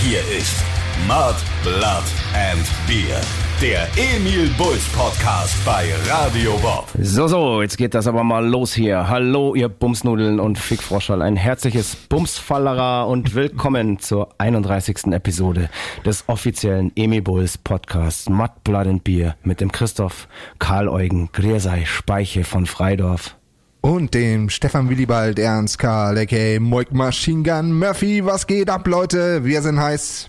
Hier 0.00 0.20
ist 0.20 0.64
Mud, 1.08 1.34
Blood 1.64 2.04
and 2.32 2.64
Beer. 2.86 3.20
Der 3.60 3.88
Emil 3.96 4.48
Bulls 4.56 4.86
Podcast 4.90 5.56
bei 5.64 5.88
Radio 6.08 6.56
Bob. 6.58 6.86
So, 7.00 7.26
so, 7.26 7.62
jetzt 7.62 7.76
geht 7.76 7.94
das 7.94 8.06
aber 8.06 8.22
mal 8.22 8.46
los 8.46 8.72
hier. 8.72 9.08
Hallo, 9.08 9.56
ihr 9.56 9.68
Bumsnudeln 9.68 10.38
und 10.38 10.56
Fickfroscherl. 10.56 11.20
Ein 11.20 11.34
herzliches 11.34 11.96
Bumsfallerer 11.96 13.08
und 13.08 13.34
willkommen 13.34 13.98
zur 13.98 14.28
31. 14.38 15.08
Episode 15.08 15.68
des 16.06 16.22
offiziellen 16.28 16.92
Emil 16.94 17.22
Bulls 17.22 17.58
Podcasts 17.58 18.28
Mud, 18.28 18.50
Blood 18.62 18.86
and 18.86 19.02
Beer 19.04 19.34
mit 19.42 19.60
dem 19.60 19.72
Christoph 19.72 20.28
Karl 20.60 20.88
Eugen 20.88 21.30
Griersei 21.32 21.84
Speiche 21.86 22.44
von 22.44 22.66
Freidorf. 22.66 23.37
Und 23.80 24.14
dem 24.14 24.50
Stefan 24.50 24.88
Willibald 24.90 25.38
Ernst 25.38 25.78
Karl, 25.78 26.18
aka 26.18 26.58
Moik 26.60 26.92
Machine 26.92 27.42
Gun 27.42 27.72
Murphy. 27.78 28.24
Was 28.24 28.46
geht 28.46 28.70
ab, 28.70 28.86
Leute? 28.88 29.44
Wir 29.44 29.62
sind 29.62 29.78
heiß. 29.80 30.28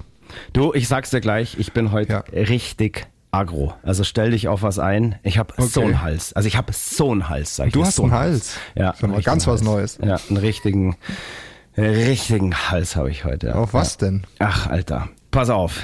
Du, 0.54 0.74
ich 0.74 0.88
sag's 0.88 1.10
dir 1.10 1.20
gleich, 1.22 1.58
ich 1.58 1.74
bin 1.74 1.92
heute 1.92 2.14
Ja. 2.14 2.24
richtig 2.44 3.08
agro. 3.32 3.74
Also 3.84 4.04
stell 4.04 4.32
dich 4.32 4.48
auf 4.48 4.62
was 4.62 4.78
ein. 4.78 5.16
Ich 5.24 5.38
habe 5.40 5.54
so 5.58 5.82
einen 5.82 6.02
Hals. 6.02 6.34
Also 6.34 6.48
ich 6.48 6.56
habe 6.58 6.72
so 6.74 7.12
einen 7.12 7.28
Hals, 7.30 7.56
sag 7.56 7.68
ich 7.68 7.74
Du 7.74 7.84
hast 7.84 7.96
so 7.96 8.04
einen 8.04 8.12
Hals. 8.14 8.56
Ja, 8.76 8.88
Das 8.92 8.98
ist 9.00 9.04
aber 9.04 9.14
einen 9.16 9.24
ganz 9.24 9.48
was 9.48 9.62
Hals. 9.62 9.64
Neues. 9.64 10.00
Ja, 10.04 10.20
einen 10.30 10.38
richtigen, 10.38 10.96
einen 11.76 11.94
richtigen 11.96 12.54
Hals 12.56 12.96
habe 12.96 13.10
ich 13.10 13.26
heute. 13.26 13.56
Auf 13.56 13.74
was 13.74 13.98
denn? 13.98 14.26
Ach, 14.38 14.68
Alter. 14.68 15.10
Pass 15.32 15.50
auf. 15.50 15.82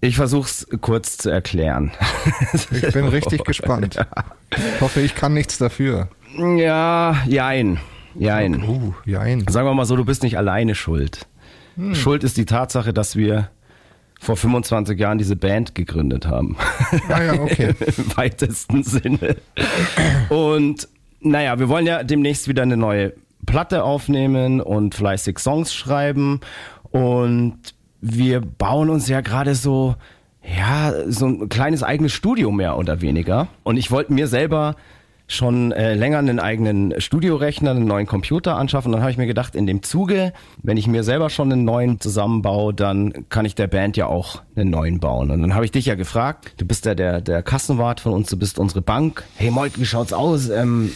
Ich 0.00 0.14
versuch's 0.16 0.66
kurz 0.80 1.16
zu 1.16 1.30
erklären. 1.30 1.90
Ich 2.70 2.92
bin 2.92 3.06
richtig 3.08 3.44
gespannt. 3.44 3.98
Ich 4.50 4.80
hoffe, 4.80 5.00
ich 5.00 5.14
kann 5.16 5.34
nichts 5.34 5.58
dafür. 5.58 6.08
Ja, 6.38 7.16
jein. 7.26 7.78
Jein. 8.14 8.62
Uh, 8.62 8.94
jein. 9.04 9.46
Sagen 9.48 9.66
wir 9.66 9.74
mal 9.74 9.84
so, 9.84 9.96
du 9.96 10.04
bist 10.04 10.22
nicht 10.22 10.36
alleine 10.36 10.74
schuld. 10.74 11.26
Hm. 11.76 11.94
Schuld 11.94 12.24
ist 12.24 12.36
die 12.36 12.46
Tatsache, 12.46 12.92
dass 12.92 13.16
wir 13.16 13.50
vor 14.20 14.36
25 14.36 14.98
Jahren 14.98 15.18
diese 15.18 15.36
Band 15.36 15.74
gegründet 15.74 16.26
haben. 16.26 16.56
Ah 17.08 17.22
ja, 17.22 17.32
okay. 17.34 17.74
Im 17.96 18.16
weitesten 18.16 18.82
Sinne. 18.82 19.36
Und 20.28 20.88
naja, 21.20 21.58
wir 21.58 21.68
wollen 21.68 21.86
ja 21.86 22.02
demnächst 22.02 22.48
wieder 22.48 22.62
eine 22.62 22.76
neue 22.76 23.12
Platte 23.46 23.84
aufnehmen 23.84 24.60
und 24.60 24.94
fleißig 24.94 25.38
Songs 25.38 25.72
schreiben. 25.72 26.40
Und 26.90 27.58
wir 28.00 28.40
bauen 28.40 28.90
uns 28.90 29.08
ja 29.08 29.20
gerade 29.20 29.54
so, 29.54 29.94
ja, 30.42 30.92
so 31.06 31.26
ein 31.26 31.48
kleines 31.48 31.82
eigenes 31.82 32.12
Studio 32.12 32.50
mehr 32.50 32.76
oder 32.76 33.00
weniger. 33.00 33.48
Und 33.62 33.76
ich 33.76 33.90
wollte 33.90 34.12
mir 34.12 34.26
selber 34.26 34.74
schon 35.28 35.72
äh, 35.72 35.94
länger 35.94 36.18
einen 36.18 36.40
eigenen 36.40 36.98
Studiorechner, 37.00 37.70
einen 37.72 37.86
neuen 37.86 38.06
Computer 38.06 38.56
anschaffen. 38.56 38.90
Dann 38.92 39.02
habe 39.02 39.10
ich 39.10 39.18
mir 39.18 39.26
gedacht, 39.26 39.54
in 39.54 39.66
dem 39.66 39.82
Zuge, 39.82 40.32
wenn 40.62 40.76
ich 40.78 40.86
mir 40.86 41.04
selber 41.04 41.30
schon 41.30 41.52
einen 41.52 41.64
neuen 41.64 42.00
zusammenbaue, 42.00 42.72
dann 42.74 43.28
kann 43.28 43.44
ich 43.44 43.54
der 43.54 43.66
Band 43.66 43.96
ja 43.96 44.06
auch 44.06 44.42
einen 44.56 44.70
neuen 44.70 45.00
bauen. 45.00 45.30
Und 45.30 45.42
dann 45.42 45.54
habe 45.54 45.66
ich 45.66 45.70
dich 45.70 45.86
ja 45.86 45.94
gefragt, 45.94 46.54
du 46.56 46.66
bist 46.66 46.86
ja 46.86 46.94
der, 46.94 47.20
der 47.20 47.42
Kassenwart 47.42 48.00
von 48.00 48.14
uns, 48.14 48.30
du 48.30 48.38
bist 48.38 48.58
unsere 48.58 48.80
Bank. 48.80 49.22
Hey 49.36 49.50
Moik, 49.50 49.78
wie 49.78 49.86
schaut's 49.86 50.14
aus? 50.14 50.48
Ähm, 50.48 50.92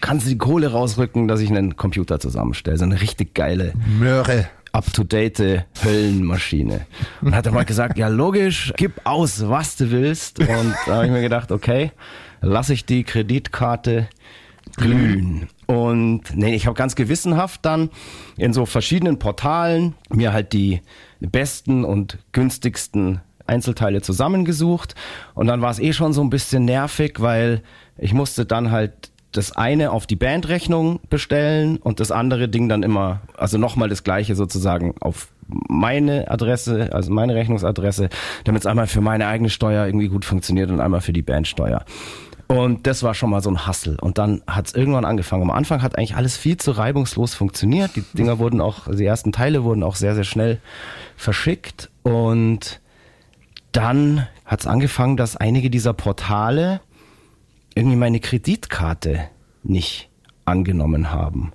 kannst 0.00 0.26
du 0.26 0.30
die 0.30 0.38
Kohle 0.38 0.72
rausrücken, 0.72 1.28
dass 1.28 1.40
ich 1.40 1.50
einen 1.50 1.76
Computer 1.76 2.18
zusammenstelle? 2.18 2.78
So 2.78 2.84
eine 2.84 3.00
richtig 3.00 3.34
geile 3.34 3.74
Möhre. 3.98 4.48
up-to-date 4.72 5.64
Höllenmaschine. 5.84 6.86
Und 7.22 7.34
hat 7.34 7.46
er 7.46 7.52
mal 7.52 7.64
gesagt, 7.64 7.98
ja 7.98 8.08
logisch, 8.08 8.72
gib 8.76 8.92
aus, 9.04 9.48
was 9.48 9.76
du 9.76 9.90
willst. 9.90 10.38
Und 10.38 10.74
da 10.86 10.96
habe 10.96 11.06
ich 11.06 11.12
mir 11.12 11.22
gedacht, 11.22 11.50
okay, 11.50 11.92
lasse 12.40 12.72
ich 12.72 12.84
die 12.84 13.04
Kreditkarte 13.04 14.08
glühen. 14.76 15.48
Und 15.66 16.22
nee, 16.34 16.54
ich 16.54 16.66
habe 16.66 16.76
ganz 16.76 16.94
gewissenhaft 16.94 17.64
dann 17.64 17.90
in 18.36 18.52
so 18.52 18.66
verschiedenen 18.66 19.18
Portalen 19.18 19.94
mir 20.10 20.32
halt 20.32 20.52
die 20.52 20.82
besten 21.20 21.84
und 21.84 22.18
günstigsten 22.32 23.20
Einzelteile 23.46 24.02
zusammengesucht. 24.02 24.94
Und 25.34 25.46
dann 25.46 25.62
war 25.62 25.70
es 25.70 25.78
eh 25.78 25.92
schon 25.92 26.12
so 26.12 26.22
ein 26.22 26.30
bisschen 26.30 26.64
nervig, 26.64 27.20
weil 27.20 27.62
ich 27.98 28.12
musste 28.12 28.44
dann 28.44 28.70
halt 28.70 29.10
das 29.32 29.52
eine 29.52 29.90
auf 29.90 30.06
die 30.06 30.16
Bandrechnung 30.16 31.00
bestellen 31.10 31.76
und 31.78 32.00
das 32.00 32.10
andere 32.10 32.48
Ding 32.48 32.68
dann 32.68 32.82
immer, 32.82 33.20
also 33.36 33.58
nochmal 33.58 33.88
das 33.88 34.02
gleiche 34.02 34.34
sozusagen 34.34 34.94
auf 35.00 35.28
meine 35.48 36.30
Adresse, 36.30 36.92
also 36.92 37.12
meine 37.12 37.34
Rechnungsadresse, 37.34 38.08
damit 38.44 38.62
es 38.62 38.66
einmal 38.66 38.86
für 38.86 39.00
meine 39.00 39.26
eigene 39.26 39.50
Steuer 39.50 39.86
irgendwie 39.86 40.08
gut 40.08 40.24
funktioniert 40.24 40.70
und 40.70 40.80
einmal 40.80 41.00
für 41.00 41.12
die 41.12 41.22
Bandsteuer. 41.22 41.84
Und 42.48 42.86
das 42.86 43.02
war 43.02 43.14
schon 43.14 43.30
mal 43.30 43.42
so 43.42 43.50
ein 43.50 43.66
Hassel. 43.66 43.98
Und 44.00 44.18
dann 44.18 44.42
hat 44.46 44.68
es 44.68 44.74
irgendwann 44.74 45.04
angefangen. 45.04 45.42
Am 45.42 45.50
Anfang 45.50 45.82
hat 45.82 45.98
eigentlich 45.98 46.14
alles 46.14 46.36
viel 46.36 46.56
zu 46.56 46.70
reibungslos 46.70 47.34
funktioniert. 47.34 47.96
Die 47.96 48.02
Dinger 48.14 48.38
wurden 48.38 48.60
auch, 48.60 48.86
also 48.86 48.98
die 48.98 49.04
ersten 49.04 49.32
Teile 49.32 49.64
wurden 49.64 49.82
auch 49.82 49.96
sehr, 49.96 50.14
sehr 50.14 50.24
schnell 50.24 50.60
verschickt. 51.16 51.90
Und 52.04 52.80
dann 53.72 54.28
hat 54.44 54.60
es 54.60 54.66
angefangen, 54.66 55.16
dass 55.16 55.36
einige 55.36 55.70
dieser 55.70 55.92
Portale 55.92 56.80
irgendwie 57.74 57.96
meine 57.96 58.20
Kreditkarte 58.20 59.28
nicht 59.64 60.08
angenommen 60.44 61.10
haben. 61.10 61.52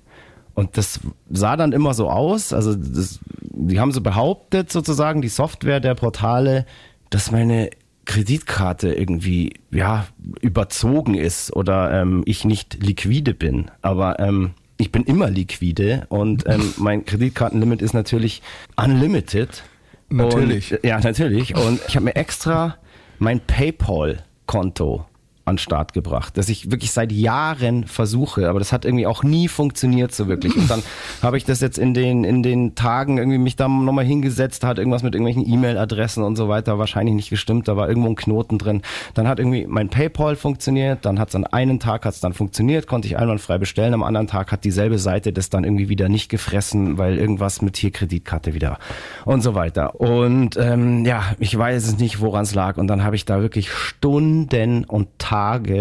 Und 0.54 0.76
das 0.76 1.00
sah 1.30 1.56
dann 1.56 1.72
immer 1.72 1.94
so 1.94 2.10
aus, 2.10 2.52
also 2.52 2.74
das, 2.74 3.20
die 3.40 3.80
haben 3.80 3.92
so 3.92 4.02
behauptet 4.02 4.70
sozusagen, 4.70 5.22
die 5.22 5.28
Software 5.28 5.80
der 5.80 5.94
Portale, 5.94 6.66
dass 7.08 7.30
meine 7.30 7.70
Kreditkarte 8.04 8.92
irgendwie 8.92 9.54
ja 9.70 10.06
überzogen 10.40 11.14
ist 11.14 11.54
oder 11.54 12.02
ähm, 12.02 12.22
ich 12.26 12.44
nicht 12.44 12.82
liquide 12.82 13.34
bin. 13.34 13.70
Aber 13.80 14.18
ähm, 14.18 14.52
ich 14.76 14.90
bin 14.90 15.04
immer 15.04 15.30
liquide 15.30 16.06
und 16.08 16.44
ähm, 16.46 16.74
mein 16.78 17.04
Kreditkartenlimit 17.04 17.82
ist 17.82 17.94
natürlich 17.94 18.42
unlimited. 18.76 19.62
Natürlich. 20.08 20.72
Und, 20.72 20.84
ja, 20.84 21.00
natürlich. 21.00 21.54
Und 21.56 21.80
ich 21.86 21.96
habe 21.96 22.04
mir 22.04 22.16
extra 22.16 22.76
mein 23.18 23.40
PayPal-Konto 23.40 25.06
an 25.44 25.58
Start 25.58 25.92
gebracht, 25.92 26.36
das 26.36 26.48
ich 26.48 26.70
wirklich 26.70 26.92
seit 26.92 27.10
Jahren 27.10 27.84
versuche, 27.86 28.48
aber 28.48 28.58
das 28.58 28.72
hat 28.72 28.84
irgendwie 28.84 29.06
auch 29.06 29.22
nie 29.22 29.48
funktioniert 29.48 30.14
so 30.14 30.28
wirklich. 30.28 30.56
Und 30.56 30.70
dann 30.70 30.82
habe 31.22 31.36
ich 31.36 31.44
das 31.44 31.60
jetzt 31.60 31.78
in 31.78 31.94
den 31.94 32.24
in 32.24 32.42
den 32.42 32.74
Tagen 32.74 33.18
irgendwie 33.18 33.38
mich 33.38 33.56
da 33.56 33.68
nochmal 33.68 34.04
hingesetzt, 34.04 34.64
hat 34.64 34.78
irgendwas 34.78 35.02
mit 35.02 35.14
irgendwelchen 35.14 35.50
E-Mail-Adressen 35.52 36.22
und 36.22 36.36
so 36.36 36.48
weiter 36.48 36.78
wahrscheinlich 36.78 37.14
nicht 37.14 37.30
gestimmt, 37.30 37.66
da 37.66 37.76
war 37.76 37.88
irgendwo 37.88 38.08
ein 38.08 38.16
Knoten 38.16 38.58
drin. 38.58 38.82
Dann 39.14 39.26
hat 39.26 39.40
irgendwie 39.40 39.66
mein 39.66 39.88
PayPal 39.88 40.36
funktioniert, 40.36 41.04
dann 41.04 41.18
hat 41.18 41.30
es 41.30 41.34
an 41.34 41.44
einem 41.44 41.80
Tag 41.80 42.04
hat's 42.04 42.20
dann 42.20 42.32
funktioniert, 42.32 42.86
konnte 42.86 43.08
ich 43.08 43.18
einwandfrei 43.18 43.58
bestellen, 43.58 43.94
am 43.94 44.02
anderen 44.02 44.28
Tag 44.28 44.52
hat 44.52 44.64
dieselbe 44.64 44.98
Seite 44.98 45.32
das 45.32 45.50
dann 45.50 45.64
irgendwie 45.64 45.88
wieder 45.88 46.08
nicht 46.08 46.28
gefressen, 46.28 46.98
weil 46.98 47.18
irgendwas 47.18 47.62
mit 47.62 47.76
hier 47.76 47.90
Kreditkarte 47.90 48.54
wieder 48.54 48.78
und 49.24 49.42
so 49.42 49.54
weiter. 49.54 50.00
Und 50.00 50.56
ähm, 50.56 51.04
ja, 51.04 51.24
ich 51.38 51.56
weiß 51.56 51.84
es 51.84 51.98
nicht, 51.98 52.20
woran 52.20 52.44
es 52.44 52.54
lag. 52.54 52.76
Und 52.76 52.86
dann 52.86 53.02
habe 53.02 53.16
ich 53.16 53.24
da 53.24 53.40
wirklich 53.40 53.72
Stunden 53.72 54.84
und 54.84 55.08
Tage 55.18 55.31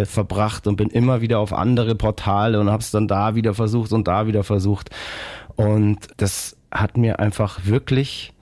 verbracht 0.05 0.67
und 0.67 0.75
bin 0.75 0.89
immer 0.89 1.21
wieder 1.21 1.39
auf 1.39 1.53
andere 1.53 1.95
Portale 1.95 2.59
und 2.59 2.69
habe 2.69 2.81
es 2.81 2.91
dann 2.91 3.07
da 3.07 3.35
wieder 3.35 3.53
versucht 3.53 3.91
und 3.91 4.07
da 4.07 4.27
wieder 4.27 4.43
versucht. 4.43 4.89
Und 5.55 5.99
das 6.17 6.55
hat 6.71 6.97
mir 6.97 7.19
einfach 7.19 7.65
wirklich 7.65 8.33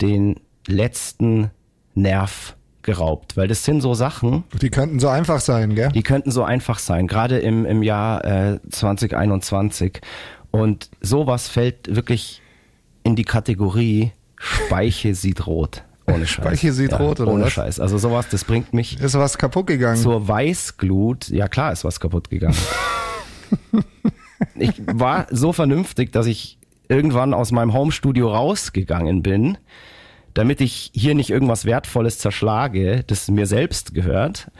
den 0.00 0.36
letzten 0.66 1.50
Nerv 1.94 2.54
geraubt, 2.82 3.36
weil 3.36 3.48
das 3.48 3.64
sind 3.64 3.80
so 3.80 3.94
Sachen, 3.94 4.44
Die 4.62 4.70
könnten 4.70 5.00
so 5.00 5.08
einfach 5.08 5.40
sein, 5.40 5.74
gell? 5.74 5.90
die 5.92 6.02
könnten 6.02 6.30
so 6.30 6.44
einfach 6.44 6.78
sein, 6.78 7.06
gerade 7.06 7.38
im, 7.38 7.66
im 7.66 7.82
Jahr 7.82 8.24
äh, 8.24 8.60
2021. 8.70 10.00
Und 10.50 10.90
sowas 11.00 11.48
fällt 11.48 11.94
wirklich 11.94 12.40
in 13.02 13.16
die 13.16 13.24
Kategorie 13.24 14.12
Speiche 14.36 15.14
sieht 15.14 15.46
rot. 15.46 15.82
Ohne 16.08 16.26
Scheiß. 16.26 16.44
Speiche 16.44 16.72
sieht 16.72 16.92
ja, 16.92 16.98
rot, 16.98 17.20
oder 17.20 17.32
Ohne 17.32 17.44
was? 17.44 17.52
Scheiß. 17.52 17.80
Also 17.80 17.98
sowas, 17.98 18.26
das 18.30 18.44
bringt 18.44 18.72
mich 18.74 19.00
Ist 19.00 19.14
was 19.14 19.38
kaputt 19.38 19.66
gegangen? 19.66 20.00
zur 20.00 20.26
Weißglut. 20.28 21.28
Ja 21.28 21.48
klar 21.48 21.72
ist 21.72 21.84
was 21.84 22.00
kaputt 22.00 22.30
gegangen. 22.30 22.56
ich 24.56 24.72
war 24.92 25.26
so 25.30 25.52
vernünftig, 25.52 26.12
dass 26.12 26.26
ich 26.26 26.58
irgendwann 26.88 27.34
aus 27.34 27.52
meinem 27.52 27.72
Homestudio 27.74 28.32
rausgegangen 28.32 29.22
bin, 29.22 29.58
damit 30.34 30.60
ich 30.60 30.90
hier 30.94 31.14
nicht 31.14 31.30
irgendwas 31.30 31.64
Wertvolles 31.64 32.18
zerschlage, 32.18 33.04
das 33.06 33.28
mir 33.28 33.46
selbst 33.46 33.94
gehört. 33.94 34.50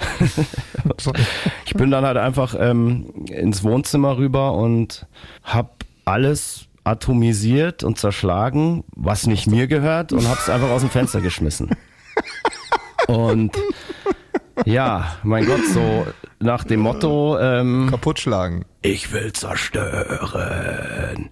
ich 1.66 1.74
bin 1.74 1.90
dann 1.90 2.04
halt 2.04 2.16
einfach 2.16 2.54
ähm, 2.58 3.26
ins 3.30 3.62
Wohnzimmer 3.64 4.18
rüber 4.18 4.54
und 4.54 5.06
hab 5.44 5.84
alles 6.04 6.67
atomisiert 6.88 7.84
und 7.84 7.98
zerschlagen, 7.98 8.84
was 8.94 9.26
nicht 9.26 9.46
mir 9.46 9.66
gehört 9.66 10.12
und 10.12 10.28
hab's 10.28 10.48
einfach 10.48 10.70
aus 10.70 10.80
dem 10.80 10.90
Fenster 10.90 11.20
geschmissen. 11.20 11.70
Und 13.06 13.52
ja, 14.64 15.16
mein 15.22 15.46
Gott, 15.46 15.64
so 15.72 16.06
nach 16.40 16.64
dem 16.64 16.80
Motto, 16.80 17.38
ähm, 17.38 17.88
Kaputt 17.90 18.18
schlagen. 18.18 18.64
ich 18.82 19.12
will 19.12 19.32
zerstören. 19.32 21.30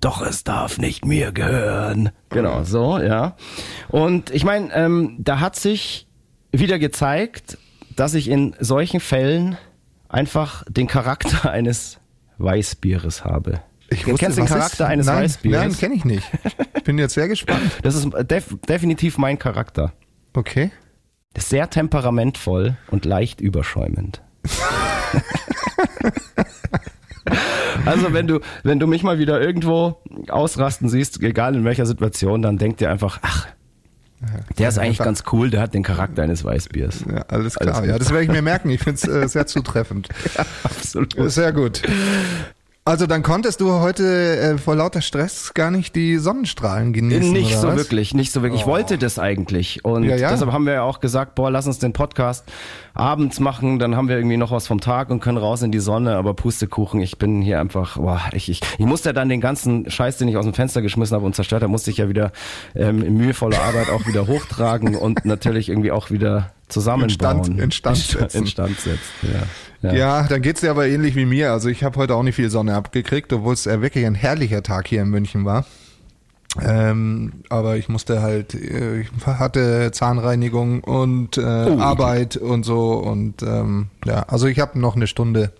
Doch 0.00 0.22
es 0.22 0.44
darf 0.44 0.78
nicht 0.78 1.04
mir 1.04 1.30
gehören. 1.32 2.10
Genau, 2.30 2.62
so, 2.64 2.98
ja. 2.98 3.36
Und 3.88 4.30
ich 4.30 4.44
meine, 4.44 4.72
ähm, 4.72 5.16
da 5.18 5.40
hat 5.40 5.56
sich 5.56 6.06
wieder 6.52 6.78
gezeigt, 6.78 7.58
dass 7.96 8.14
ich 8.14 8.28
in 8.28 8.56
solchen 8.60 9.00
Fällen 9.00 9.58
einfach 10.08 10.64
den 10.68 10.86
Charakter 10.86 11.50
eines 11.50 11.98
Weißbieres 12.38 13.24
habe. 13.24 13.60
Ich 13.90 14.02
Du 14.02 14.12
wusste, 14.12 14.24
kennst 14.24 14.38
den 14.38 14.46
Charakter 14.46 14.84
ist? 14.84 14.90
eines 14.90 15.06
nein, 15.06 15.24
Weißbieres? 15.24 15.60
Nein, 15.60 15.76
kenne 15.76 15.94
ich 15.94 16.04
nicht. 16.04 16.28
Ich 16.76 16.84
bin 16.84 16.96
jetzt 16.98 17.14
sehr 17.14 17.28
gespannt. 17.28 17.72
Das 17.82 17.94
ist 17.96 18.08
def 18.22 18.56
definitiv 18.68 19.18
mein 19.18 19.38
Charakter. 19.38 19.92
Okay. 20.32 20.70
Sehr 21.36 21.68
temperamentvoll 21.70 22.76
und 22.90 23.04
leicht 23.04 23.40
überschäumend. 23.40 24.22
also 27.84 28.12
wenn 28.12 28.26
du, 28.26 28.40
wenn 28.62 28.78
du 28.78 28.86
mich 28.86 29.02
mal 29.02 29.18
wieder 29.18 29.40
irgendwo 29.40 30.00
ausrasten 30.28 30.88
siehst, 30.88 31.22
egal 31.22 31.54
in 31.54 31.64
welcher 31.64 31.86
Situation, 31.86 32.42
dann 32.42 32.58
denk 32.58 32.78
dir 32.78 32.90
einfach, 32.90 33.18
ach, 33.22 33.48
der 34.58 34.68
ist 34.68 34.78
eigentlich 34.78 34.98
ganz 34.98 35.24
cool, 35.32 35.50
der 35.50 35.62
hat 35.62 35.72
den 35.72 35.82
Charakter 35.82 36.22
eines 36.22 36.44
Weißbiers. 36.44 37.04
Ja, 37.10 37.22
alles 37.28 37.54
klar. 37.54 37.76
Alles 37.76 37.88
ja, 37.88 37.98
das 37.98 38.10
werde 38.10 38.24
ich 38.24 38.30
mir 38.30 38.42
merken. 38.42 38.68
Ich 38.70 38.80
finde 38.80 39.00
es 39.02 39.08
äh, 39.08 39.26
sehr 39.28 39.46
zutreffend. 39.46 40.08
Absolut. 40.62 41.14
Sehr 41.30 41.52
gut. 41.52 41.82
Also 42.82 43.06
dann 43.06 43.22
konntest 43.22 43.60
du 43.60 43.72
heute 43.72 44.38
äh, 44.38 44.58
vor 44.58 44.74
lauter 44.74 45.02
Stress 45.02 45.52
gar 45.52 45.70
nicht 45.70 45.94
die 45.94 46.16
Sonnenstrahlen 46.16 46.94
genießen. 46.94 47.30
Nicht 47.30 47.54
so 47.54 47.68
was? 47.68 47.76
wirklich, 47.76 48.14
nicht 48.14 48.32
so 48.32 48.42
wirklich. 48.42 48.62
Ich 48.62 48.66
wollte 48.66 48.96
das 48.96 49.18
eigentlich. 49.18 49.84
Und 49.84 50.04
Ja, 50.04 50.16
ja. 50.16 50.30
deshalb 50.30 50.50
haben 50.50 50.64
wir 50.64 50.72
ja 50.72 50.82
auch 50.82 51.00
gesagt, 51.00 51.34
boah, 51.34 51.50
lass 51.50 51.66
uns 51.66 51.78
den 51.78 51.92
Podcast 51.92 52.50
abends 52.94 53.38
machen, 53.38 53.78
dann 53.78 53.96
haben 53.96 54.08
wir 54.08 54.16
irgendwie 54.16 54.38
noch 54.38 54.50
was 54.50 54.66
vom 54.66 54.80
Tag 54.80 55.10
und 55.10 55.20
können 55.20 55.38
raus 55.38 55.62
in 55.62 55.70
die 55.72 55.78
Sonne, 55.78 56.16
aber 56.16 56.34
Pustekuchen, 56.34 57.00
ich 57.00 57.18
bin 57.18 57.42
hier 57.42 57.60
einfach, 57.60 57.98
boah, 57.98 58.22
ich, 58.32 58.48
ich, 58.48 58.60
ich 58.78 58.86
musste 58.86 59.12
dann 59.12 59.28
den 59.28 59.40
ganzen 59.40 59.88
Scheiß, 59.90 60.16
den 60.16 60.28
ich 60.28 60.36
aus 60.36 60.44
dem 60.44 60.54
Fenster 60.54 60.82
geschmissen 60.82 61.14
habe 61.14 61.26
und 61.26 61.34
zerstört 61.34 61.62
habe, 61.62 61.70
musste 61.70 61.90
ich 61.90 61.98
ja 61.98 62.08
wieder 62.08 62.32
ähm, 62.74 63.02
in 63.04 63.16
mühevoller 63.16 63.60
Arbeit 63.60 63.90
auch 63.90 64.06
wieder 64.06 64.26
hochtragen 64.26 64.96
und 64.96 65.24
natürlich 65.24 65.68
irgendwie 65.68 65.92
auch 65.92 66.10
wieder 66.10 66.50
zusammenbauen. 66.70 67.58
Instand- 67.58 67.60
instand 67.60 67.96
setzen. 67.98 68.38
Instand 68.42 68.80
setzen, 68.80 68.98
ja. 69.82 69.92
Ja, 69.92 70.22
dann 70.24 70.42
geht's 70.42 70.60
dir 70.60 70.70
aber 70.70 70.86
ähnlich 70.88 71.16
wie 71.16 71.24
mir. 71.24 71.52
Also 71.52 71.68
ich 71.70 71.82
habe 71.84 71.96
heute 71.98 72.14
auch 72.14 72.22
nicht 72.22 72.34
viel 72.36 72.50
Sonne 72.50 72.74
abgekriegt, 72.74 73.32
obwohl 73.32 73.54
es 73.54 73.66
äh, 73.66 73.80
wirklich 73.80 74.04
ein 74.04 74.14
herrlicher 74.14 74.62
Tag 74.62 74.88
hier 74.88 75.00
in 75.02 75.08
München 75.08 75.44
war. 75.46 75.64
Ähm, 76.60 77.32
aber 77.48 77.76
ich 77.76 77.88
musste 77.88 78.20
halt, 78.22 78.54
äh, 78.54 79.00
ich 79.02 79.08
hatte 79.24 79.90
Zahnreinigung 79.92 80.82
und 80.82 81.38
äh, 81.38 81.40
Oh, 81.42 81.78
Arbeit 81.78 82.36
und 82.36 82.64
so 82.64 82.94
und 82.94 83.42
ähm, 83.42 83.86
ja, 84.04 84.24
also 84.28 84.48
ich 84.48 84.58
habe 84.60 84.78
noch 84.78 84.96
eine 84.96 85.06
Stunde 85.06 85.52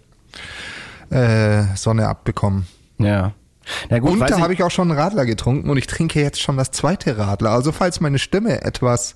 äh, 1.11 1.63
Sonne 1.77 2.09
abbekommen. 2.09 2.67
Ja. 2.99 3.33
Na 3.89 3.99
gut, 3.99 4.13
Und 4.13 4.21
da 4.31 4.41
habe 4.41 4.53
ich 4.55 4.63
auch 4.63 4.71
schon 4.71 4.91
einen 4.91 4.99
Radler 5.01 5.27
getrunken 5.27 5.71
und 5.71 5.77
ich 5.77 5.87
trinke 5.87 6.21
jetzt 6.21 6.41
schon 6.41 6.57
das 6.57 6.71
zweite 6.71 7.19
Radler. 7.19 7.51
Also 7.51 7.73
falls 7.73 8.01
meine 8.01 8.19
Stimme 8.19 8.63
etwas 8.63 9.15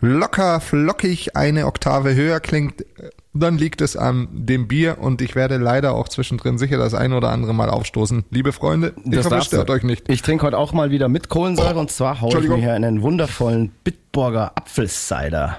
locker, 0.00 0.60
flockig 0.60 1.36
eine 1.36 1.66
Oktave 1.66 2.14
höher 2.14 2.40
klingt, 2.40 2.80
äh, 2.82 3.10
dann 3.36 3.58
liegt 3.58 3.80
es 3.80 3.96
an 3.96 4.28
dem 4.30 4.68
Bier 4.68 4.98
und 5.00 5.20
ich 5.20 5.34
werde 5.34 5.56
leider 5.56 5.94
auch 5.94 6.08
zwischendrin 6.08 6.56
sicher 6.56 6.78
das 6.78 6.94
ein 6.94 7.12
oder 7.12 7.30
andere 7.30 7.52
Mal 7.52 7.68
aufstoßen. 7.68 8.24
Liebe 8.30 8.52
Freunde, 8.52 8.92
ich 9.04 9.10
Das 9.10 9.24
hoffe, 9.26 9.26
es 9.26 9.28
darfst 9.30 9.52
du. 9.52 9.56
stört 9.56 9.70
euch 9.70 9.82
nicht. 9.82 10.08
Ich 10.08 10.22
trinke 10.22 10.46
heute 10.46 10.56
auch 10.56 10.72
mal 10.72 10.90
wieder 10.92 11.08
mit 11.08 11.28
Kohlensäure 11.28 11.78
und 11.80 11.90
zwar 11.90 12.20
haue 12.20 12.38
ich 12.40 12.48
mir 12.48 12.56
hier 12.58 12.74
einen 12.74 13.02
wundervollen 13.02 13.72
Bitburger 13.82 14.52
Apfelcider. 14.54 15.58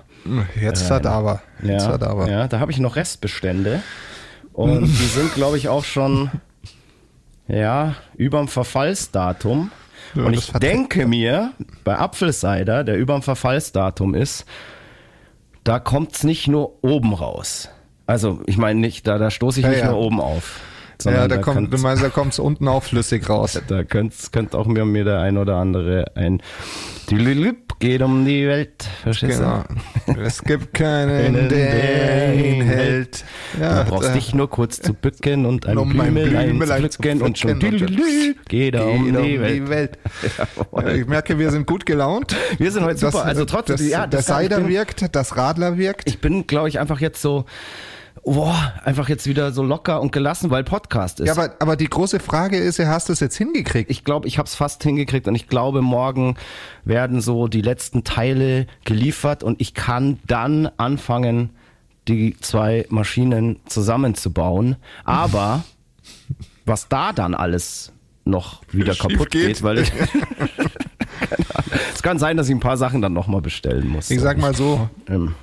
Jetzt 0.60 0.90
hat 0.90 1.06
aber. 1.06 1.42
Jetzt 1.62 1.86
Ja, 1.86 1.92
hat 1.94 2.04
aber. 2.04 2.30
ja 2.30 2.48
da 2.48 2.60
habe 2.60 2.72
ich 2.72 2.80
noch 2.80 2.96
Restbestände 2.96 3.84
und 4.54 4.86
die 4.86 5.06
sind, 5.08 5.34
glaube 5.36 5.58
ich, 5.58 5.68
auch 5.68 5.84
schon 5.84 6.32
ja 7.48 7.96
überm 8.16 8.48
Verfallsdatum. 8.48 9.72
Ja, 10.14 10.24
und 10.24 10.34
ich 10.34 10.52
denke 10.54 11.08
mir, 11.08 11.52
bei 11.84 11.98
Apfelcider, 11.98 12.84
der 12.84 12.98
überm 12.98 13.22
Verfallsdatum 13.22 14.14
ist, 14.16 14.46
da 15.64 15.80
kommt's 15.80 16.24
nicht 16.24 16.48
nur 16.48 16.84
oben 16.84 17.14
raus. 17.14 17.70
Also 18.06 18.42
ich 18.46 18.58
meine 18.58 18.80
nicht, 18.80 19.08
da, 19.08 19.18
da 19.18 19.32
stoße 19.32 19.60
ich 19.60 19.66
Ja, 19.66 19.72
nicht 19.72 19.80
ja. 19.80 19.92
nur 19.92 20.00
oben 20.00 20.22
auf. 20.22 20.62
Ja, 21.04 21.12
sondern 21.12 21.30
da 21.30 21.38
kommt, 21.38 21.74
du 21.74 21.78
meinst, 21.78 22.04
da 22.04 22.10
kommt's 22.10 22.40
unten 22.40 22.68
auch 22.68 22.84
flüssig 22.84 23.30
raus. 23.30 23.60
da 23.68 23.84
könnte 23.84 24.16
könnt 24.32 24.56
auch 24.56 24.66
mir, 24.68 24.86
mir 24.86 25.04
der 25.04 25.20
ein 25.22 25.38
oder 25.38 25.56
andere 25.58 26.12
ein 26.16 26.42
Dililip 27.10 27.78
geht 27.80 28.02
um 28.02 28.26
die 28.26 28.48
Welt. 28.48 28.88
Verstehst 29.04 29.40
Genau. 29.40 29.64
du? 30.08 30.22
Es 30.22 30.42
gibt 30.42 30.74
keinen, 30.74 31.10
Einen, 31.36 31.50
der 31.50 31.72
der 31.76 32.34
ihn 32.34 32.62
hält. 32.62 33.24
Ja, 33.60 33.84
du 33.84 33.92
brauchst 33.92 34.10
da- 34.10 34.14
dich 34.14 34.34
nur 34.34 34.50
kurz 34.50 34.82
zu 34.82 34.94
bücken 34.94 35.46
und 35.46 35.68
ein 35.68 35.78
ein 35.78 35.90
Blümelein, 35.90 36.50
Blümelein 36.50 36.90
zu 36.90 37.00
pflücken 37.02 37.22
und 37.22 37.38
schon 37.38 37.60
dililip 37.60 38.48
geht 38.48 38.76
um 38.80 39.06
die 39.22 39.40
Welt. 39.70 40.00
Ja, 40.76 40.88
ich 40.94 41.06
merke, 41.08 41.38
wir 41.38 41.52
sind 41.52 41.68
gut 41.68 41.86
gelaunt. 41.86 42.36
Wir 42.58 42.72
sind 42.72 42.84
heute 42.84 42.98
super, 43.00 43.26
also 43.26 43.46
trotzdem, 43.46 43.78
das, 43.78 43.88
ja, 43.88 44.08
der 44.08 44.22
das 44.22 44.30
ich 44.30 44.36
Cider 44.36 44.68
wirkt, 44.68 45.16
das 45.16 45.38
Radler 45.38 45.78
wirkt. 45.78 46.08
Ich 46.08 46.20
bin, 46.22 46.48
glaube 46.48 46.70
ich, 46.70 46.80
einfach 46.80 47.00
jetzt 47.02 47.22
so, 47.22 47.46
boah, 48.24 48.74
einfach 48.84 49.10
jetzt 49.10 49.28
wieder 49.28 49.52
so 49.52 49.64
locker 49.64 50.02
und 50.02 50.12
gelassen, 50.12 50.50
weil 50.50 50.64
Podcast 50.64 51.20
ist. 51.20 51.28
ja, 51.28 51.34
aber, 51.34 51.56
aber 51.60 51.76
die 51.76 51.88
große 51.88 52.20
Frage 52.20 52.58
ist, 52.58 52.78
ja, 52.78 52.88
hast 52.88 53.10
du 53.10 53.14
es 53.14 53.20
jetzt 53.20 53.38
hingekriegt? 53.38 53.90
ich 53.92 54.04
glaube, 54.04 54.28
ich 54.28 54.38
habe 54.38 54.48
es 54.48 54.56
fast 54.56 54.82
hingekriegt 54.84 55.28
und 55.28 55.36
ich 55.36 55.48
glaube, 55.48 55.82
morgen 55.82 56.36
werden 56.84 57.22
so 57.22 57.48
die 57.48 57.62
letzten 57.62 58.04
Teile 58.04 58.68
geliefert 58.84 59.44
und 59.44 59.62
ich 59.62 59.74
kann 59.74 60.20
dann 60.28 60.70
anfangen, 60.78 61.52
die 62.08 62.38
zwei 62.40 62.86
Maschinen 62.90 63.60
zusammenzubauen. 63.66 64.76
Aber 65.04 65.64
was 66.66 66.88
da 66.88 67.14
dann 67.14 67.34
alles 67.34 67.92
noch 68.26 68.62
wieder 68.72 68.96
kaputt 68.96 69.30
geht. 69.30 69.48
geht, 69.48 69.64
weil 69.64 69.80
ich 69.80 69.92
es 71.94 72.02
kann 72.02 72.18
sein, 72.18 72.38
dass 72.38 72.48
ich 72.48 72.56
ein 72.56 72.60
paar 72.60 72.78
Sachen 72.78 73.02
dann 73.02 73.14
nochmal 73.14 73.42
bestellen 73.42 73.88
muss. 73.88 74.10
ich 74.10 74.20
sag 74.20 74.38
mal 74.40 74.56
so, 74.56 74.90
Ähm, 75.08 75.36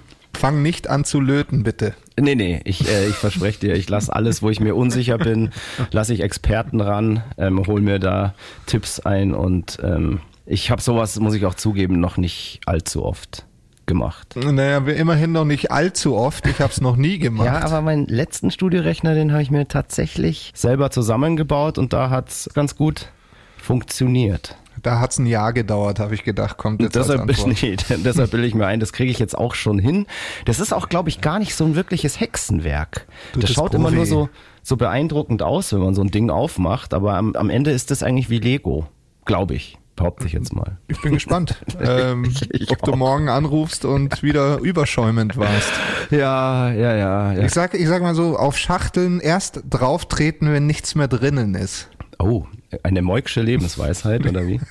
fang 0.43 0.61
nicht 0.61 0.91
an 0.91 1.05
zu 1.05 1.21
löten, 1.21 1.63
bitte. 1.63 1.95
Nee, 2.19 2.35
nee, 2.35 2.61
ich, 2.65 2.89
äh, 2.89 3.07
ich 3.07 3.15
verspreche 3.15 3.61
dir, 3.61 3.75
ich 3.77 3.89
lasse 3.89 4.13
alles, 4.13 4.43
wo 4.43 4.51
ich 4.51 4.59
mir 4.59 4.75
unsicher 4.75 5.17
bin, 5.17 5.51
lasse 5.93 6.13
ich 6.13 6.21
Experten 6.21 6.81
ran, 6.81 7.23
ähm, 7.39 7.65
hol 7.65 7.81
mir 7.81 8.01
da 8.01 8.35
Tipps 8.67 8.99
ein 8.99 9.35
und 9.35 9.79
ähm, 9.85 10.19
ich 10.45 10.73
habe 10.73 10.83
sowas, 10.83 11.21
muss 11.21 11.35
ich 11.35 11.47
auch 11.47 11.55
zugeben, 11.55 12.01
noch 12.01 12.17
nicht 12.17 12.59
allzu 12.67 13.05
oft 13.05 13.47
gemacht. 13.87 14.35
Naja, 14.35 14.85
wir 14.85 14.97
immerhin 14.97 15.31
noch 15.31 15.45
nicht 15.45 15.71
allzu 15.71 16.17
oft. 16.17 16.45
Ich 16.49 16.59
habe 16.59 16.73
es 16.73 16.81
noch 16.81 16.97
nie 16.97 17.21
gemacht. 17.21 17.47
Ja, 17.47 17.63
aber 17.63 17.81
meinen 17.81 18.07
letzten 18.09 18.51
Studiorechner, 18.51 19.15
den 19.15 19.31
habe 19.31 19.43
ich 19.43 19.53
mir 19.53 19.69
tatsächlich 19.69 20.51
selber 20.57 20.91
zusammengebaut 20.91 21.79
und 21.79 21.93
da 21.93 22.11
hat's 22.11 22.51
ganz 22.53 22.75
gut 22.75 23.13
funktioniert. 23.59 24.57
Da 24.81 25.01
hat's 25.01 25.19
ein 25.19 25.27
Jahr 25.27 25.53
gedauert, 25.53 25.99
habe 25.99 26.15
ich 26.15 26.25
gedacht, 26.25 26.57
kommt 26.57 26.81
jetzt 26.81 26.97
Deshalb, 26.97 27.27
nee, 27.47 27.77
deshalb 28.05 28.31
bilde 28.31 28.47
ich 28.47 28.55
mir 28.55 28.67
ein, 28.67 28.81
das 28.81 28.93
kriege 28.93 29.11
ich 29.11 29.19
jetzt 29.19 29.37
auch 29.37 29.55
schon 29.55 29.79
hin. 29.79 30.07
Das 30.45 30.61
ist 30.61 30.73
auch, 30.73 30.89
glaube 30.89 31.09
ich, 31.09 31.21
gar 31.21 31.39
nicht 31.39 31.55
so 31.55 31.65
ein 31.65 31.75
wirkliches 31.75 32.19
Hexenwerk. 32.21 33.07
Tut 33.33 33.43
das 33.43 33.51
es 33.51 33.57
schaut 33.57 33.75
immer 33.75 33.85
Profi. 33.85 33.97
nur 33.97 34.07
so, 34.07 34.29
so 34.63 34.77
beeindruckend 34.77 35.43
aus, 35.43 35.73
wenn 35.73 35.81
man 35.81 35.95
so 35.95 36.03
ein 36.03 36.11
Ding 36.11 36.31
aufmacht, 36.31 36.95
aber 36.95 37.15
am, 37.15 37.35
am 37.37 37.51
Ende 37.51 37.71
ist 37.71 37.91
das 37.91 38.03
eigentlich 38.03 38.31
wie 38.31 38.39
Lego, 38.39 38.87
glaube 39.25 39.55
ich. 39.55 39.79
Behaupte 39.95 40.27
ich 40.27 40.33
jetzt 40.33 40.55
mal. 40.55 40.79
Ich 40.89 41.03
bin 41.03 41.13
gespannt, 41.13 41.63
ähm, 41.81 42.33
Ich 42.51 42.71
ob 42.71 42.83
du 42.83 42.97
morgen 42.97 43.29
anrufst 43.29 43.85
und 43.85 44.23
wieder 44.23 44.59
überschäumend 44.59 45.37
warst. 45.37 45.71
Ja, 46.11 46.73
ja, 46.73 46.97
ja. 46.97 47.33
ja. 47.35 47.45
Ich 47.45 47.53
sag, 47.53 47.75
ich 47.75 47.87
sag 47.87 48.01
mal 48.01 48.15
so, 48.15 48.39
auf 48.39 48.57
Schachteln 48.57 49.21
erst 49.21 49.63
drauf 49.69 50.07
treten, 50.07 50.51
wenn 50.51 50.67
nichts 50.67 50.95
mehr 50.95 51.09
drinnen 51.09 51.55
ist. 51.55 51.89
Oh, 52.23 52.47
eine 52.83 53.03
Moiksche 53.03 53.43
Lebensweisheit, 53.43 54.27
oder 54.27 54.47
wie? 54.47 54.61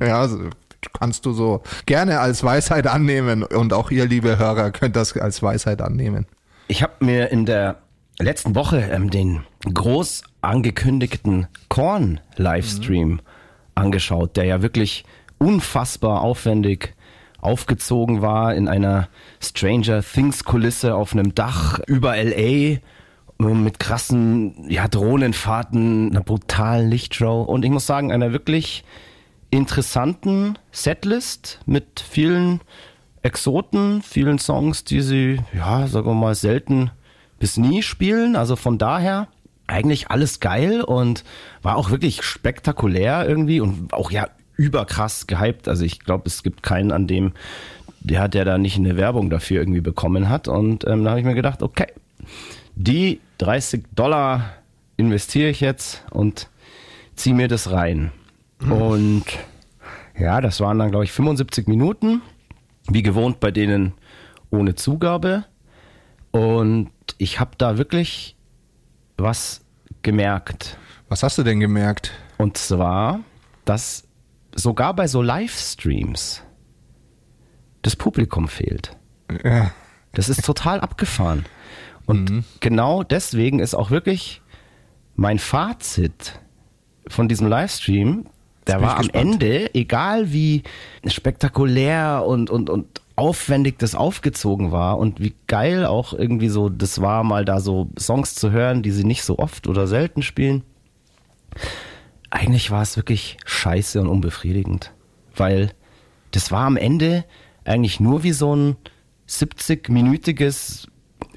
Ja, 0.00 0.18
also 0.20 0.48
kannst 0.98 1.26
du 1.26 1.32
so 1.32 1.62
gerne 1.84 2.20
als 2.20 2.42
Weisheit 2.42 2.86
annehmen 2.86 3.42
und 3.42 3.74
auch 3.74 3.90
ihr, 3.90 4.06
liebe 4.06 4.38
Hörer, 4.38 4.70
könnt 4.70 4.96
das 4.96 5.14
als 5.14 5.42
Weisheit 5.42 5.82
annehmen. 5.82 6.24
Ich 6.68 6.82
habe 6.82 7.04
mir 7.04 7.30
in 7.30 7.44
der 7.44 7.82
letzten 8.18 8.54
Woche 8.54 8.80
ähm, 8.90 9.10
den 9.10 9.42
groß 9.72 10.22
angekündigten 10.40 11.48
Korn-Livestream 11.68 13.20
angeschaut, 13.74 14.38
der 14.38 14.44
ja 14.44 14.62
wirklich 14.62 15.04
unfassbar 15.38 16.22
aufwendig 16.22 16.94
aufgezogen 17.40 18.22
war 18.22 18.54
in 18.54 18.68
einer 18.68 19.08
Stranger 19.40 20.02
Things 20.02 20.44
Kulisse 20.44 20.94
auf 20.94 21.12
einem 21.12 21.34
Dach 21.34 21.78
über 21.86 22.16
LA 22.16 22.78
mit 23.40 23.78
krassen 23.78 24.68
ja, 24.68 24.86
Drohnenfahrten, 24.88 26.10
einer 26.10 26.20
brutalen 26.20 26.90
Lichtshow 26.90 27.42
und 27.42 27.64
ich 27.64 27.70
muss 27.70 27.86
sagen, 27.86 28.12
einer 28.12 28.32
wirklich 28.32 28.84
interessanten 29.50 30.58
Setlist 30.70 31.60
mit 31.66 32.00
vielen 32.00 32.60
Exoten, 33.22 34.02
vielen 34.02 34.38
Songs, 34.38 34.84
die 34.84 35.00
sie, 35.00 35.40
ja, 35.54 35.86
sagen 35.86 36.06
wir 36.06 36.14
mal, 36.14 36.34
selten 36.34 36.90
bis 37.38 37.56
nie 37.56 37.82
spielen. 37.82 38.36
Also 38.36 38.56
von 38.56 38.78
daher 38.78 39.28
eigentlich 39.66 40.10
alles 40.10 40.40
geil 40.40 40.82
und 40.82 41.24
war 41.62 41.76
auch 41.76 41.90
wirklich 41.90 42.22
spektakulär 42.22 43.28
irgendwie 43.28 43.60
und 43.60 43.92
auch 43.92 44.10
ja 44.10 44.28
überkrass 44.56 45.26
gehypt. 45.26 45.68
Also 45.68 45.84
ich 45.84 46.00
glaube, 46.00 46.24
es 46.26 46.42
gibt 46.42 46.62
keinen 46.62 46.92
an 46.92 47.06
dem, 47.06 47.32
der, 48.00 48.28
der 48.28 48.44
da 48.44 48.58
nicht 48.58 48.76
eine 48.76 48.96
Werbung 48.96 49.30
dafür 49.30 49.60
irgendwie 49.60 49.80
bekommen 49.80 50.28
hat. 50.28 50.48
Und 50.48 50.86
ähm, 50.86 51.04
da 51.04 51.10
habe 51.10 51.20
ich 51.20 51.26
mir 51.26 51.34
gedacht, 51.34 51.62
okay, 51.62 51.86
die 52.74 53.20
30 53.40 53.84
Dollar 53.94 54.52
investiere 54.98 55.48
ich 55.48 55.60
jetzt 55.60 56.04
und 56.10 56.50
ziehe 57.16 57.34
mir 57.34 57.48
das 57.48 57.70
rein. 57.70 58.12
Und 58.60 59.24
ja, 60.18 60.42
das 60.42 60.60
waren 60.60 60.78
dann, 60.78 60.90
glaube 60.90 61.04
ich, 61.04 61.12
75 61.12 61.66
Minuten, 61.66 62.20
wie 62.88 63.02
gewohnt 63.02 63.40
bei 63.40 63.50
denen 63.50 63.94
ohne 64.50 64.74
Zugabe. 64.74 65.44
Und 66.30 66.90
ich 67.16 67.40
habe 67.40 67.52
da 67.56 67.78
wirklich 67.78 68.36
was 69.16 69.62
gemerkt. 70.02 70.76
Was 71.08 71.22
hast 71.22 71.38
du 71.38 71.42
denn 71.42 71.60
gemerkt? 71.60 72.12
Und 72.36 72.58
zwar, 72.58 73.20
dass 73.64 74.04
sogar 74.54 74.94
bei 74.94 75.06
so 75.06 75.22
Livestreams 75.22 76.42
das 77.80 77.96
Publikum 77.96 78.48
fehlt. 78.48 78.96
Ja. 79.44 79.70
Das 80.12 80.28
ist 80.28 80.44
total 80.44 80.80
abgefahren. 80.80 81.46
Und 82.10 82.30
Mhm. 82.30 82.44
genau 82.60 83.02
deswegen 83.02 83.60
ist 83.60 83.74
auch 83.74 83.90
wirklich 83.90 84.42
mein 85.16 85.38
Fazit 85.38 86.40
von 87.06 87.28
diesem 87.28 87.46
Livestream, 87.48 88.26
der 88.66 88.80
war 88.82 88.96
am 88.96 89.02
gespannt. 89.02 89.42
Ende, 89.42 89.74
egal 89.74 90.32
wie 90.32 90.62
spektakulär 91.06 92.24
und, 92.26 92.50
und, 92.50 92.70
und 92.70 93.00
aufwendig 93.16 93.78
das 93.78 93.94
aufgezogen 93.94 94.70
war 94.72 94.98
und 94.98 95.20
wie 95.20 95.34
geil 95.46 95.86
auch 95.86 96.12
irgendwie 96.12 96.48
so 96.48 96.68
das 96.68 97.00
war, 97.00 97.22
mal 97.24 97.44
da 97.44 97.60
so 97.60 97.88
Songs 97.98 98.34
zu 98.34 98.50
hören, 98.50 98.82
die 98.82 98.90
sie 98.92 99.04
nicht 99.04 99.24
so 99.24 99.38
oft 99.38 99.66
oder 99.66 99.86
selten 99.86 100.22
spielen. 100.22 100.62
Eigentlich 102.30 102.70
war 102.70 102.82
es 102.82 102.96
wirklich 102.96 103.36
scheiße 103.44 104.00
und 104.00 104.06
unbefriedigend, 104.06 104.92
weil 105.34 105.72
das 106.30 106.50
war 106.52 106.64
am 106.64 106.76
Ende 106.76 107.24
eigentlich 107.64 107.98
nur 108.00 108.22
wie 108.22 108.32
so 108.32 108.54
ein 108.54 108.76
70-minütiges, 109.28 110.86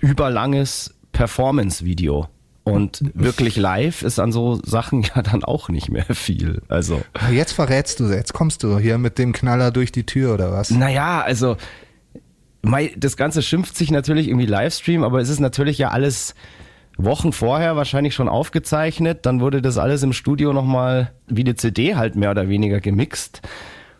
überlanges 0.03 0.93
Performance-Video. 1.13 2.27
Und 2.65 3.01
wirklich 3.13 3.57
live 3.57 4.03
ist 4.03 4.19
an 4.19 4.31
so 4.31 4.59
Sachen 4.63 5.03
ja 5.03 5.21
dann 5.21 5.43
auch 5.43 5.69
nicht 5.69 5.89
mehr 5.89 6.05
viel. 6.13 6.61
Also, 6.67 7.01
Jetzt 7.31 7.53
verrätst 7.53 7.99
du, 7.99 8.05
jetzt 8.05 8.33
kommst 8.33 8.63
du 8.63 8.77
hier 8.77 8.97
mit 8.97 9.17
dem 9.17 9.33
Knaller 9.33 9.71
durch 9.71 9.91
die 9.91 10.05
Tür 10.05 10.33
oder 10.33 10.51
was? 10.51 10.69
naja, 10.71 11.21
also, 11.21 11.57
das 12.97 13.17
Ganze 13.17 13.41
schimpft 13.41 13.75
sich 13.75 13.91
natürlich 13.91 14.27
irgendwie 14.27 14.45
Livestream, 14.45 15.03
aber 15.03 15.19
es 15.19 15.29
ist 15.29 15.39
natürlich 15.39 15.77
ja 15.77 15.89
alles 15.89 16.35
Wochen 16.97 17.33
vorher 17.33 17.75
wahrscheinlich 17.75 18.13
schon 18.15 18.29
aufgezeichnet. 18.29 19.25
Dann 19.25 19.41
wurde 19.41 19.61
das 19.61 19.77
alles 19.77 20.03
im 20.03 20.13
Studio 20.13 20.53
nochmal 20.53 21.11
wie 21.27 21.41
eine 21.41 21.55
CD 21.55 21.95
halt 21.95 22.15
mehr 22.15 22.31
oder 22.31 22.47
weniger 22.47 22.79
gemixt. 22.79 23.41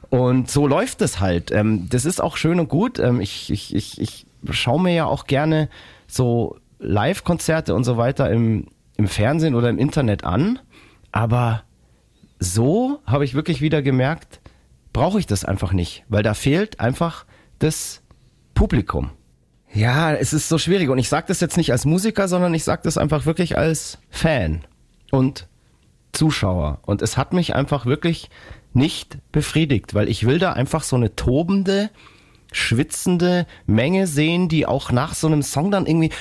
Und 0.10 0.50
so 0.50 0.67
läuft 0.67 1.01
es 1.01 1.19
halt. 1.19 1.51
Ähm, 1.51 1.89
das 1.89 2.05
ist 2.05 2.22
auch 2.22 2.38
schön 2.38 2.60
und 2.60 2.69
gut. 2.69 3.00
Ähm, 3.00 3.19
ich, 3.19 3.51
ich, 3.51 3.75
ich, 3.75 4.00
ich 4.00 4.25
schaue 4.50 4.81
mir 4.81 4.93
ja 4.93 5.05
auch 5.05 5.25
gerne 5.25 5.69
so 6.07 6.57
Live-Konzerte 6.79 7.73
und 7.73 7.83
so 7.83 7.97
weiter 7.97 8.29
im, 8.29 8.67
im 8.97 9.07
Fernsehen 9.07 9.55
oder 9.55 9.69
im 9.69 9.77
Internet 9.77 10.23
an. 10.23 10.59
Aber 11.12 11.63
so 12.39 13.00
habe 13.05 13.25
ich 13.25 13.33
wirklich 13.33 13.62
wieder 13.62 13.81
gemerkt, 13.81 14.41
brauche 14.91 15.19
ich 15.19 15.25
das 15.25 15.45
einfach 15.45 15.73
nicht, 15.73 16.03
weil 16.09 16.23
da 16.23 16.33
fehlt 16.33 16.79
einfach 16.79 17.25
das 17.59 18.01
Publikum. 18.53 19.12
Ja, 19.73 20.13
es 20.13 20.33
ist 20.33 20.50
so 20.50 20.59
schwierig 20.59 20.89
und 20.89 21.00
ich 21.00 21.09
sage 21.09 21.25
das 21.27 21.39
jetzt 21.39 21.57
nicht 21.57 21.71
als 21.71 21.85
Musiker, 21.85 22.27
sondern 22.27 22.53
ich 22.53 22.63
sage 22.63 22.81
das 22.83 22.97
einfach 22.97 23.25
wirklich 23.25 23.57
als 23.57 23.97
Fan 24.12 24.62
und 25.09 25.47
Zuschauer. 26.12 26.79
Und 26.83 27.01
es 27.01 27.17
hat 27.17 27.33
mich 27.33 27.55
einfach 27.55 27.88
wirklich 27.88 28.29
nicht 28.73 29.17
befriedigt, 29.31 29.95
weil 29.95 30.09
ich 30.09 30.27
will 30.27 30.38
da 30.38 30.53
einfach 30.53 30.83
so 30.83 30.95
eine 30.95 31.15
tobende, 31.15 31.89
schwitzende 32.53 33.45
Menge 33.65 34.07
sehen, 34.07 34.50
die 34.50 34.65
auch 34.65 34.91
nach 34.91 35.13
so 35.13 35.27
einem 35.27 35.43
Song 35.43 35.72
dann 35.72 35.86
irgendwie, 35.86 36.12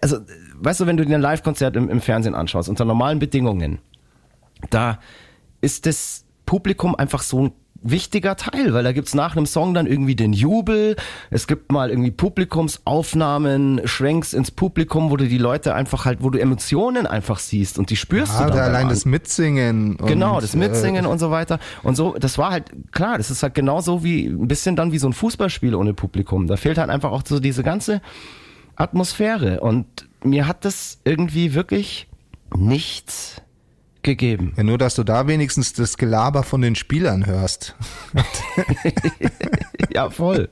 also 0.00 0.18
weißt 0.56 0.80
du, 0.80 0.86
wenn 0.86 0.96
du 0.96 1.04
dir 1.04 1.14
ein 1.14 1.20
Live-Konzert 1.20 1.76
im, 1.76 1.88
im 1.88 2.00
Fernsehen 2.00 2.34
anschaust, 2.34 2.68
unter 2.68 2.84
normalen 2.84 3.18
Bedingungen, 3.18 3.80
da 4.70 5.00
ist 5.60 5.86
das 5.86 6.24
Publikum 6.44 6.94
einfach 6.94 7.22
so 7.22 7.46
ein 7.46 7.52
wichtiger 7.82 8.36
Teil, 8.36 8.72
weil 8.74 8.82
da 8.84 8.92
gibt's 8.92 9.14
nach 9.14 9.36
einem 9.36 9.46
Song 9.46 9.74
dann 9.74 9.86
irgendwie 9.86 10.14
den 10.16 10.32
Jubel, 10.32 10.96
es 11.30 11.46
gibt 11.46 11.70
mal 11.72 11.90
irgendwie 11.90 12.10
Publikumsaufnahmen, 12.10 13.82
Schwenks 13.84 14.32
ins 14.32 14.50
Publikum, 14.50 15.10
wo 15.10 15.16
du 15.16 15.26
die 15.28 15.38
Leute 15.38 15.74
einfach 15.74 16.04
halt, 16.04 16.22
wo 16.22 16.30
du 16.30 16.38
Emotionen 16.40 17.06
einfach 17.06 17.38
siehst 17.38 17.78
und 17.78 17.90
die 17.90 17.96
spürst 17.96 18.32
Ah, 18.36 18.44
du 18.44 18.48
dann 18.48 18.56
da 18.58 18.64
allein 18.64 18.84
An- 18.84 18.88
das 18.90 19.04
Mitsingen. 19.04 19.96
Genau, 19.98 20.40
das 20.40 20.54
Mitsingen 20.56 21.04
Äh, 21.04 21.08
und 21.08 21.18
so 21.18 21.30
weiter. 21.30 21.58
Und 21.82 21.96
so, 21.96 22.14
das 22.18 22.38
war 22.38 22.50
halt, 22.50 22.70
klar, 22.92 23.18
das 23.18 23.30
ist 23.30 23.42
halt 23.42 23.54
genauso 23.54 24.02
wie, 24.04 24.26
ein 24.26 24.48
bisschen 24.48 24.76
dann 24.76 24.92
wie 24.92 24.98
so 24.98 25.08
ein 25.08 25.12
Fußballspiel 25.12 25.74
ohne 25.74 25.94
Publikum. 25.94 26.46
Da 26.46 26.56
fehlt 26.56 26.78
halt 26.78 26.90
einfach 26.90 27.12
auch 27.12 27.22
so 27.26 27.40
diese 27.40 27.62
ganze 27.62 28.00
Atmosphäre. 28.76 29.60
Und 29.60 29.86
mir 30.22 30.46
hat 30.46 30.64
das 30.64 30.98
irgendwie 31.04 31.54
wirklich 31.54 32.08
nichts 32.54 33.42
gegeben. 34.06 34.54
ja, 34.56 34.62
nur, 34.62 34.78
dass 34.78 34.94
du 34.94 35.04
da 35.04 35.28
wenigstens 35.28 35.74
das 35.74 35.98
Gelaber 35.98 36.42
von 36.42 36.62
den 36.62 36.74
Spielern 36.74 37.26
hörst. 37.26 37.76
Ja, 39.92 40.10
voll. 40.10 40.50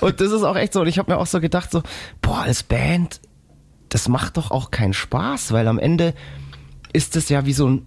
Und 0.00 0.20
das 0.20 0.30
ist 0.30 0.44
auch 0.44 0.54
echt 0.54 0.72
so. 0.72 0.82
Und 0.82 0.86
ich 0.86 1.00
habe 1.00 1.10
mir 1.10 1.18
auch 1.18 1.26
so 1.26 1.40
gedacht, 1.40 1.72
so, 1.72 1.82
boah, 2.22 2.42
als 2.42 2.62
Band, 2.62 3.20
das 3.88 4.08
macht 4.08 4.36
doch 4.36 4.52
auch 4.52 4.70
keinen 4.70 4.92
Spaß, 4.92 5.50
weil 5.50 5.66
am 5.66 5.80
Ende 5.80 6.14
ist 6.92 7.16
es 7.16 7.28
ja 7.30 7.46
wie 7.46 7.52
so 7.52 7.68
ein, 7.68 7.86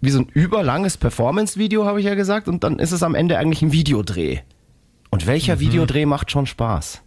wie 0.00 0.10
so 0.10 0.18
ein 0.18 0.26
überlanges 0.26 0.96
Performance-Video, 0.96 1.84
habe 1.84 2.00
ich 2.00 2.06
ja 2.06 2.16
gesagt, 2.16 2.48
und 2.48 2.64
dann 2.64 2.80
ist 2.80 2.90
es 2.90 3.04
am 3.04 3.14
Ende 3.14 3.38
eigentlich 3.38 3.62
ein 3.62 3.70
Videodreh. 3.70 4.40
Und 5.10 5.28
welcher 5.28 5.60
Videodreh 5.60 6.04
macht 6.04 6.32
schon 6.32 6.46
Spaß? 6.46 7.02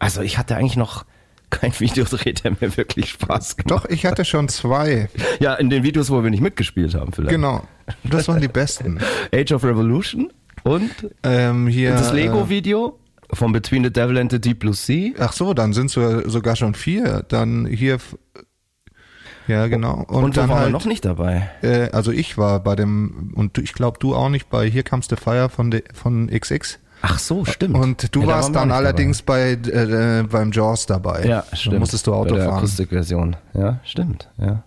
Also 0.00 0.22
ich 0.22 0.36
hatte 0.36 0.56
eigentlich 0.56 0.76
noch 0.76 1.04
kein 1.50 1.72
Videodreh, 1.78 2.32
der 2.32 2.52
mir 2.60 2.76
wirklich 2.76 3.10
Spaß 3.10 3.56
gemacht 3.56 3.70
Doch, 3.70 3.88
ich 3.90 4.04
hatte 4.06 4.24
schon 4.24 4.48
zwei. 4.48 5.08
Ja, 5.40 5.54
in 5.54 5.70
den 5.70 5.82
Videos, 5.82 6.10
wo 6.10 6.22
wir 6.22 6.30
nicht 6.30 6.42
mitgespielt 6.42 6.94
haben 6.94 7.12
vielleicht. 7.12 7.30
Genau. 7.30 7.66
Das 8.04 8.28
waren 8.28 8.40
die 8.40 8.48
besten. 8.48 8.98
Age 9.34 9.52
of 9.52 9.64
Revolution 9.64 10.32
und 10.64 10.90
Ähm, 11.22 11.66
hier. 11.68 11.92
das 11.92 12.10
Äh, 12.12 12.16
Lego-Video 12.16 12.98
von 13.32 13.52
Between 13.52 13.84
the 13.84 13.92
Devil 13.92 14.18
and 14.18 14.30
the 14.30 14.40
Deep 14.40 14.58
Blue 14.60 14.74
Sea. 14.74 15.12
ach 15.18 15.32
so, 15.32 15.54
dann 15.54 15.72
sind 15.72 15.86
es 15.86 16.32
sogar 16.32 16.56
schon 16.56 16.74
vier. 16.74 17.24
Dann 17.28 17.66
hier. 17.66 17.98
Ja, 19.46 19.66
genau. 19.66 20.04
Und, 20.08 20.24
Und, 20.24 20.36
dann 20.36 20.50
waren 20.50 20.58
halt. 20.60 20.72
noch 20.72 20.84
nicht 20.84 21.06
dabei? 21.06 21.48
Äh, 21.62 21.88
also 21.92 22.12
ich 22.12 22.36
war 22.36 22.60
bei 22.62 22.76
dem 22.76 23.32
und 23.34 23.56
ich 23.56 23.72
glaube 23.72 23.98
du 23.98 24.14
auch 24.14 24.28
nicht 24.28 24.50
bei 24.50 24.68
Here 24.70 24.84
Comes 24.84 25.06
the 25.08 25.16
Fire 25.16 25.48
von 25.48 25.70
de, 25.70 25.82
von 25.94 26.26
XX. 26.28 26.78
Ach 27.02 27.18
so, 27.18 27.44
stimmt. 27.44 27.76
Und 27.76 28.14
du 28.14 28.20
Ja, 28.20 28.26
da 28.26 28.32
warst 28.32 28.48
waren 28.48 28.54
wir 28.54 28.58
dann 28.60 28.72
allerdings 28.72 29.22
bei 29.22 29.52
äh, 29.52 30.24
beim 30.28 30.50
Jaws 30.52 30.86
dabei. 30.86 31.22
dabei. 31.22 31.28
Ja, 31.28 31.44
stimmt. 31.56 31.76
Da 31.76 31.78
musstest 31.80 32.06
du 32.06 32.14
Auto 32.14 32.30
Bei 32.30 32.36
der 32.36 32.46
fahren. 32.46 32.58
Akustikversion. 32.58 33.36
Ja, 33.54 33.78
stimmt. 33.84 34.28
Ja. 34.38 34.62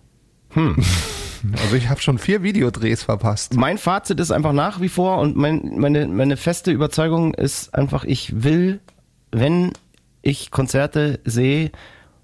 Also 0.54 1.76
ich 1.76 1.88
habe 1.88 2.00
schon 2.00 2.18
vier 2.18 2.42
Videodrehs 2.42 3.02
verpasst. 3.02 3.54
Mein 3.54 3.78
Fazit 3.78 4.20
ist 4.20 4.30
einfach 4.30 4.52
nach 4.52 4.80
wie 4.80 4.88
vor 4.88 5.18
und 5.18 5.36
mein, 5.36 5.72
meine, 5.76 6.06
meine 6.06 6.36
feste 6.36 6.70
Überzeugung 6.70 7.34
ist 7.34 7.74
einfach, 7.74 8.04
ich 8.04 8.42
will, 8.44 8.80
wenn 9.30 9.72
ich 10.22 10.50
Konzerte 10.50 11.20
sehe 11.24 11.70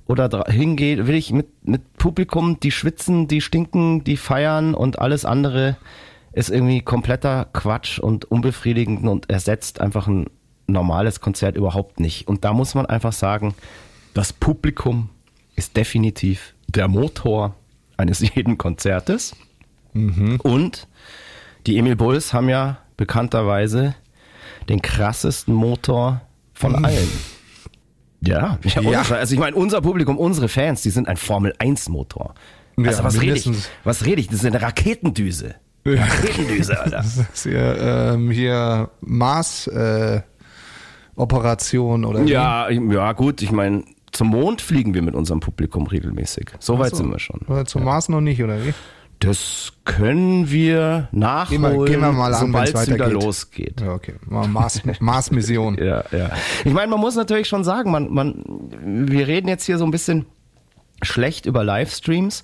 oder 0.06 0.44
hingehe, 0.48 1.06
will 1.06 1.16
ich 1.16 1.32
mit, 1.32 1.48
mit 1.66 1.96
Publikum, 1.98 2.60
die 2.60 2.70
schwitzen, 2.70 3.28
die 3.28 3.40
stinken, 3.40 4.04
die 4.04 4.16
feiern 4.16 4.74
und 4.74 4.98
alles 5.00 5.24
andere 5.24 5.76
ist 6.38 6.50
irgendwie 6.50 6.83
kompletter 6.83 7.47
Quatsch 7.52 7.99
und 7.99 8.25
unbefriedigend 8.26 9.07
und 9.09 9.28
ersetzt 9.28 9.80
einfach 9.80 10.07
ein 10.07 10.26
normales 10.66 11.21
Konzert 11.21 11.57
überhaupt 11.57 11.99
nicht. 12.00 12.28
Und 12.28 12.45
da 12.45 12.52
muss 12.52 12.75
man 12.75 12.87
einfach 12.87 13.12
sagen, 13.12 13.54
das 14.14 14.33
Publikum 14.33 15.11
ist 15.57 15.76
definitiv 15.76 16.54
der 16.68 16.87
Motor 16.88 17.57
eines 17.97 18.21
jeden 18.35 18.57
Konzertes. 18.59 19.35
Und 19.95 20.87
die 21.66 21.76
Emil 21.78 21.97
Bulls 21.97 22.33
haben 22.33 22.49
ja 22.49 22.78
bekannterweise 22.97 23.97
den 24.68 24.80
krassesten 24.80 25.54
Motor 25.54 26.21
von 26.54 26.85
allen. 26.85 27.09
Ja, 28.21 28.59
ja, 28.62 28.80
Ja. 28.83 28.90
ja. 28.90 29.02
also 29.02 29.35
ich 29.35 29.40
meine, 29.40 29.57
unser 29.57 29.80
Publikum, 29.80 30.18
unsere 30.18 30.49
Fans, 30.49 30.83
die 30.83 30.90
sind 30.90 31.09
ein 31.09 31.16
Formel 31.16 31.52
1 31.59 31.88
Motor. 31.88 32.35
Ja, 32.76 32.88
Also 32.88 33.02
was 33.02 33.21
rede 33.21 33.35
ich? 33.37 33.50
Was 33.83 34.04
rede 34.04 34.21
ich? 34.21 34.28
Das 34.28 34.37
ist 34.37 34.45
eine 34.45 34.62
Raketendüse. 34.62 35.57
Raketendüse, 35.95 36.78
Alter. 36.80 36.97
Das 36.99 37.16
ist 37.16 37.42
hier, 37.45 37.76
ähm, 38.14 38.30
hier 38.30 38.90
Mars 39.00 39.66
äh, 39.68 40.21
Operation 41.16 42.04
oder 42.04 42.25
wie? 42.25 42.30
Ja, 42.30 42.68
ja, 42.71 43.12
gut, 43.12 43.42
ich 43.42 43.50
meine, 43.52 43.85
zum 44.12 44.28
Mond 44.28 44.61
fliegen 44.61 44.95
wir 44.95 45.02
mit 45.02 45.14
unserem 45.14 45.40
Publikum 45.40 45.87
regelmäßig. 45.87 46.50
So 46.61 46.78
weit 46.78 46.90
so. 46.90 46.97
sind 46.99 47.11
wir 47.11 47.18
schon. 47.18 47.40
Oder 47.49 47.64
zum 47.64 47.85
Mars 47.85 48.09
noch 48.09 48.21
nicht, 48.21 48.42
oder 48.42 48.64
wie? 48.64 48.73
Das 49.21 49.73
können 49.85 50.49
wir 50.49 51.09
nachholen, 51.11 51.62
Gehen 51.62 51.73
wir- 51.80 51.85
gehen 51.87 52.00
wir 52.02 52.12
mal 52.12 52.33
an, 52.33 52.47
sobald 52.47 52.73
es 52.73 52.88
wieder 52.88 53.09
losgeht. 53.11 53.80
Ja, 53.80 53.92
okay. 53.95 54.14
Mars, 54.28 54.80
Mars-Mission. 55.00 55.76
Ja, 55.83 56.04
ja. 56.12 56.30
Ich 56.64 56.73
meine, 56.73 56.87
man 56.88 57.00
muss 57.00 57.16
natürlich 57.16 57.49
schon 57.49 57.64
sagen, 57.64 57.90
man, 57.90 58.12
man, 58.14 58.45
wir 59.09 59.26
reden 59.26 59.49
jetzt 59.49 59.64
hier 59.64 59.76
so 59.78 59.85
ein 59.85 59.90
bisschen 59.90 60.26
schlecht 61.02 61.47
über 61.47 61.64
Livestreams 61.64 62.42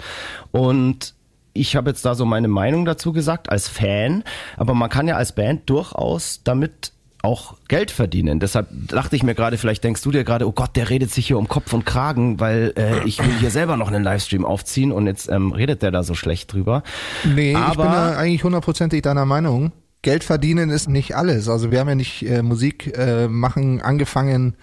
und 0.51 1.15
ich 1.55 1.77
habe 1.77 1.91
jetzt 1.91 2.05
da 2.05 2.15
so 2.15 2.25
meine 2.27 2.49
Meinung 2.49 2.85
dazu 2.85 3.13
gesagt 3.13 3.49
als 3.51 3.69
Fan, 3.69 4.23
aber 4.57 4.75
man 4.75 4.91
kann 4.91 5.09
ja 5.09 5.17
als 5.17 5.33
Band 5.33 5.71
durchaus 5.71 6.43
damit 6.45 6.93
auch 7.23 7.55
Geld 7.69 7.91
verdienen. 7.91 8.39
Deshalb 8.39 8.69
dachte 8.89 9.17
ich 9.17 9.23
mir 9.23 9.35
gerade, 9.35 9.57
vielleicht 9.57 9.83
denkst 9.83 10.03
du 10.03 10.11
dir 10.11 10.25
gerade, 10.25 10.47
oh 10.47 10.53
Gott, 10.53 10.77
der 10.77 10.91
redet 10.91 11.11
sich 11.11 11.27
hier 11.29 11.39
um 11.39 11.49
Kopf 11.49 11.73
und 11.73 11.87
Kragen, 11.87 12.39
weil 12.39 12.75
äh, 12.77 13.03
ich 13.07 13.19
will 13.19 13.33
hier 13.41 13.51
selber 13.51 13.79
noch 13.79 13.89
einen 13.89 14.05
Livestream 14.05 14.45
aufziehen 14.45 14.93
und 14.93 15.07
jetzt 15.07 15.31
ähm, 15.31 15.53
redet 15.53 15.81
der 15.81 15.91
da 15.91 16.03
so 16.03 16.13
schlecht 16.15 16.53
drüber. 16.53 16.83
Nee, 17.25 17.53
ich 17.53 17.57
Aber- 17.57 17.85
bin 17.85 17.93
da 17.93 18.17
eigentlich 18.17 18.45
hundertprozentig 18.45 19.01
deiner 19.01 19.25
Meinung. 19.25 19.73
Geld 20.05 20.23
verdienen 20.23 20.71
ist 20.71 20.89
nicht 20.89 21.17
alles. 21.17 21.49
Also 21.49 21.73
wir 21.73 21.81
haben 21.81 21.89
ja 21.89 21.95
nicht 21.95 22.23
äh, 22.29 22.43
Musik 22.43 22.97
äh, 22.97 23.27
machen 23.27 23.81
angefangen 23.81 24.55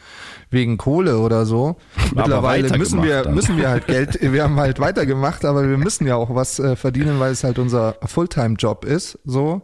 wegen 0.52 0.78
Kohle 0.78 1.18
oder 1.18 1.46
so. 1.46 1.78
Mittlerweile 2.16 2.78
müssen 2.78 3.04
wir 3.04 3.24
dann. 3.24 3.34
müssen 3.34 3.58
wir 3.58 3.70
halt 3.70 3.88
Geld. 3.88 4.20
Wir 4.22 4.44
haben 4.44 4.58
halt 4.58 4.80
weitergemacht, 4.80 5.44
aber 5.44 5.68
wir 5.68 5.78
müssen 5.78 6.06
ja 6.06 6.16
auch 6.16 6.34
was 6.36 6.60
äh, 6.60 6.76
verdienen, 6.76 7.20
weil 7.20 7.32
es 7.32 7.44
halt 7.44 7.58
unser 7.58 7.96
Fulltime-Job 8.06 8.86
ist. 8.86 9.18
So. 9.26 9.64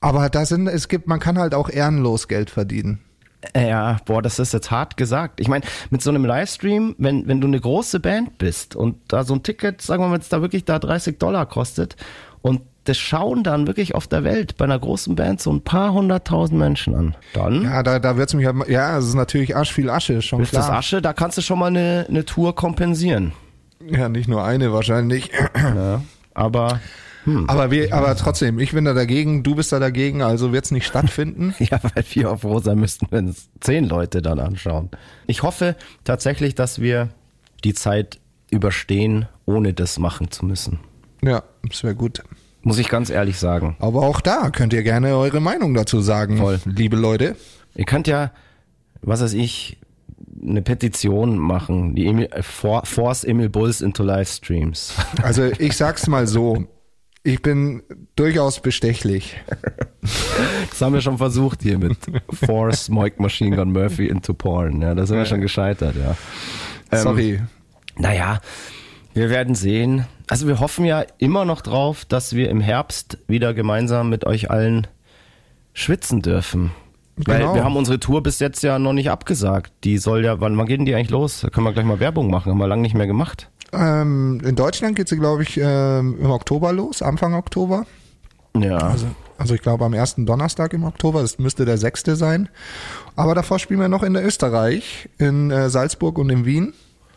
Aber 0.00 0.28
da 0.28 0.44
sind, 0.44 0.66
es 0.66 0.88
gibt, 0.88 1.06
man 1.06 1.20
kann 1.20 1.38
halt 1.38 1.54
auch 1.54 1.70
ehrenlos 1.70 2.26
Geld 2.26 2.50
verdienen. 2.50 2.98
Ja, 3.56 3.98
boah, 4.04 4.20
das 4.20 4.40
ist 4.40 4.52
jetzt 4.52 4.72
hart 4.72 4.96
gesagt. 4.96 5.40
Ich 5.40 5.48
meine, 5.48 5.64
mit 5.90 6.02
so 6.02 6.10
einem 6.10 6.24
Livestream, 6.24 6.96
wenn, 6.98 7.28
wenn 7.28 7.40
du 7.40 7.46
eine 7.46 7.60
große 7.60 8.00
Band 8.00 8.38
bist 8.38 8.74
und 8.74 8.96
da 9.08 9.22
so 9.22 9.34
ein 9.34 9.44
Ticket, 9.44 9.80
sagen 9.80 10.02
wir 10.02 10.08
mal, 10.08 10.16
jetzt 10.16 10.32
da 10.32 10.42
wirklich 10.42 10.64
da 10.64 10.78
30 10.78 11.18
Dollar 11.18 11.46
kostet 11.46 11.96
und 12.42 12.62
das 12.90 12.98
schauen 12.98 13.44
dann 13.44 13.68
wirklich 13.68 13.94
auf 13.94 14.08
der 14.08 14.24
Welt 14.24 14.56
bei 14.56 14.64
einer 14.64 14.78
großen 14.78 15.14
Band 15.14 15.40
so 15.40 15.52
ein 15.52 15.60
paar 15.62 15.92
hunderttausend 15.92 16.58
Menschen 16.58 16.96
an. 16.96 17.14
Dann 17.34 17.62
Ja, 17.62 17.84
da, 17.84 18.00
da 18.00 18.16
wird's 18.16 18.34
mich 18.34 18.44
halt, 18.46 18.68
ja, 18.68 18.98
es 18.98 19.06
ist 19.06 19.14
natürlich 19.14 19.54
Arsch 19.54 19.72
viel 19.72 19.88
Asche, 19.88 20.20
schon 20.22 20.42
ist 20.42 20.50
klar. 20.50 20.62
das 20.66 20.70
Asche, 20.72 21.00
da 21.00 21.12
kannst 21.12 21.38
du 21.38 21.42
schon 21.42 21.60
mal 21.60 21.68
eine, 21.68 22.06
eine 22.08 22.24
Tour 22.24 22.52
kompensieren. 22.56 23.30
Ja, 23.88 24.08
nicht 24.08 24.28
nur 24.28 24.42
eine 24.44 24.72
wahrscheinlich. 24.72 25.30
Ja. 25.56 26.02
Aber 26.34 26.80
Aber 27.46 27.70
wir, 27.70 27.94
aber 27.94 28.16
trotzdem, 28.16 28.58
ich 28.58 28.72
bin 28.72 28.84
da 28.86 28.92
dagegen, 28.92 29.44
du 29.44 29.54
bist 29.54 29.70
da 29.70 29.78
dagegen, 29.78 30.22
also 30.22 30.52
wird's 30.52 30.72
nicht 30.72 30.86
stattfinden. 30.86 31.54
Ja, 31.60 31.78
weil 31.82 32.04
wir 32.10 32.32
auch 32.32 32.40
froh 32.40 32.58
sein 32.58 32.78
müssten, 32.78 33.06
wenn 33.10 33.28
es 33.28 33.50
zehn 33.60 33.84
Leute 33.84 34.20
dann 34.20 34.40
anschauen. 34.40 34.90
Ich 35.28 35.44
hoffe 35.44 35.76
tatsächlich, 36.02 36.56
dass 36.56 36.80
wir 36.80 37.10
die 37.62 37.74
Zeit 37.74 38.18
überstehen, 38.50 39.28
ohne 39.46 39.74
das 39.74 39.98
machen 39.98 40.32
zu 40.32 40.44
müssen. 40.44 40.80
Ja, 41.22 41.44
das 41.62 41.84
wäre 41.84 41.94
gut. 41.94 42.22
Muss 42.62 42.78
ich 42.78 42.88
ganz 42.88 43.10
ehrlich 43.10 43.38
sagen. 43.38 43.76
Aber 43.80 44.02
auch 44.02 44.20
da 44.20 44.50
könnt 44.50 44.72
ihr 44.72 44.82
gerne 44.82 45.16
eure 45.16 45.40
Meinung 45.40 45.74
dazu 45.74 46.00
sagen, 46.00 46.38
Voll. 46.38 46.60
liebe 46.64 46.96
Leute. 46.96 47.36
Ihr 47.74 47.84
könnt 47.86 48.06
ja, 48.06 48.32
was 49.02 49.22
weiß 49.22 49.32
ich, 49.32 49.78
eine 50.42 50.62
Petition 50.62 51.38
machen, 51.38 51.94
die 51.94 52.06
Emil, 52.06 52.28
äh, 52.30 52.42
for, 52.42 52.84
Force 52.84 53.24
Emil 53.24 53.48
Bulls 53.48 53.80
into 53.80 54.02
Livestreams. 54.02 54.94
Also 55.22 55.44
ich 55.58 55.76
sag's 55.76 56.06
mal 56.06 56.26
so, 56.26 56.64
ich 57.22 57.42
bin 57.42 57.82
durchaus 58.16 58.60
bestechlich. 58.60 59.36
Das 60.70 60.80
haben 60.80 60.94
wir 60.94 61.02
schon 61.02 61.18
versucht 61.18 61.62
hier 61.62 61.78
mit 61.78 61.96
Force 62.32 62.88
Moik 62.88 63.20
Machine 63.20 63.54
Gun 63.54 63.72
Murphy 63.72 64.06
into 64.06 64.32
Porn. 64.32 64.80
Ja, 64.80 64.94
da 64.94 65.06
sind 65.06 65.18
wir 65.18 65.26
schon 65.26 65.40
gescheitert, 65.42 65.94
ja. 65.96 66.16
Ähm, 66.90 67.02
Sorry. 67.02 67.40
Naja, 67.96 68.40
wir 69.14 69.30
werden 69.30 69.54
sehen. 69.54 70.06
Also 70.28 70.46
wir 70.46 70.60
hoffen 70.60 70.84
ja 70.84 71.04
immer 71.18 71.44
noch 71.44 71.60
drauf, 71.60 72.04
dass 72.04 72.34
wir 72.34 72.48
im 72.50 72.60
Herbst 72.60 73.18
wieder 73.26 73.54
gemeinsam 73.54 74.08
mit 74.08 74.24
euch 74.26 74.50
allen 74.50 74.86
schwitzen 75.72 76.22
dürfen. 76.22 76.70
Weil 77.16 77.40
Genau. 77.40 77.54
wir 77.54 77.64
haben 77.64 77.76
unsere 77.76 78.00
Tour 78.00 78.22
bis 78.22 78.38
jetzt 78.38 78.62
ja 78.62 78.78
noch 78.78 78.92
nicht 78.92 79.10
abgesagt. 79.10 79.72
Die 79.84 79.98
soll 79.98 80.24
ja, 80.24 80.40
wann, 80.40 80.56
wann 80.56 80.66
geht 80.66 80.78
denn 80.78 80.86
die 80.86 80.94
eigentlich 80.94 81.10
los? 81.10 81.40
Da 81.40 81.50
können 81.50 81.66
wir 81.66 81.72
gleich 81.72 81.84
mal 81.84 82.00
Werbung 82.00 82.30
machen, 82.30 82.50
haben 82.50 82.58
wir 82.58 82.68
lange 82.68 82.82
nicht 82.82 82.94
mehr 82.94 83.06
gemacht. 83.06 83.50
Ähm, 83.72 84.40
in 84.44 84.56
Deutschland 84.56 84.96
geht 84.96 85.08
sie, 85.08 85.16
glaube 85.16 85.42
ich, 85.42 85.58
ähm, 85.62 86.18
im 86.20 86.30
Oktober 86.30 86.72
los, 86.72 87.02
Anfang 87.02 87.34
Oktober. 87.34 87.86
Ja. 88.56 88.78
Also, 88.78 89.06
also 89.38 89.54
ich 89.54 89.62
glaube 89.62 89.84
am 89.84 89.92
ersten 89.92 90.26
Donnerstag 90.26 90.72
im 90.72 90.84
Oktober, 90.84 91.20
das 91.22 91.38
müsste 91.38 91.64
der 91.64 91.78
sechste 91.78 92.16
sein. 92.16 92.48
Aber 93.16 93.34
davor 93.34 93.58
spielen 93.58 93.80
wir 93.80 93.88
noch 93.88 94.02
in 94.02 94.14
der 94.14 94.24
Österreich, 94.24 95.08
in 95.18 95.50
äh, 95.50 95.68
Salzburg 95.68 96.18
und 96.18 96.30
in 96.30 96.44
Wien. 96.46 96.72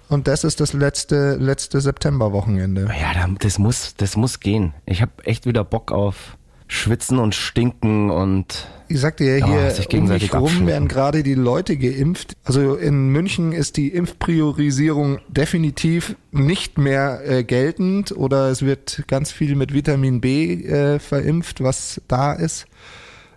Und 0.09 0.27
das 0.27 0.43
ist 0.43 0.59
das 0.59 0.73
letzte, 0.73 1.35
letzte 1.35 1.81
Septemberwochenende. 1.81 2.87
Ja, 2.99 3.13
da- 3.13 3.33
das 3.39 3.57
muss, 3.57 3.95
das 3.95 4.15
muss 4.15 4.39
gehen. 4.39 4.73
Ich 4.85 5.01
habe 5.01 5.11
echt 5.25 5.45
wieder 5.45 5.63
Bock 5.63 5.91
auf 5.91 6.37
Schwitzen 6.67 7.19
und 7.19 7.35
Stinken 7.35 8.09
und 8.09 8.67
Ich 8.87 8.99
sagte 8.99 9.23
ja 9.25 9.45
hier, 9.45 9.69
sich 9.71 9.87
um 9.93 10.07
mich 10.07 10.33
rum 10.33 10.65
werden 10.67 10.87
gerade 10.87 11.21
die 11.23 11.35
Leute 11.35 11.77
geimpft. 11.77 12.35
Also 12.43 12.75
in 12.75 13.09
München 13.09 13.51
ist 13.51 13.77
die 13.77 13.89
Impfpriorisierung 13.89 15.19
definitiv 15.27 16.15
nicht 16.31 16.77
mehr 16.77 17.21
äh, 17.25 17.43
geltend 17.43 18.11
oder 18.15 18.49
es 18.49 18.61
wird 18.63 19.03
ganz 19.07 19.31
viel 19.31 19.55
mit 19.55 19.73
Vitamin 19.73 20.19
B 20.21 20.63
äh, 20.63 20.99
verimpft, 20.99 21.61
was 21.63 22.01
da 22.07 22.33
ist. 22.33 22.65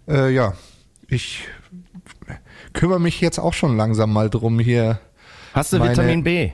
Äh, 0.08 0.30
ja, 0.32 0.54
ich 1.08 1.46
kümmere 2.72 3.00
mich 3.00 3.20
jetzt 3.20 3.38
auch 3.38 3.55
schon 3.55 3.76
langsam 3.76 4.12
mal 4.12 4.31
drum 4.31 4.59
hier. 4.59 4.98
Hast 5.57 5.73
du 5.73 5.79
Meine- 5.79 5.90
Vitamin 5.92 6.23
B? 6.23 6.53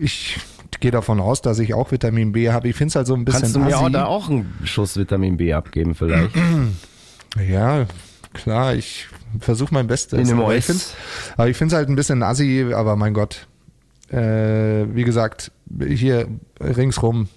Ich 0.00 0.38
gehe 0.80 0.90
davon 0.90 1.18
aus, 1.20 1.40
dass 1.40 1.58
ich 1.60 1.72
auch 1.74 1.90
Vitamin 1.92 2.32
B 2.32 2.50
habe. 2.50 2.68
Ich 2.68 2.76
finde 2.76 2.90
es 2.90 2.96
halt 2.96 3.06
so 3.06 3.14
ein 3.14 3.24
bisschen 3.24 3.40
Kannst 3.42 3.56
du 3.56 3.60
mir 3.60 3.76
auch 3.78 3.82
assi. 3.84 3.92
da 3.92 4.04
auch 4.06 4.28
einen 4.28 4.52
Schuss 4.64 4.96
Vitamin 4.96 5.36
B 5.36 5.52
abgeben 5.54 5.94
vielleicht? 5.94 6.30
Ja, 7.46 7.86
klar, 8.32 8.74
ich 8.74 9.06
versuche 9.38 9.72
mein 9.72 9.86
Bestes. 9.86 10.18
In 10.18 10.26
dem 10.28 10.40
aber 10.40 10.56
ich 10.56 10.64
find's, 10.64 10.94
aber 11.36 11.48
ich 11.48 11.56
finde 11.58 11.74
es 11.74 11.76
halt 11.78 11.88
ein 11.90 11.94
bisschen 11.94 12.22
assi, 12.22 12.72
aber 12.74 12.96
mein 12.96 13.12
Gott. 13.12 13.46
Äh, 14.10 14.86
wie 14.94 15.04
gesagt, 15.04 15.52
hier 15.78 16.26
ringsrum, 16.58 17.28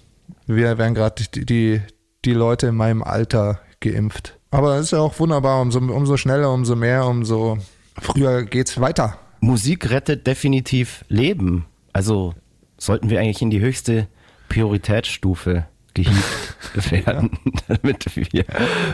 wir 0.46 0.78
werden 0.78 0.94
gerade 0.94 1.22
die, 1.34 1.44
die, 1.44 1.80
die 2.24 2.32
Leute 2.32 2.68
in 2.68 2.74
meinem 2.74 3.02
Alter 3.02 3.60
geimpft. 3.80 4.38
Aber 4.50 4.76
es 4.76 4.86
ist 4.86 4.90
ja 4.92 5.00
auch 5.00 5.18
wunderbar, 5.20 5.60
umso, 5.60 5.78
umso 5.78 6.16
schneller, 6.16 6.50
umso 6.50 6.74
mehr, 6.74 7.06
umso 7.06 7.58
früher 8.00 8.44
geht's 8.44 8.80
weiter. 8.80 9.18
Musik 9.42 9.90
rettet 9.90 10.26
definitiv 10.28 11.04
Leben. 11.08 11.66
Also 11.92 12.34
sollten 12.78 13.10
wir 13.10 13.18
eigentlich 13.18 13.42
in 13.42 13.50
die 13.50 13.60
höchste 13.60 14.06
Prioritätsstufe 14.48 15.66
gehievt 15.94 16.90
werden, 16.90 17.30
damit 17.68 18.14
wir 18.14 18.44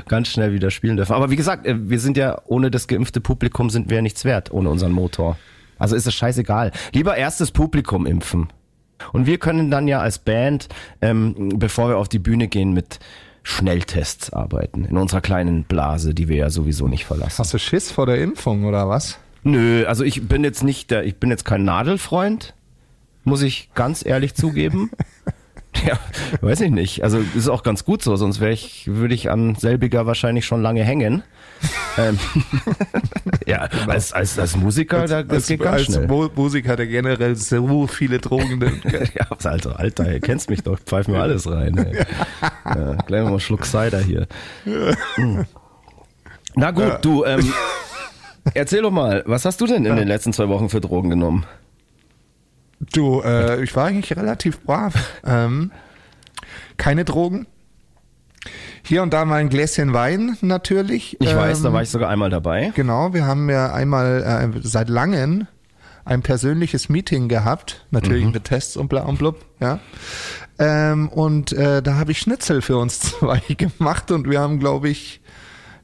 ganz 0.08 0.28
schnell 0.28 0.54
wieder 0.54 0.70
spielen 0.70 0.96
dürfen. 0.96 1.12
Aber 1.12 1.30
wie 1.30 1.36
gesagt, 1.36 1.66
äh, 1.66 1.76
wir 1.90 2.00
sind 2.00 2.16
ja 2.16 2.40
ohne 2.46 2.70
das 2.70 2.88
geimpfte 2.88 3.20
Publikum 3.20 3.68
sind 3.68 3.90
wir 3.90 3.96
ja 3.96 4.02
nichts 4.02 4.24
wert, 4.24 4.50
ohne 4.50 4.70
unseren 4.70 4.92
Motor. 4.92 5.36
Also 5.78 5.94
ist 5.94 6.06
es 6.06 6.14
scheißegal. 6.14 6.72
Lieber 6.94 7.14
erstes 7.14 7.50
Publikum 7.50 8.06
impfen. 8.06 8.48
Und 9.12 9.26
wir 9.26 9.38
können 9.38 9.70
dann 9.70 9.86
ja 9.86 10.00
als 10.00 10.18
Band, 10.18 10.68
ähm, 11.02 11.50
bevor 11.56 11.90
wir 11.90 11.98
auf 11.98 12.08
die 12.08 12.18
Bühne 12.18 12.48
gehen, 12.48 12.72
mit 12.72 13.00
Schnelltests 13.42 14.32
arbeiten. 14.32 14.86
In 14.86 14.96
unserer 14.96 15.20
kleinen 15.20 15.64
Blase, 15.64 16.14
die 16.14 16.26
wir 16.28 16.36
ja 16.36 16.50
sowieso 16.50 16.88
nicht 16.88 17.04
verlassen. 17.04 17.38
Hast 17.38 17.52
du 17.52 17.58
Schiss 17.58 17.92
vor 17.92 18.06
der 18.06 18.20
Impfung 18.20 18.64
oder 18.64 18.88
was? 18.88 19.18
Nö, 19.48 19.86
also 19.86 20.04
ich 20.04 20.28
bin 20.28 20.44
jetzt 20.44 20.62
nicht 20.62 20.90
der, 20.90 21.04
ich 21.04 21.16
bin 21.16 21.30
jetzt 21.30 21.46
kein 21.46 21.64
Nadelfreund, 21.64 22.52
muss 23.24 23.40
ich 23.40 23.70
ganz 23.74 24.04
ehrlich 24.04 24.34
zugeben. 24.34 24.90
ja, 25.86 25.98
weiß 26.42 26.60
ich 26.60 26.70
nicht. 26.70 27.02
Also 27.02 27.18
ist 27.34 27.48
auch 27.48 27.62
ganz 27.62 27.86
gut 27.86 28.02
so, 28.02 28.14
sonst 28.16 28.40
wäre 28.40 28.52
ich, 28.52 28.88
würde 28.88 29.14
ich 29.14 29.30
an 29.30 29.54
selbiger 29.54 30.04
wahrscheinlich 30.04 30.44
schon 30.44 30.60
lange 30.60 30.84
hängen. 30.84 31.22
ähm, 31.98 32.18
ja, 33.46 33.70
als, 33.86 34.12
als, 34.12 34.38
als 34.38 34.54
Musiker, 34.54 35.06
da, 35.06 35.22
das 35.22 35.46
geht 35.46 35.60
ganz 35.60 35.76
als 35.76 35.84
schnell. 35.86 36.06
Mo- 36.06 36.30
Musiker, 36.34 36.76
der 36.76 36.86
generell 36.86 37.34
so 37.34 37.86
viele 37.86 38.18
Drogen 38.18 38.58
nimmt. 38.58 38.84
ja, 38.84 39.26
also, 39.44 39.70
Alter, 39.70 40.12
ihr 40.12 40.20
kennst 40.20 40.50
mich 40.50 40.62
doch, 40.62 40.78
pfeif 40.78 41.08
mir 41.08 41.22
alles 41.22 41.50
rein. 41.50 41.78
Ey. 41.78 42.04
Ja, 42.66 42.94
gleich 43.06 43.22
mal 43.22 43.28
einen 43.30 43.40
Schluck 43.40 43.64
Cider 43.64 44.00
hier. 44.00 44.26
Mm. 45.16 45.40
Na 46.54 46.70
gut, 46.70 46.98
du, 47.02 47.24
ähm, 47.24 47.50
erzähl 48.54 48.82
doch 48.82 48.90
mal, 48.90 49.22
was 49.26 49.44
hast 49.44 49.60
du 49.60 49.66
denn 49.66 49.84
in 49.84 49.96
den 49.96 50.08
letzten 50.08 50.32
zwei 50.32 50.48
Wochen 50.48 50.68
für 50.68 50.80
Drogen 50.80 51.10
genommen? 51.10 51.44
Du, 52.92 53.20
äh, 53.22 53.62
ich 53.62 53.74
war 53.74 53.86
eigentlich 53.86 54.16
relativ 54.16 54.60
brav. 54.62 54.94
Ähm, 55.24 55.72
keine 56.76 57.04
Drogen. 57.04 57.46
Hier 58.84 59.02
und 59.02 59.12
da 59.12 59.24
mal 59.24 59.36
ein 59.36 59.48
Gläschen 59.48 59.92
Wein 59.92 60.36
natürlich. 60.40 61.20
Ich 61.20 61.34
weiß, 61.34 61.58
ähm, 61.58 61.64
da 61.64 61.72
war 61.72 61.82
ich 61.82 61.90
sogar 61.90 62.08
einmal 62.08 62.30
dabei. 62.30 62.72
Genau, 62.74 63.12
wir 63.12 63.26
haben 63.26 63.50
ja 63.50 63.72
einmal 63.72 64.52
äh, 64.54 64.60
seit 64.62 64.88
langem 64.88 65.46
ein 66.04 66.22
persönliches 66.22 66.88
Meeting 66.88 67.28
gehabt, 67.28 67.84
natürlich 67.90 68.24
Mhm. 68.24 68.30
mit 68.30 68.44
Tests 68.44 68.76
und 68.78 68.88
bla 68.88 69.02
und 69.02 69.18
blub, 69.18 69.44
ja. 69.60 69.80
Ähm, 70.58 71.08
und 71.10 71.52
äh, 71.52 71.82
da 71.82 71.96
habe 71.96 72.12
ich 72.12 72.18
Schnitzel 72.20 72.62
für 72.62 72.78
uns 72.78 72.98
zwei 73.18 73.40
gemacht 73.40 74.10
und 74.10 74.28
wir 74.30 74.40
haben, 74.40 74.58
glaube 74.58 74.88
ich, 74.88 75.20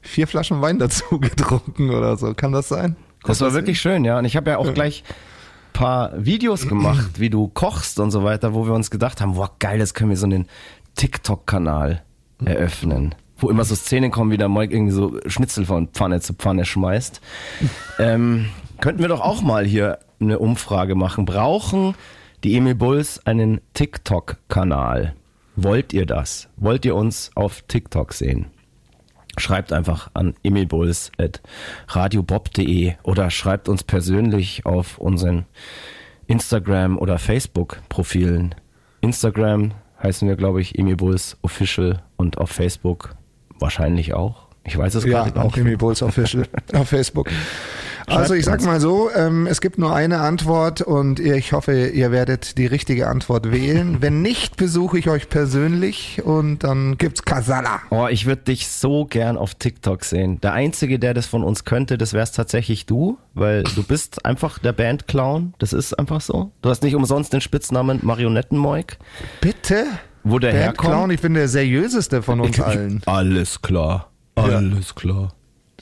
vier 0.05 0.27
Flaschen 0.27 0.61
Wein 0.61 0.79
dazu 0.79 1.19
getrunken 1.19 1.89
oder 1.89 2.17
so. 2.17 2.33
Kann 2.33 2.51
das 2.51 2.69
sein? 2.69 2.95
Das 3.25 3.41
war 3.41 3.53
wirklich 3.53 3.81
schön, 3.81 4.05
ja. 4.05 4.19
Und 4.19 4.25
ich 4.25 4.35
habe 4.35 4.51
ja 4.51 4.57
auch 4.57 4.73
gleich 4.73 5.03
paar 5.73 6.11
Videos 6.15 6.67
gemacht, 6.67 7.19
wie 7.19 7.29
du 7.29 7.47
kochst 7.47 7.99
und 7.99 8.11
so 8.11 8.23
weiter, 8.23 8.53
wo 8.53 8.65
wir 8.65 8.73
uns 8.73 8.91
gedacht 8.91 9.21
haben, 9.21 9.33
boah, 9.33 9.51
geil, 9.59 9.79
das 9.79 9.93
können 9.93 10.09
wir 10.09 10.17
so 10.17 10.25
einen 10.25 10.47
TikTok-Kanal 10.95 12.03
eröffnen. 12.43 13.15
Wo 13.37 13.49
immer 13.49 13.65
so 13.65 13.75
Szenen 13.75 14.11
kommen, 14.11 14.31
wie 14.31 14.37
der 14.37 14.47
Mike 14.47 14.73
irgendwie 14.73 14.93
so 14.93 15.19
Schnitzel 15.27 15.65
von 15.65 15.89
Pfanne 15.89 16.21
zu 16.21 16.33
Pfanne 16.33 16.65
schmeißt. 16.65 17.19
ähm, 17.99 18.47
könnten 18.79 19.01
wir 19.01 19.09
doch 19.09 19.21
auch 19.21 19.41
mal 19.41 19.65
hier 19.65 19.99
eine 20.19 20.39
Umfrage 20.39 20.95
machen. 20.95 21.25
Brauchen 21.25 21.95
die 22.43 22.55
Emil 22.55 22.75
Bulls 22.75 23.25
einen 23.25 23.59
TikTok-Kanal? 23.73 25.15
Wollt 25.57 25.93
ihr 25.93 26.05
das? 26.05 26.49
Wollt 26.57 26.85
ihr 26.85 26.95
uns 26.95 27.31
auf 27.35 27.63
TikTok 27.67 28.13
sehen? 28.13 28.47
Schreibt 29.37 29.73
einfach 29.73 30.09
an 30.13 30.35
emilbulls.radiobob.de 30.43 32.93
oder 33.03 33.29
schreibt 33.29 33.67
uns 33.69 33.83
persönlich 33.83 34.65
auf 34.65 34.97
unseren 34.97 35.45
Instagram- 36.27 36.97
oder 36.97 37.19
Facebook-Profilen. 37.19 38.55
Instagram 39.01 39.73
heißen 40.01 40.27
wir, 40.27 40.35
glaube 40.35 40.61
ich, 40.61 40.77
emilbulls 40.77 41.37
official 41.41 42.03
und 42.17 42.37
auf 42.37 42.49
Facebook 42.49 43.15
wahrscheinlich 43.59 44.13
auch. 44.13 44.44
Ich 44.65 44.77
weiß 44.77 44.95
es 44.95 45.05
Ja, 45.05 45.23
gerade 45.23 45.39
auch 45.39 45.55
nicht. 45.55 45.57
Emi 45.57 45.75
Bulls 45.75 46.01
Official 46.01 46.45
auf 46.73 46.89
Facebook. 46.89 47.29
Also 48.07 48.33
ich 48.35 48.45
sag 48.45 48.63
mal 48.63 48.79
so, 48.79 49.09
ähm, 49.15 49.47
es 49.47 49.61
gibt 49.61 49.79
nur 49.79 49.95
eine 49.95 50.19
Antwort 50.19 50.81
und 50.81 51.19
ich 51.19 51.53
hoffe, 51.53 51.87
ihr 51.87 52.11
werdet 52.11 52.57
die 52.57 52.65
richtige 52.67 53.07
Antwort 53.07 53.51
wählen. 53.51 53.97
Wenn 54.01 54.21
nicht, 54.21 54.57
besuche 54.57 54.99
ich 54.99 55.09
euch 55.09 55.29
persönlich 55.29 56.21
und 56.23 56.63
dann 56.63 56.97
gibt's 56.97 57.23
Kasala. 57.23 57.81
Oh, 57.89 58.07
ich 58.09 58.25
würde 58.25 58.43
dich 58.43 58.67
so 58.67 59.05
gern 59.05 59.37
auf 59.37 59.55
TikTok 59.55 60.03
sehen. 60.03 60.39
Der 60.41 60.53
Einzige, 60.53 60.99
der 60.99 61.13
das 61.13 61.25
von 61.25 61.43
uns 61.43 61.65
könnte, 61.65 61.97
das 61.97 62.13
wär's 62.13 62.31
tatsächlich 62.31 62.85
du, 62.85 63.17
weil 63.33 63.63
du 63.63 63.83
bist 63.83 64.23
einfach 64.25 64.59
der 64.59 64.73
Bandclown. 64.73 65.53
Das 65.57 65.73
ist 65.73 65.93
einfach 65.97 66.21
so. 66.21 66.51
Du 66.61 66.69
hast 66.69 66.83
nicht 66.83 66.95
umsonst 66.95 67.33
den 67.33 67.41
Spitznamen 67.41 67.99
Marionettenmoik. 68.03 68.97
Bitte? 69.41 69.85
Wo 70.23 70.39
der 70.39 70.51
Band 70.51 70.63
herkommt? 70.63 71.13
Ich 71.13 71.21
bin 71.21 71.33
der 71.33 71.47
seriöseste 71.47 72.21
von 72.21 72.39
uns 72.39 72.59
allen. 72.59 73.01
Alles 73.05 73.61
klar. 73.61 74.09
Alles 74.35 74.95
klar. 74.95 75.33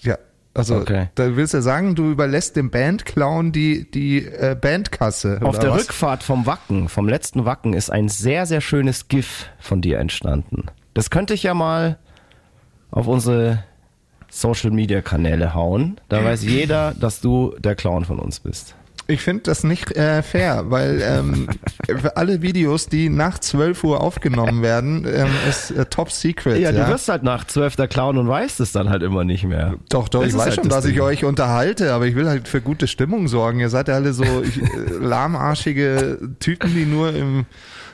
Ja, 0.02 0.18
also 0.54 0.76
Okay. 0.78 1.10
da 1.16 1.36
willst 1.36 1.54
du 1.54 1.62
sagen, 1.62 1.96
du 1.96 2.12
überlässt 2.12 2.56
dem 2.56 2.70
Bandclown 2.70 3.52
die, 3.52 3.90
die 3.90 4.26
äh, 4.26 4.56
Bandkasse. 4.60 5.40
Auf 5.42 5.50
oder 5.56 5.60
der 5.60 5.72
was? 5.72 5.82
Rückfahrt 5.84 6.24
vom 6.24 6.46
Wacken, 6.46 6.90
vom 6.90 7.08
letzten 7.10 7.46
Wacken, 7.46 7.74
ist 7.74 7.92
ein 7.92 8.10
sehr, 8.10 8.46
sehr 8.46 8.62
schönes 8.62 9.08
GIF 9.08 9.48
von 9.60 9.82
dir 9.82 10.00
entstanden. 10.00 10.66
Das 10.94 11.10
könnte 11.10 11.34
ich 11.34 11.44
ja 11.44 11.54
mal 11.54 11.98
auf 12.92 13.08
unsere 13.08 13.64
Social 14.30 14.72
Media 14.72 15.02
Kanäle 15.02 15.54
hauen. 15.54 16.00
Da 16.10 16.24
weiß 16.24 16.44
jeder, 16.44 16.94
dass 16.94 17.22
du 17.22 17.56
der 17.60 17.76
Clown 17.76 18.06
von 18.06 18.20
uns 18.20 18.40
bist. 18.40 18.76
Ich 19.14 19.22
finde 19.22 19.44
das 19.44 19.64
nicht 19.64 19.96
äh, 19.96 20.24
fair, 20.24 20.66
weil 20.72 21.02
ähm, 21.02 21.48
alle 22.16 22.42
Videos, 22.42 22.88
die 22.88 23.10
nach 23.10 23.38
12 23.38 23.84
Uhr 23.84 24.02
aufgenommen 24.02 24.62
werden, 24.64 25.06
ähm, 25.06 25.28
ist 25.48 25.72
äh, 25.72 25.86
top 25.86 26.12
secret. 26.12 26.58
Ja, 26.60 26.72
du 26.72 26.88
wirst 26.88 27.08
halt 27.10 27.22
nach 27.24 27.46
zwölf 27.46 27.76
der 27.76 27.88
Clown 27.88 28.18
und 28.18 28.28
weißt 28.28 28.60
es 28.60 28.72
dann 28.72 28.90
halt 28.90 29.04
immer 29.04 29.24
nicht 29.24 29.44
mehr. 29.44 29.76
Doch, 29.90 30.10
doch, 30.10 30.22
Das 30.22 30.30
ich 30.30 30.36
weiß 30.36 30.44
halt 30.46 30.56
schon, 30.56 30.64
das 30.66 30.78
dass 30.78 30.86
ich 30.86 30.94
Ding. 30.96 31.04
euch 31.04 31.26
unterhalte, 31.26 31.94
aber 31.94 32.08
ich 32.08 32.16
will 32.16 32.28
halt 32.28 32.48
für 32.48 32.60
gute 32.62 32.88
Stimmung 32.88 33.28
sorgen. 33.28 33.60
Ihr 33.60 33.70
seid 33.70 33.88
ja 33.88 33.94
alle 33.96 34.14
so 34.14 34.24
ich, 34.44 34.62
äh, 34.62 34.68
lahmarschige 35.00 36.20
Typen, 36.40 36.74
die 36.74 36.86
nur 36.86 37.14
im 37.14 37.46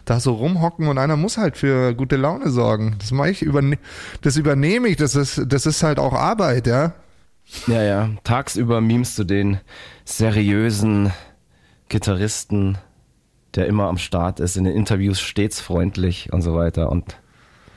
da 0.06 0.20
so 0.20 0.34
rumhocken 0.34 0.88
und 0.88 0.98
einer 0.98 1.18
muss 1.18 1.38
halt 1.38 1.56
für 1.58 1.94
gute 1.94 2.16
Laune 2.16 2.50
sorgen. 2.50 2.96
Das 3.00 3.12
mache 3.12 3.30
ich 3.30 3.42
überne 3.44 3.78
das 4.22 4.38
übernehme 4.38 4.88
ich, 4.88 4.96
das 4.96 5.16
ist 5.16 5.44
das 5.48 5.66
ist 5.66 5.84
halt 5.84 6.00
auch 6.00 6.14
Arbeit, 6.14 6.66
ja. 6.66 6.94
Ja, 7.68 7.82
ja. 7.82 8.10
Tagsüber 8.24 8.82
memest 8.82 9.18
du 9.18 9.24
den 9.24 9.60
seriösen 10.06 11.12
Gitarristen, 11.90 12.78
der 13.56 13.68
immer 13.68 13.88
am 13.88 13.98
Start 13.98 14.40
ist, 14.40 14.58
in 14.58 14.64
den 14.64 14.76
Interviews 14.76 15.20
stets 15.20 15.60
freundlich 15.60 16.32
und 16.32 16.42
so 16.42 16.56
weiter. 16.56 16.92
Und 16.92 17.18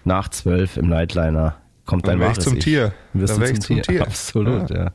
nach 0.04 0.28
zwölf 0.28 0.76
im 0.76 0.88
Nightliner 0.88 1.56
kommt 1.86 2.06
dein 2.06 2.18
ich 2.18 2.24
wahres 2.24 2.44
zum 2.44 2.56
Ich. 2.56 2.64
Tier. 2.64 2.92
Wirst 3.12 3.32
Dann 3.32 3.40
du 3.40 3.46
wär 3.46 3.52
ich 3.52 3.60
zum, 3.60 3.76
Tier. 3.76 3.82
Tier. 3.82 4.02
Absolut, 4.02 4.70
ja. 4.70 4.92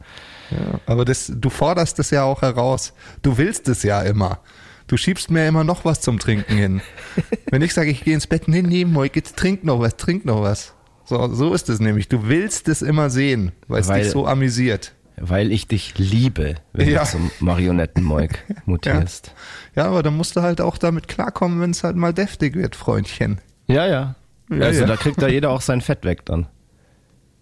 Ja, 0.51 0.79
aber 0.85 1.03
das, 1.03 1.31
du 1.35 1.49
forderst 1.49 1.99
es 1.99 2.09
ja 2.09 2.23
auch 2.23 2.41
heraus. 2.41 2.93
Du 3.21 3.37
willst 3.37 3.67
es 3.67 3.83
ja 3.83 4.01
immer. 4.01 4.39
Du 4.87 4.95
schiebst 4.95 5.29
mir 5.29 5.45
immer 5.45 5.65
noch 5.65 5.83
was 5.83 5.99
zum 5.99 6.19
Trinken 6.19 6.55
hin. 6.55 6.81
Wenn 7.51 7.61
ich 7.61 7.73
sage, 7.73 7.89
ich 7.89 8.03
gehe 8.03 8.13
ins 8.13 8.27
Bett, 8.27 8.47
nee, 8.47 8.61
nee, 8.61 8.85
Moik, 8.85 9.15
jetzt 9.17 9.35
trink 9.35 9.65
noch 9.65 9.81
was, 9.81 9.97
trink 9.97 10.23
noch 10.23 10.41
was. 10.41 10.73
So, 11.07 11.33
so 11.33 11.53
ist 11.53 11.69
es 11.69 11.79
nämlich. 11.79 12.09
Du 12.09 12.27
willst 12.27 12.67
es 12.67 12.81
immer 12.81 13.09
sehen, 13.09 13.53
weil 13.67 13.81
es 13.81 13.87
dich 13.87 14.11
so 14.11 14.27
amüsiert. 14.27 14.93
Weil 15.19 15.51
ich 15.51 15.67
dich 15.67 15.97
liebe, 15.97 16.55
wenn 16.73 16.89
Ja. 16.89 17.03
du 17.03 17.09
zum 17.09 17.31
Marionettenmoik 17.39 18.43
mutierst. 18.65 19.33
Ja, 19.75 19.85
aber 19.87 20.03
dann 20.03 20.15
musst 20.15 20.35
du 20.35 20.41
halt 20.43 20.61
auch 20.61 20.77
damit 20.77 21.07
klarkommen, 21.07 21.59
wenn 21.59 21.71
es 21.71 21.83
halt 21.83 21.95
mal 21.95 22.13
deftig 22.13 22.55
wird, 22.55 22.75
Freundchen. 22.75 23.39
Ja, 23.67 23.87
ja. 23.87 24.15
Ja, 24.51 24.65
also 24.67 24.81
ja. 24.81 24.85
da 24.87 24.95
kriegt 24.95 25.19
da 25.21 25.27
jeder 25.27 25.49
auch 25.49 25.61
sein 25.61 25.81
Fett 25.81 26.05
weg 26.05 26.23
dann. 26.25 26.47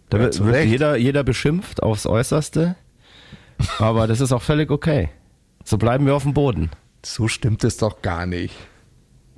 Da 0.10 0.18
Ja, 0.18 0.24
wird, 0.24 0.46
wird 0.46 0.66
jeder, 0.66 0.96
jeder 0.96 1.24
beschimpft 1.24 1.84
aufs 1.84 2.06
Äußerste. 2.06 2.76
Aber 3.80 4.08
das 4.08 4.22
ist 4.22 4.32
auch 4.32 4.42
völlig 4.42 4.72
okay. 4.72 5.10
So 5.64 5.78
bleiben 5.78 6.06
wir 6.06 6.16
auf 6.16 6.24
dem 6.24 6.34
Boden. 6.34 6.70
So 7.04 7.28
stimmt 7.28 7.64
es 7.64 7.78
doch 7.78 8.02
gar 8.02 8.26
nicht. 8.26 8.56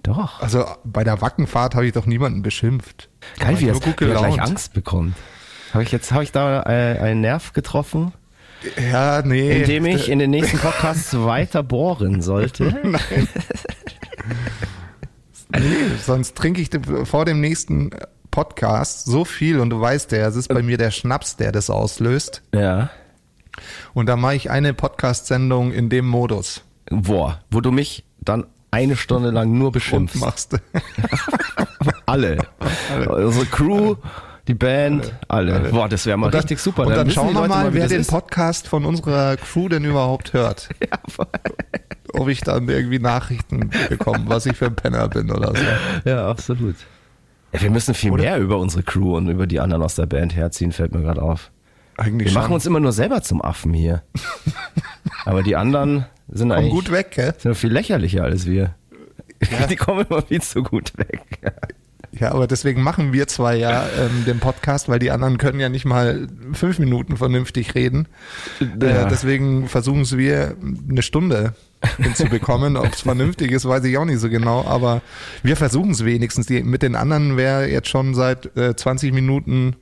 Doch. 0.03 0.41
Also 0.41 0.65
bei 0.83 1.03
der 1.03 1.21
Wackenfahrt 1.21 1.73
habe 1.75 1.87
ich 1.87 1.93
doch 1.93 2.05
niemanden 2.05 2.41
beschimpft. 2.41 3.09
Geil, 3.39 3.53
War 3.53 3.59
wie 3.61 3.65
gut 3.71 3.85
wie 4.01 4.05
gleich. 4.05 4.41
Angst 4.41 4.73
bekommt. 4.73 5.15
Habe 5.73 5.83
ich 5.83 5.91
jetzt, 5.91 6.11
habe 6.11 6.23
ich 6.23 6.31
da 6.31 6.63
äh, 6.63 6.99
einen 6.99 7.21
Nerv 7.21 7.53
getroffen, 7.53 8.13
Ja, 8.91 9.21
nee. 9.21 9.61
indem 9.61 9.85
ich 9.85 10.09
in 10.09 10.19
den 10.19 10.29
nächsten 10.31 10.57
Podcasts 10.59 11.13
weiter 11.17 11.63
bohren 11.63 12.21
sollte? 12.21 12.75
Nee, 15.49 15.95
sonst 16.03 16.35
trinke 16.35 16.61
ich 16.61 16.69
vor 17.05 17.23
dem 17.25 17.39
nächsten 17.39 17.91
Podcast 18.31 19.05
so 19.05 19.23
viel 19.25 19.59
und 19.59 19.69
du 19.69 19.79
weißt 19.79 20.11
ja, 20.11 20.27
es 20.27 20.35
ist 20.35 20.49
bei 20.49 20.61
mir 20.61 20.77
der 20.77 20.91
Schnaps, 20.91 21.37
der 21.37 21.51
das 21.53 21.69
auslöst. 21.69 22.41
Ja. 22.53 22.89
Und 23.93 24.07
da 24.07 24.17
mache 24.17 24.35
ich 24.35 24.51
eine 24.51 24.73
Podcast-Sendung 24.73 25.71
in 25.71 25.89
dem 25.89 26.05
Modus. 26.05 26.63
Boah, 26.89 27.39
wo 27.49 27.61
du 27.61 27.71
mich 27.71 28.03
dann 28.19 28.45
eine 28.71 28.97
Stunde 28.97 29.31
lang 29.31 29.57
nur 29.57 29.67
Und 29.67 29.71
beschimpfst. 29.73 30.19
machst. 30.19 30.59
Alle. 32.05 32.37
Unsere 33.07 33.45
Crew, 33.45 33.95
die 34.47 34.53
Band, 34.53 35.13
alle. 35.27 35.59
Boah, 35.71 35.89
das 35.89 36.05
wäre 36.05 36.17
mal 36.17 36.31
dann, 36.31 36.41
richtig 36.41 36.59
super. 36.59 36.85
Und 36.85 36.95
dann, 36.95 37.07
wissen 37.07 37.15
schauen 37.15 37.33
wir 37.33 37.47
mal, 37.47 37.73
wer 37.73 37.87
den 37.87 38.01
ist. 38.01 38.09
Podcast 38.09 38.67
von 38.67 38.85
unserer 38.85 39.35
Crew 39.37 39.67
denn 39.69 39.83
überhaupt 39.83 40.33
hört. 40.33 40.69
Ob 42.13 42.29
ich 42.29 42.41
dann 42.41 42.67
irgendwie 42.69 42.99
Nachrichten 42.99 43.69
bekomme, 43.89 44.23
was 44.27 44.45
ich 44.45 44.55
für 44.55 44.67
ein 44.67 44.75
Penner 44.75 45.07
bin 45.09 45.29
oder 45.31 45.53
so. 45.55 46.09
Ja, 46.09 46.29
absolut. 46.29 46.75
Ja, 47.51 47.61
wir 47.61 47.69
müssen 47.69 47.93
viel 47.93 48.11
mehr 48.11 48.39
über 48.39 48.57
unsere 48.57 48.83
Crew 48.83 49.15
und 49.17 49.27
über 49.29 49.47
die 49.47 49.59
anderen 49.59 49.83
aus 49.83 49.95
der 49.95 50.05
Band 50.05 50.35
herziehen, 50.35 50.71
fällt 50.71 50.93
mir 50.93 51.01
gerade 51.01 51.21
auf. 51.21 51.51
Eigentlich 51.97 52.27
Wir 52.27 52.33
schon. 52.33 52.41
machen 52.43 52.53
uns 52.53 52.65
immer 52.65 52.79
nur 52.79 52.91
selber 52.91 53.21
zum 53.21 53.41
Affen 53.41 53.73
hier. 53.73 54.03
Aber 55.25 55.43
die 55.43 55.55
anderen 55.55 56.05
sind 56.29 56.49
Kommen 56.49 56.59
eigentlich 56.59 56.73
gut 56.73 56.91
weg, 56.91 57.11
gell? 57.11 57.33
sind 57.37 57.55
viel 57.55 57.71
lächerlicher 57.71 58.23
als 58.23 58.45
wir. 58.45 58.75
Die 59.69 59.75
kommen 59.75 60.05
immer 60.09 60.21
viel 60.21 60.41
zu 60.41 60.63
gut 60.63 60.93
weg. 60.97 61.21
Ja, 62.19 62.31
aber 62.31 62.47
deswegen 62.47 62.81
machen 62.81 63.13
wir 63.13 63.27
zwei 63.27 63.57
ja 63.57 63.85
ähm, 63.99 64.25
den 64.25 64.39
Podcast, 64.39 64.89
weil 64.89 64.97
die 64.97 65.11
anderen 65.11 65.37
können 65.37 65.59
ja 65.59 65.69
nicht 65.69 65.85
mal 65.85 66.27
fünf 66.53 66.79
Minuten 66.79 67.17
vernünftig 67.17 67.75
reden. 67.75 68.07
Ja. 68.59 69.05
Äh, 69.05 69.07
deswegen 69.09 69.67
versuchen 69.67 70.01
es 70.01 70.17
wir 70.17 70.55
eine 70.89 71.01
Stunde 71.01 71.53
hinzubekommen. 71.97 72.75
Ob 72.77 72.93
es 72.93 73.01
vernünftig 73.01 73.51
ist, 73.51 73.67
weiß 73.67 73.83
ich 73.83 73.97
auch 73.97 74.05
nicht 74.05 74.19
so 74.19 74.29
genau, 74.29 74.65
aber 74.65 75.01
wir 75.43 75.55
versuchen 75.57 75.91
es 75.91 76.03
wenigstens. 76.05 76.47
Die, 76.47 76.63
mit 76.63 76.81
den 76.81 76.95
anderen 76.95 77.37
wäre 77.37 77.69
jetzt 77.69 77.89
schon 77.89 78.15
seit 78.15 78.55
äh, 78.57 78.75
20 78.75 79.13
Minuten 79.13 79.75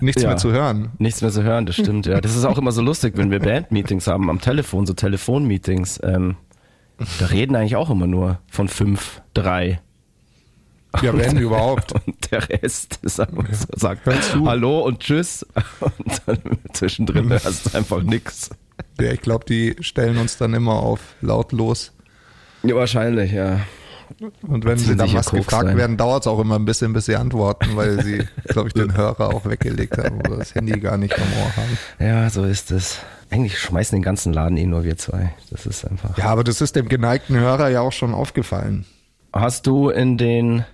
nichts 0.00 0.22
Ja. 0.22 0.28
mehr 0.28 0.36
zu 0.38 0.52
hören. 0.52 0.90
Nichts 0.98 1.20
mehr 1.22 1.30
zu 1.32 1.42
hören, 1.42 1.66
das 1.66 1.76
stimmt, 1.76 2.06
ja. 2.06 2.20
Das 2.20 2.36
ist 2.36 2.44
auch 2.44 2.56
immer 2.58 2.72
so 2.72 2.82
lustig, 2.82 3.14
wenn 3.16 3.30
wir 3.30 3.40
Bandmeetings 3.40 4.06
haben 4.06 4.30
am 4.30 4.40
Telefon, 4.40 4.86
so 4.86 4.94
Telefonmeetings. 4.94 6.00
Ähm, 6.02 6.36
da 7.18 7.26
reden 7.26 7.56
eigentlich 7.56 7.76
auch 7.76 7.90
immer 7.90 8.06
nur 8.06 8.40
von 8.48 8.68
fünf, 8.68 9.22
drei. 9.34 9.80
Ja, 11.02 11.16
wenn 11.16 11.36
überhaupt. 11.36 11.92
Und 12.06 12.30
der 12.30 12.48
Rest 12.48 12.98
sagt. 13.02 14.02
Hallo 14.44 14.80
und 14.80 15.00
Tschüss. 15.00 15.46
Und 15.80 16.22
dann 16.26 16.38
zwischendrin 16.72 17.28
hörst 17.28 17.66
du 17.66 17.76
einfach 17.76 18.02
nix. 18.02 18.50
Ja, 19.00 19.12
ich 19.12 19.20
glaube, 19.20 19.44
die 19.44 19.76
stellen 19.80 20.16
uns 20.16 20.38
dann 20.38 20.54
immer 20.54 20.74
auf 20.74 21.00
lautlos. 21.20 21.92
Ja, 22.62 22.74
wahrscheinlich, 22.74 23.32
ja. 23.32 23.60
Und 24.42 24.64
wenn 24.64 24.78
sie 24.78 24.96
dann 24.96 25.12
was 25.12 25.30
gefragt 25.30 25.66
rein. 25.66 25.76
werden, 25.76 25.96
dauert 25.96 26.22
es 26.22 26.26
auch 26.26 26.38
immer 26.38 26.56
ein 26.56 26.64
bisschen, 26.64 26.92
bis 26.92 27.06
sie 27.06 27.16
antworten, 27.16 27.76
weil 27.76 28.02
sie, 28.02 28.26
glaube 28.46 28.68
ich, 28.68 28.74
den 28.74 28.96
Hörer 28.96 29.34
auch 29.34 29.44
weggelegt 29.44 29.98
haben 29.98 30.18
oder 30.20 30.36
das 30.36 30.54
Handy 30.54 30.78
gar 30.78 30.96
nicht 30.96 31.14
am 31.18 31.26
Ohr 31.42 31.56
haben. 31.56 31.78
Ja, 31.98 32.30
so 32.30 32.44
ist 32.44 32.70
es. 32.70 33.00
Eigentlich 33.30 33.58
schmeißen 33.58 33.96
den 33.96 34.02
ganzen 34.02 34.32
Laden 34.32 34.56
eh 34.56 34.66
nur 34.66 34.84
wir 34.84 34.96
zwei. 34.96 35.34
Das 35.50 35.66
ist 35.66 35.84
einfach. 35.84 36.16
Ja, 36.16 36.26
aber 36.26 36.44
das 36.44 36.60
ist 36.60 36.76
dem 36.76 36.88
geneigten 36.88 37.38
Hörer 37.38 37.68
ja 37.68 37.80
auch 37.80 37.92
schon 37.92 38.14
aufgefallen. 38.14 38.86
Hast 39.32 39.66
du 39.66 39.90
in 39.90 40.16
den 40.16 40.64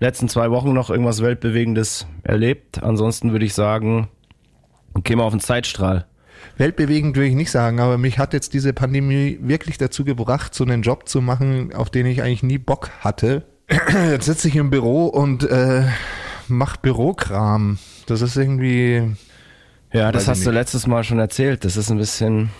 letzten 0.00 0.28
zwei 0.28 0.50
Wochen 0.50 0.72
noch 0.72 0.90
irgendwas 0.90 1.22
Weltbewegendes 1.22 2.06
erlebt? 2.22 2.82
Ansonsten 2.82 3.32
würde 3.32 3.44
ich 3.44 3.54
sagen, 3.54 4.08
geh 5.04 5.14
mal 5.14 5.24
auf 5.24 5.32
den 5.32 5.40
Zeitstrahl. 5.40 6.06
Weltbewegend 6.56 7.16
würde 7.16 7.28
ich 7.28 7.34
nicht 7.34 7.50
sagen, 7.50 7.80
aber 7.80 7.98
mich 7.98 8.18
hat 8.18 8.32
jetzt 8.32 8.54
diese 8.54 8.72
Pandemie 8.72 9.38
wirklich 9.40 9.78
dazu 9.78 10.04
gebracht, 10.04 10.54
so 10.54 10.64
einen 10.64 10.82
Job 10.82 11.08
zu 11.08 11.20
machen, 11.20 11.72
auf 11.74 11.90
den 11.90 12.06
ich 12.06 12.22
eigentlich 12.22 12.42
nie 12.42 12.58
Bock 12.58 12.90
hatte. 13.00 13.44
Jetzt 14.10 14.26
sitze 14.26 14.48
ich 14.48 14.56
im 14.56 14.70
Büro 14.70 15.06
und 15.06 15.48
äh, 15.48 15.84
mach 16.48 16.76
Bürokram. 16.76 17.78
Das 18.06 18.20
ist 18.20 18.36
irgendwie 18.36 19.14
Ja, 19.92 20.12
das 20.12 20.28
hast 20.28 20.46
du 20.46 20.50
letztes 20.50 20.86
Mal 20.86 21.02
schon 21.04 21.18
erzählt. 21.18 21.64
Das 21.64 21.76
ist 21.76 21.90
ein 21.90 21.98
bisschen 21.98 22.50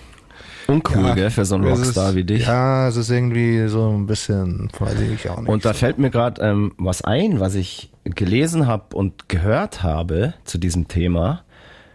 uncool, 0.67 1.05
Ja, 1.07 1.15
gell, 1.15 1.31
für 1.31 1.45
so 1.45 1.55
einen 1.57 1.65
Rockstar 1.65 2.11
ist, 2.11 2.15
wie 2.17 2.25
dich. 2.25 2.47
Ja, 2.47 2.89
es 2.89 2.97
ist 2.97 3.11
irgendwie 3.11 3.69
so 3.69 3.89
ein 3.91 4.07
bisschen, 4.07 4.69
weiß 4.79 4.99
ich 5.01 5.29
auch 5.31 5.39
nicht. 5.41 5.49
Und 5.49 5.65
da 5.65 5.73
fällt 5.73 5.99
mir 5.99 6.11
gerade 6.11 6.43
ähm, 6.43 6.73
was 6.79 7.03
ein, 7.03 7.41
was 7.41 7.55
ich 7.55 7.91
gelesen 8.05 8.67
habe 8.67 8.97
und 8.97 9.29
gehört 9.29 9.83
habe 9.83 10.35
zu 10.45 10.59
diesem 10.59 10.89
Thema. 10.89 11.43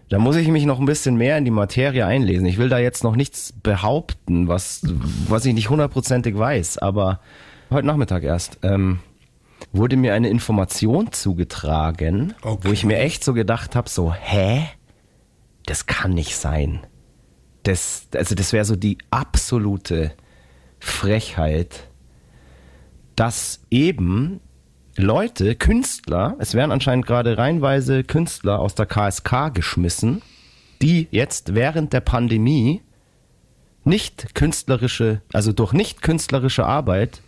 Da 0.09 0.19
muss 0.19 0.35
ich 0.35 0.47
mich 0.49 0.65
noch 0.65 0.79
ein 0.79 0.85
bisschen 0.85 1.15
mehr 1.17 1.37
in 1.37 1.45
die 1.45 1.51
Materie 1.51 2.05
einlesen. 2.05 2.45
Ich 2.45 2.57
will 2.59 2.69
da 2.69 2.77
jetzt 2.77 3.03
noch 3.03 3.15
nichts 3.15 3.53
behaupten, 3.63 4.47
was, 4.47 4.81
was 5.27 5.45
ich 5.45 5.53
nicht 5.53 5.69
hundertprozentig 5.69 6.37
weiß, 6.37 6.77
aber 6.77 7.19
heute 7.71 7.87
Nachmittag 7.87 8.23
erst 8.23 8.59
ähm, 8.61 8.99
wurde 9.73 9.97
mir 9.97 10.13
eine 10.13 10.29
Information 10.29 11.11
zugetragen, 11.11 12.35
Okay. 12.43 12.67
wo 12.67 12.71
ich 12.71 12.85
mir 12.85 12.99
echt 12.99 13.23
so 13.23 13.33
gedacht 13.33 13.75
habe, 13.75 13.89
so, 13.89 14.13
hä? 14.13 14.65
Das 15.65 15.85
kann 15.85 16.13
nicht 16.13 16.37
sein. 16.37 16.85
das, 17.67 18.07
also 18.13 18.35
das 18.35 18.53
wäre 18.53 18.65
so 18.65 18.75
die 18.75 18.97
absolute 19.09 20.11
Frechheit, 20.79 21.87
dass 23.15 23.61
eben 23.71 24.39
Leute, 24.97 25.55
Künstler, 25.55 26.35
es 26.39 26.53
werden 26.53 26.71
anscheinend 26.71 27.05
gerade 27.05 27.37
reinweise 27.37 28.03
Künstler 28.03 28.59
aus 28.59 28.75
der 28.75 28.85
KSK 28.85 29.53
geschmissen, 29.53 30.21
die 30.81 31.07
jetzt 31.11 31.55
während 31.55 31.91
der 31.91 32.01
Pandemie 32.01 32.81
nicht 33.83 34.35
künstlerische, 34.35 35.21
also 35.33 35.51
durch 35.51 35.73
nicht 35.73 36.01
künstlerische 36.01 36.65
Arbeit 36.65 37.21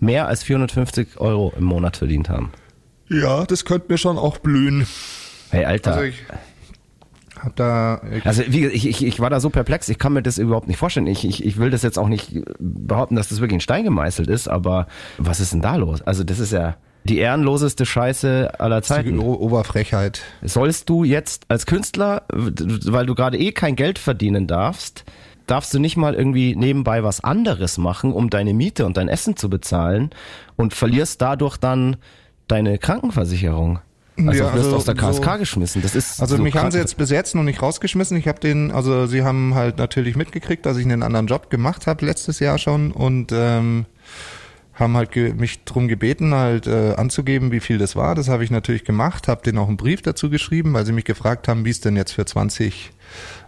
mehr 0.00 0.26
als 0.26 0.42
450 0.42 1.18
Euro 1.18 1.52
im 1.56 1.64
Monat 1.64 1.96
verdient 1.96 2.28
haben. 2.28 2.52
Ja, 3.08 3.44
das 3.44 3.64
könnte 3.64 3.92
mir 3.92 3.98
schon 3.98 4.18
auch 4.18 4.38
blühen. 4.38 4.86
Hey, 5.50 5.64
Alter. 5.64 5.92
Also 5.92 6.04
ich 6.04 6.22
hab 7.44 7.56
da. 7.56 8.00
Ich, 8.16 8.26
Also 8.26 8.42
wie, 8.48 8.66
ich, 8.66 8.86
ich, 8.86 9.04
ich 9.04 9.20
war 9.20 9.30
da 9.30 9.40
so 9.40 9.50
perplex, 9.50 9.88
ich 9.88 9.98
kann 9.98 10.12
mir 10.12 10.22
das 10.22 10.38
überhaupt 10.38 10.68
nicht 10.68 10.78
vorstellen. 10.78 11.06
Ich, 11.06 11.24
ich, 11.24 11.44
ich 11.44 11.58
will 11.58 11.70
das 11.70 11.82
jetzt 11.82 11.98
auch 11.98 12.08
nicht 12.08 12.32
behaupten, 12.58 13.16
dass 13.16 13.28
das 13.28 13.40
wirklich 13.40 13.54
in 13.54 13.60
Stein 13.60 13.84
gemeißelt 13.84 14.28
ist, 14.28 14.48
aber 14.48 14.86
was 15.18 15.40
ist 15.40 15.52
denn 15.52 15.60
da 15.60 15.76
los? 15.76 16.02
Also 16.02 16.24
das 16.24 16.38
ist 16.38 16.52
ja 16.52 16.76
die 17.04 17.18
ehrenloseste 17.18 17.84
Scheiße 17.84 18.58
aller 18.58 18.82
Zeiten. 18.82 19.18
Oberfrechheit. 19.18 20.22
Sollst 20.42 20.88
du 20.88 21.04
jetzt 21.04 21.44
als 21.48 21.66
Künstler, 21.66 22.22
weil 22.30 23.06
du 23.06 23.14
gerade 23.14 23.38
eh 23.38 23.52
kein 23.52 23.76
Geld 23.76 23.98
verdienen 23.98 24.46
darfst, 24.46 25.04
darfst 25.46 25.74
du 25.74 25.78
nicht 25.78 25.96
mal 25.96 26.14
irgendwie 26.14 26.56
nebenbei 26.56 27.04
was 27.04 27.22
anderes 27.22 27.76
machen, 27.76 28.12
um 28.12 28.30
deine 28.30 28.54
Miete 28.54 28.86
und 28.86 28.96
dein 28.96 29.08
Essen 29.08 29.36
zu 29.36 29.50
bezahlen 29.50 30.10
und 30.56 30.72
verlierst 30.72 31.20
dadurch 31.20 31.58
dann 31.58 31.96
deine 32.48 32.78
Krankenversicherung. 32.78 33.80
Also 34.16 34.30
Ja, 34.32 34.52
wirst 34.54 34.64
also 34.66 34.76
aus 34.76 34.84
der 34.84 34.94
KSK 34.94 35.24
so- 35.24 35.38
geschmissen. 35.38 35.82
Das 35.82 35.94
ist 35.96 36.20
Also 36.20 36.36
so 36.36 36.42
mich 36.42 36.54
haben 36.56 36.70
sie 36.70 36.78
jetzt 36.78 36.96
bis 36.96 37.10
jetzt 37.10 37.34
noch 37.34 37.42
nicht 37.42 37.60
rausgeschmissen. 37.60 38.16
Ich 38.16 38.28
habe 38.28 38.38
den, 38.38 38.70
also 38.70 39.06
sie 39.06 39.22
haben 39.24 39.54
halt 39.54 39.78
natürlich 39.78 40.14
mitgekriegt, 40.16 40.64
dass 40.66 40.76
ich 40.76 40.84
einen 40.84 41.02
anderen 41.02 41.26
Job 41.26 41.50
gemacht 41.50 41.86
habe 41.86 42.06
letztes 42.06 42.38
Jahr 42.38 42.58
schon 42.58 42.92
und 42.92 43.32
ähm, 43.32 43.86
haben 44.74 44.96
halt 44.96 45.14
mich 45.38 45.64
drum 45.64 45.88
gebeten, 45.88 46.34
halt 46.34 46.66
äh, 46.66 46.94
anzugeben, 46.96 47.50
wie 47.52 47.60
viel 47.60 47.78
das 47.78 47.94
war. 47.96 48.14
Das 48.14 48.28
habe 48.28 48.44
ich 48.44 48.50
natürlich 48.50 48.84
gemacht, 48.84 49.28
habe 49.28 49.42
denen 49.42 49.58
auch 49.58 49.68
einen 49.68 49.76
Brief 49.76 50.02
dazu 50.02 50.30
geschrieben, 50.30 50.72
weil 50.74 50.84
sie 50.86 50.92
mich 50.92 51.04
gefragt 51.04 51.48
haben, 51.48 51.64
wie 51.64 51.70
es 51.70 51.80
denn 51.80 51.96
jetzt 51.96 52.12
für 52.12 52.24
20 52.24 52.90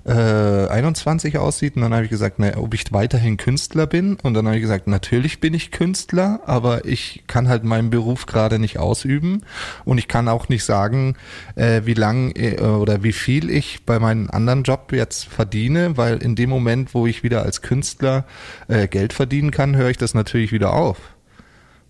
äh, 0.06 0.68
21 0.68 1.38
aussieht. 1.38 1.76
Und 1.76 1.82
dann 1.82 1.92
habe 1.92 2.04
ich 2.04 2.10
gesagt, 2.10 2.36
na, 2.38 2.56
ob 2.56 2.74
ich 2.74 2.92
weiterhin 2.92 3.36
Künstler 3.36 3.86
bin. 3.86 4.16
Und 4.22 4.34
dann 4.34 4.46
habe 4.46 4.56
ich 4.56 4.62
gesagt, 4.62 4.86
natürlich 4.86 5.40
bin 5.40 5.54
ich 5.54 5.70
Künstler, 5.70 6.40
aber 6.46 6.84
ich 6.84 7.24
kann 7.26 7.48
halt 7.48 7.64
meinen 7.64 7.90
Beruf 7.90 8.26
gerade 8.26 8.58
nicht 8.58 8.78
ausüben. 8.78 9.42
Und 9.84 9.98
ich 9.98 10.08
kann 10.08 10.28
auch 10.28 10.48
nicht 10.48 10.64
sagen, 10.64 11.16
äh, 11.56 11.82
wie 11.84 11.94
lang 11.94 12.32
äh, 12.36 12.60
oder 12.60 13.02
wie 13.02 13.12
viel 13.12 13.50
ich 13.50 13.84
bei 13.84 13.98
meinem 13.98 14.30
anderen 14.30 14.62
Job 14.62 14.92
jetzt 14.92 15.26
verdiene, 15.26 15.96
weil 15.96 16.18
in 16.18 16.36
dem 16.36 16.50
Moment, 16.50 16.94
wo 16.94 17.06
ich 17.06 17.22
wieder 17.22 17.42
als 17.42 17.62
Künstler 17.62 18.24
äh, 18.68 18.88
Geld 18.88 19.12
verdienen 19.12 19.50
kann, 19.50 19.76
höre 19.76 19.90
ich 19.90 19.98
das 19.98 20.14
natürlich 20.14 20.52
wieder 20.52 20.72
auf. 20.72 21.15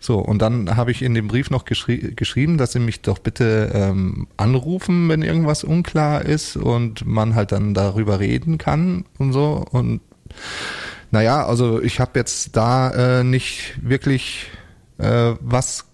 So, 0.07 0.21
und 0.21 0.41
dann 0.41 0.77
habe 0.77 0.93
ich 0.93 1.03
in 1.03 1.15
dem 1.15 1.27
Brief 1.27 1.51
noch 1.51 1.65
geschri 1.65 2.13
geschrieben, 2.15 2.59
dass 2.59 2.71
sie 2.71 2.79
mich 2.79 3.03
doch 3.03 3.19
bitte 3.19 3.73
ähm, 3.75 4.29
anrufen, 4.37 5.09
wenn 5.09 5.23
irgendwas 5.23 5.65
unklar 5.65 6.25
ist 6.25 6.57
und 6.57 7.05
man 7.05 7.35
halt 7.35 7.51
dann 7.51 7.75
darüber 7.75 8.21
reden 8.21 8.57
kann 8.57 9.05
und 9.19 9.33
so. 9.33 9.67
Und 9.69 10.01
naja, 11.11 11.45
also 11.45 11.83
ich 11.83 11.99
habe 11.99 12.21
jetzt 12.21 12.57
da 12.57 13.19
äh, 13.19 13.25
nicht 13.25 13.81
wirklich 13.83 14.47
äh, 14.99 15.35
was, 15.41 15.87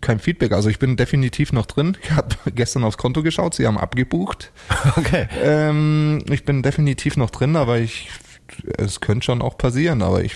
kein 0.00 0.18
Feedback. 0.18 0.50
Also 0.50 0.68
ich 0.68 0.80
bin 0.80 0.96
definitiv 0.96 1.52
noch 1.52 1.66
drin. 1.66 1.96
Ich 2.02 2.10
habe 2.10 2.34
gestern 2.52 2.82
aufs 2.82 2.98
Konto 2.98 3.22
geschaut, 3.22 3.54
sie 3.54 3.68
haben 3.68 3.78
abgebucht. 3.78 4.50
Okay. 4.96 5.28
Ähm, 5.40 6.24
ich 6.28 6.44
bin 6.44 6.64
definitiv 6.64 7.16
noch 7.16 7.30
drin, 7.30 7.54
aber 7.54 7.78
ich, 7.78 8.08
es 8.76 8.98
könnte 8.98 9.24
schon 9.26 9.40
auch 9.40 9.56
passieren, 9.56 10.02
aber 10.02 10.24
ich, 10.24 10.34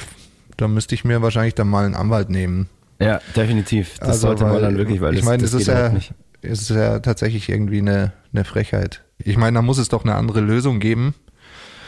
da 0.63 0.69
müsste 0.69 0.95
ich 0.95 1.05
mir 1.05 1.21
wahrscheinlich 1.23 1.55
dann 1.55 1.69
mal 1.69 1.85
einen 1.85 1.95
Anwalt 1.95 2.31
nehmen. 2.31 2.69
Ja, 3.01 3.21
definitiv. 3.37 3.99
Das 3.99 4.21
sollte 4.21 4.45
man 4.45 4.63
dann 4.63 4.77
wirklich, 4.79 5.01
weil 5.01 5.09
Also, 5.09 5.19
ich 5.19 5.25
das, 5.25 5.29
meine, 5.29 5.43
das 5.43 5.53
es 5.53 5.61
ist 5.63 5.67
ja, 5.67 5.89
nicht. 5.91 6.15
es 6.41 6.61
ist 6.63 6.71
ja 6.71 7.01
tatsächlich 7.01 7.49
irgendwie 7.49 7.79
eine, 7.79 8.13
eine 8.33 8.45
Frechheit. 8.45 9.03
Ich 9.19 9.37
meine, 9.37 9.57
da 9.59 9.63
muss 9.63 9.79
es 9.79 9.89
doch 9.89 10.05
eine 10.05 10.15
andere 10.15 10.41
Lösung 10.41 10.79
geben. 10.81 11.15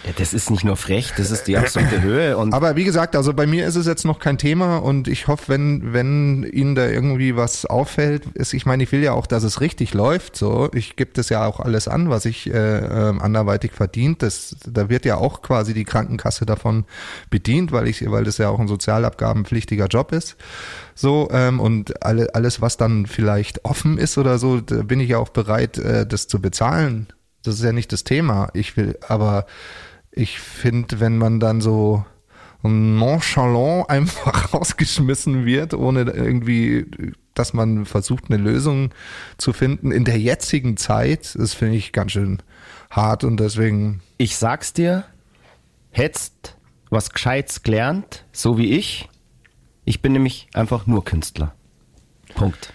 Ja, 0.06 0.12
das 0.16 0.34
ist 0.34 0.50
nicht 0.50 0.64
nur 0.64 0.76
frech, 0.76 1.12
das 1.16 1.30
ist 1.30 1.44
die 1.44 1.56
absolute 1.56 2.02
Höhe 2.02 2.36
und 2.36 2.52
Aber 2.52 2.76
wie 2.76 2.84
gesagt, 2.84 3.16
also 3.16 3.32
bei 3.32 3.46
mir 3.46 3.66
ist 3.66 3.76
es 3.76 3.86
jetzt 3.86 4.04
noch 4.04 4.18
kein 4.18 4.36
Thema 4.36 4.76
und 4.76 5.08
ich 5.08 5.28
hoffe, 5.28 5.48
wenn, 5.48 5.94
wenn 5.94 6.42
Ihnen 6.42 6.74
da 6.74 6.86
irgendwie 6.86 7.36
was 7.36 7.64
auffällt, 7.64 8.26
ist, 8.34 8.52
ich 8.52 8.66
meine, 8.66 8.82
ich 8.82 8.92
will 8.92 9.02
ja 9.02 9.12
auch, 9.12 9.26
dass 9.26 9.44
es 9.44 9.62
richtig 9.62 9.94
läuft, 9.94 10.36
so. 10.36 10.68
Ich 10.74 10.96
gebe 10.96 11.12
das 11.14 11.30
ja 11.30 11.46
auch 11.46 11.58
alles 11.58 11.88
an, 11.88 12.10
was 12.10 12.26
ich 12.26 12.52
äh, 12.52 12.78
ähm, 13.08 13.22
anderweitig 13.22 13.72
verdient. 13.72 14.22
Das, 14.22 14.56
da 14.66 14.90
wird 14.90 15.06
ja 15.06 15.16
auch 15.16 15.40
quasi 15.40 15.72
die 15.72 15.84
Krankenkasse 15.84 16.44
davon 16.44 16.84
bedient, 17.30 17.72
weil 17.72 17.88
ich, 17.88 18.10
weil 18.10 18.24
das 18.24 18.36
ja 18.36 18.50
auch 18.50 18.60
ein 18.60 18.68
sozialabgabenpflichtiger 18.68 19.86
Job 19.86 20.12
ist. 20.12 20.36
So, 20.94 21.28
ähm, 21.32 21.60
und 21.60 22.04
alle, 22.04 22.34
alles, 22.34 22.60
was 22.60 22.76
dann 22.76 23.06
vielleicht 23.06 23.64
offen 23.64 23.96
ist 23.96 24.18
oder 24.18 24.38
so, 24.38 24.60
bin 24.60 25.00
ich 25.00 25.08
ja 25.08 25.18
auch 25.18 25.30
bereit, 25.30 25.78
äh, 25.78 26.06
das 26.06 26.28
zu 26.28 26.42
bezahlen. 26.42 27.06
Das 27.42 27.54
ist 27.54 27.64
ja 27.64 27.72
nicht 27.72 27.92
das 27.92 28.04
Thema. 28.04 28.50
Ich 28.54 28.76
will, 28.76 28.98
aber 29.06 29.46
ich 30.16 30.38
finde, 30.38 31.00
wenn 31.00 31.18
man 31.18 31.40
dann 31.40 31.61
so 31.61 32.05
nonchalant 32.62 33.88
einfach 33.90 34.55
rausgeschmissen 34.55 35.44
wird, 35.44 35.74
ohne 35.74 36.03
irgendwie, 36.03 36.87
dass 37.35 37.53
man 37.53 37.85
versucht, 37.85 38.24
eine 38.29 38.42
Lösung 38.42 38.90
zu 39.38 39.53
finden 39.53 39.90
in 39.90 40.05
der 40.05 40.18
jetzigen 40.18 40.77
Zeit, 40.77 41.35
das 41.35 41.55
finde 41.55 41.77
ich 41.77 41.92
ganz 41.92 42.12
schön 42.12 42.38
hart 42.90 43.24
und 43.24 43.38
deswegen, 43.38 44.00
ich 44.18 44.37
sag's 44.37 44.72
dir, 44.72 45.05
hättest 45.90 46.57
was 46.90 47.11
Gescheites 47.11 47.62
gelernt, 47.62 48.24
so 48.33 48.57
wie 48.57 48.72
ich. 48.72 49.09
Ich 49.85 50.00
bin 50.00 50.12
nämlich 50.12 50.48
einfach 50.55 50.87
nur 50.87 51.05
Künstler. 51.05 51.55
Punkt. 52.35 52.72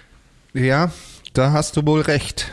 ja, 0.53 0.91
da 1.33 1.51
hast 1.51 1.77
du 1.77 1.85
wohl 1.85 2.01
recht. 2.01 2.51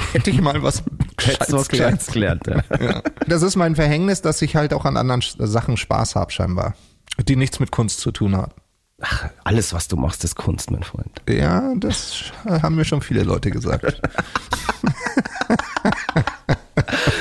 Hätte 0.12 0.30
ich 0.30 0.40
mal 0.40 0.62
was 0.62 0.82
Gescheites 1.16 2.06
gelernt. 2.06 2.46
Ja. 2.46 2.62
Ja. 2.80 3.02
Das 3.26 3.42
ist 3.42 3.56
mein 3.56 3.76
Verhängnis, 3.76 4.22
dass 4.22 4.42
ich 4.42 4.56
halt 4.56 4.72
auch 4.74 4.84
an 4.84 4.96
anderen 4.96 5.22
Sachen 5.38 5.76
Spaß 5.76 6.16
habe 6.16 6.32
scheinbar, 6.32 6.74
die 7.18 7.36
nichts 7.36 7.60
mit 7.60 7.70
Kunst 7.70 8.00
zu 8.00 8.12
tun 8.12 8.36
haben. 8.36 8.52
Ach, 9.00 9.28
alles, 9.42 9.72
was 9.72 9.88
du 9.88 9.96
machst, 9.96 10.22
ist 10.22 10.36
Kunst, 10.36 10.70
mein 10.70 10.84
Freund. 10.84 11.10
Ja, 11.28 11.74
das 11.76 12.24
haben 12.44 12.76
mir 12.76 12.84
schon 12.84 13.02
viele 13.02 13.24
Leute 13.24 13.50
gesagt. 13.50 14.00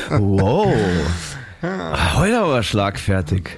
Wow. 0.09 0.73
Heute 1.61 2.39
aber 2.39 2.61
schlagfertig. 2.63 3.57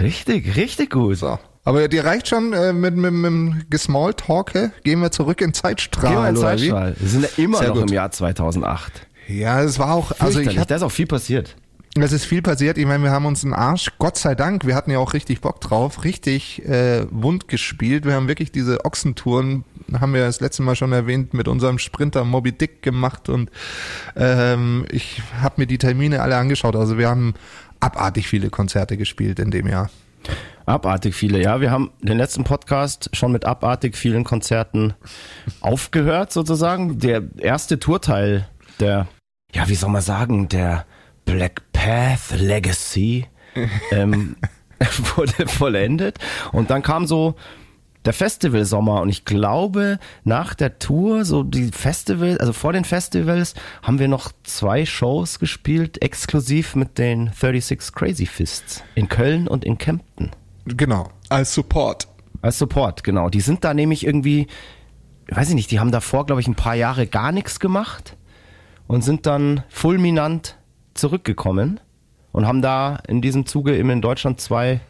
Richtig, 0.00 0.56
richtig 0.56 0.90
gut. 0.90 1.18
So. 1.18 1.38
Aber 1.64 1.88
dir 1.88 2.04
reicht 2.04 2.28
schon 2.28 2.52
äh, 2.52 2.72
mit, 2.72 2.94
mit, 2.94 3.12
mit 3.12 3.24
dem 3.24 3.62
Gesmalltalke. 3.70 4.72
Gehen 4.82 5.00
wir 5.00 5.10
zurück 5.10 5.40
in 5.40 5.54
Zeitstrahl. 5.54 6.12
Gehen 6.12 6.22
wir 6.22 6.28
in? 6.28 6.36
Zeitstrahl. 6.36 6.96
Wir 6.98 7.08
sind 7.08 7.22
ja 7.22 7.42
immer 7.42 7.58
Sehr 7.58 7.68
noch 7.68 7.76
gut. 7.76 7.90
im 7.90 7.94
Jahr 7.94 8.10
2008. 8.10 9.06
Ja, 9.28 9.62
es 9.62 9.78
war 9.78 9.94
auch, 9.94 10.12
also 10.18 10.40
ich 10.40 10.58
hab, 10.58 10.68
da 10.68 10.76
ist 10.76 10.82
auch 10.82 10.92
viel 10.92 11.06
passiert. 11.06 11.56
es 11.98 12.12
ist 12.12 12.26
viel 12.26 12.42
passiert. 12.42 12.76
Ich 12.76 12.84
meine, 12.84 13.02
wir 13.02 13.10
haben 13.10 13.24
uns 13.24 13.42
einen 13.42 13.54
Arsch, 13.54 13.92
Gott 13.98 14.18
sei 14.18 14.34
Dank, 14.34 14.66
wir 14.66 14.74
hatten 14.74 14.90
ja 14.90 14.98
auch 14.98 15.14
richtig 15.14 15.40
Bock 15.40 15.62
drauf, 15.62 16.04
richtig 16.04 16.62
äh, 16.66 17.06
wund 17.10 17.48
gespielt. 17.48 18.04
Wir 18.04 18.12
haben 18.12 18.28
wirklich 18.28 18.52
diese 18.52 18.84
Ochsentouren, 18.84 19.64
haben 19.98 20.12
wir 20.12 20.26
das 20.26 20.40
letzte 20.40 20.62
Mal 20.62 20.76
schon 20.76 20.92
erwähnt, 20.92 21.32
mit 21.32 21.48
unserem 21.48 21.78
Sprinter 21.78 22.24
Moby 22.24 22.52
Dick 22.52 22.82
gemacht 22.82 23.30
und 23.30 23.50
ähm, 24.14 24.84
ich 24.90 25.22
habe 25.40 25.54
mir 25.62 25.66
die 25.66 25.78
Termine 25.78 26.20
alle 26.20 26.36
angeschaut. 26.36 26.76
Also 26.76 26.98
wir 26.98 27.08
haben 27.08 27.32
abartig 27.80 28.28
viele 28.28 28.50
Konzerte 28.50 28.98
gespielt 28.98 29.38
in 29.38 29.50
dem 29.50 29.66
Jahr. 29.66 29.88
Abartig 30.66 31.14
viele, 31.14 31.42
ja. 31.42 31.60
Wir 31.60 31.70
haben 31.70 31.90
den 32.00 32.16
letzten 32.16 32.44
Podcast 32.44 33.10
schon 33.12 33.32
mit 33.32 33.44
abartig 33.44 33.96
vielen 33.96 34.24
Konzerten 34.24 34.94
aufgehört, 35.60 36.32
sozusagen. 36.32 36.98
Der 36.98 37.22
erste 37.38 37.78
Tourteil 37.78 38.48
der, 38.80 39.06
ja, 39.52 39.68
wie 39.68 39.74
soll 39.74 39.90
man 39.90 40.02
sagen, 40.02 40.48
der 40.48 40.86
Black 41.26 41.62
Path 41.72 42.38
Legacy 42.38 43.26
ähm, 43.92 44.36
wurde 45.16 45.46
vollendet. 45.46 46.18
Und 46.52 46.70
dann 46.70 46.82
kam 46.82 47.06
so 47.06 47.34
der 48.04 48.12
Festivalsommer 48.12 49.00
und 49.00 49.08
ich 49.08 49.24
glaube, 49.24 49.98
nach 50.24 50.54
der 50.54 50.78
Tour, 50.78 51.24
so 51.24 51.42
die 51.42 51.70
Festival, 51.72 52.36
also 52.38 52.52
vor 52.52 52.72
den 52.72 52.84
Festivals, 52.84 53.54
haben 53.82 53.98
wir 53.98 54.08
noch 54.08 54.32
zwei 54.42 54.84
Shows 54.84 55.38
gespielt, 55.38 56.02
exklusiv 56.02 56.74
mit 56.74 56.98
den 56.98 57.30
36 57.32 57.94
Crazy 57.94 58.26
Fists 58.26 58.82
in 58.94 59.08
Köln 59.08 59.48
und 59.48 59.64
in 59.64 59.78
Kempten. 59.78 60.30
Genau, 60.66 61.08
als 61.28 61.54
Support. 61.54 62.08
Als 62.42 62.58
Support, 62.58 63.04
genau. 63.04 63.28
Die 63.28 63.40
sind 63.40 63.64
da 63.64 63.74
nämlich 63.74 64.06
irgendwie, 64.06 64.46
weiß 65.28 65.48
ich 65.50 65.54
nicht, 65.54 65.70
die 65.70 65.80
haben 65.80 65.92
davor, 65.92 66.26
glaube 66.26 66.40
ich, 66.40 66.48
ein 66.48 66.54
paar 66.54 66.74
Jahre 66.74 67.06
gar 67.06 67.32
nichts 67.32 67.60
gemacht 67.60 68.16
und 68.86 69.02
sind 69.02 69.26
dann 69.26 69.62
fulminant 69.68 70.56
zurückgekommen 70.94 71.80
und 72.32 72.46
haben 72.46 72.62
da 72.62 72.98
in 73.08 73.20
diesem 73.20 73.46
Zuge 73.46 73.76
eben 73.76 73.90
in 73.90 74.02
Deutschland 74.02 74.40
zwei 74.40 74.80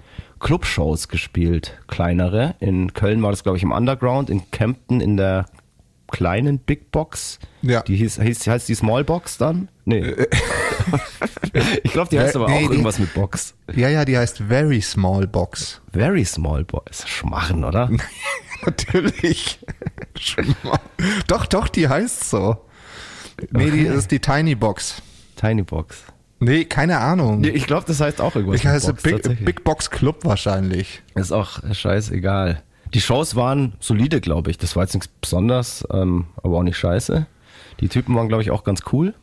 Clubshows 0.40 1.08
gespielt, 1.08 1.78
kleinere. 1.86 2.54
In 2.60 2.92
Köln 2.92 3.22
war 3.22 3.30
das, 3.30 3.42
glaube 3.42 3.56
ich, 3.56 3.62
im 3.62 3.72
Underground, 3.72 4.30
in 4.30 4.50
Kempten 4.50 5.00
in 5.00 5.16
der 5.16 5.46
kleinen 6.14 6.58
Big 6.58 6.90
Box. 6.90 7.38
Ja. 7.62 7.82
Die 7.82 7.96
hieß, 7.96 8.20
hieß, 8.20 8.46
heißt 8.46 8.68
die 8.68 8.74
Small 8.74 9.04
Box 9.04 9.38
dann? 9.38 9.68
Nee. 9.84 10.14
ich 11.82 11.92
glaube, 11.92 12.08
die 12.10 12.18
heißt 12.18 12.34
Äh, 12.34 12.38
aber 12.38 12.48
nee, 12.48 12.54
auch 12.54 12.58
die- 12.60 12.64
irgendwas 12.66 12.98
mit 12.98 13.12
Box. 13.14 13.54
Ja, 13.74 13.88
ja, 13.88 14.04
die 14.04 14.16
heißt 14.16 14.38
Very 14.48 14.80
Small 14.80 15.26
Box. 15.26 15.80
Very 15.92 16.24
Small 16.24 16.64
Boys. 16.64 17.06
Schmarren, 17.06 17.64
oder? 17.64 17.90
Natürlich. 18.64 19.58
Doch, 21.26 21.44
doch, 21.46 21.68
die 21.68 21.88
heißt 21.88 22.30
so. 22.30 22.56
Nee, 23.50 23.70
die 23.70 23.80
ist 23.86 24.10
die 24.10 24.20
Tiny 24.20 24.54
Box. 24.54 25.02
Tiny 25.36 25.62
Box. 25.62 26.04
Nee, 26.40 26.64
keine 26.64 26.98
Ahnung. 26.98 27.40
Nee, 27.40 27.48
ich 27.50 27.66
glaube, 27.66 27.84
das 27.86 28.00
heißt 28.00 28.20
auch 28.20 28.34
irgendwas 28.36 28.60
ich 28.60 28.66
heiße 28.66 28.92
mit 28.92 29.02
Box, 29.02 29.28
Big. 29.28 29.44
Big 29.44 29.64
Box 29.64 29.90
Club 29.90 30.24
wahrscheinlich. 30.24 31.02
Ist 31.14 31.32
auch 31.32 31.60
scheißegal. 31.72 32.62
Die 32.94 33.00
Shows 33.00 33.34
waren 33.34 33.74
solide, 33.80 34.20
glaube 34.20 34.50
ich. 34.50 34.58
Das 34.58 34.76
war 34.76 34.84
jetzt 34.84 34.94
nichts 34.94 35.08
Besonderes, 35.08 35.86
ähm, 35.92 36.26
aber 36.42 36.58
auch 36.58 36.62
nicht 36.62 36.78
scheiße. 36.78 37.26
Die 37.80 37.88
Typen 37.88 38.14
waren, 38.14 38.28
glaube 38.28 38.42
ich, 38.42 38.50
auch 38.52 38.62
ganz 38.62 38.82
cool. 38.92 39.14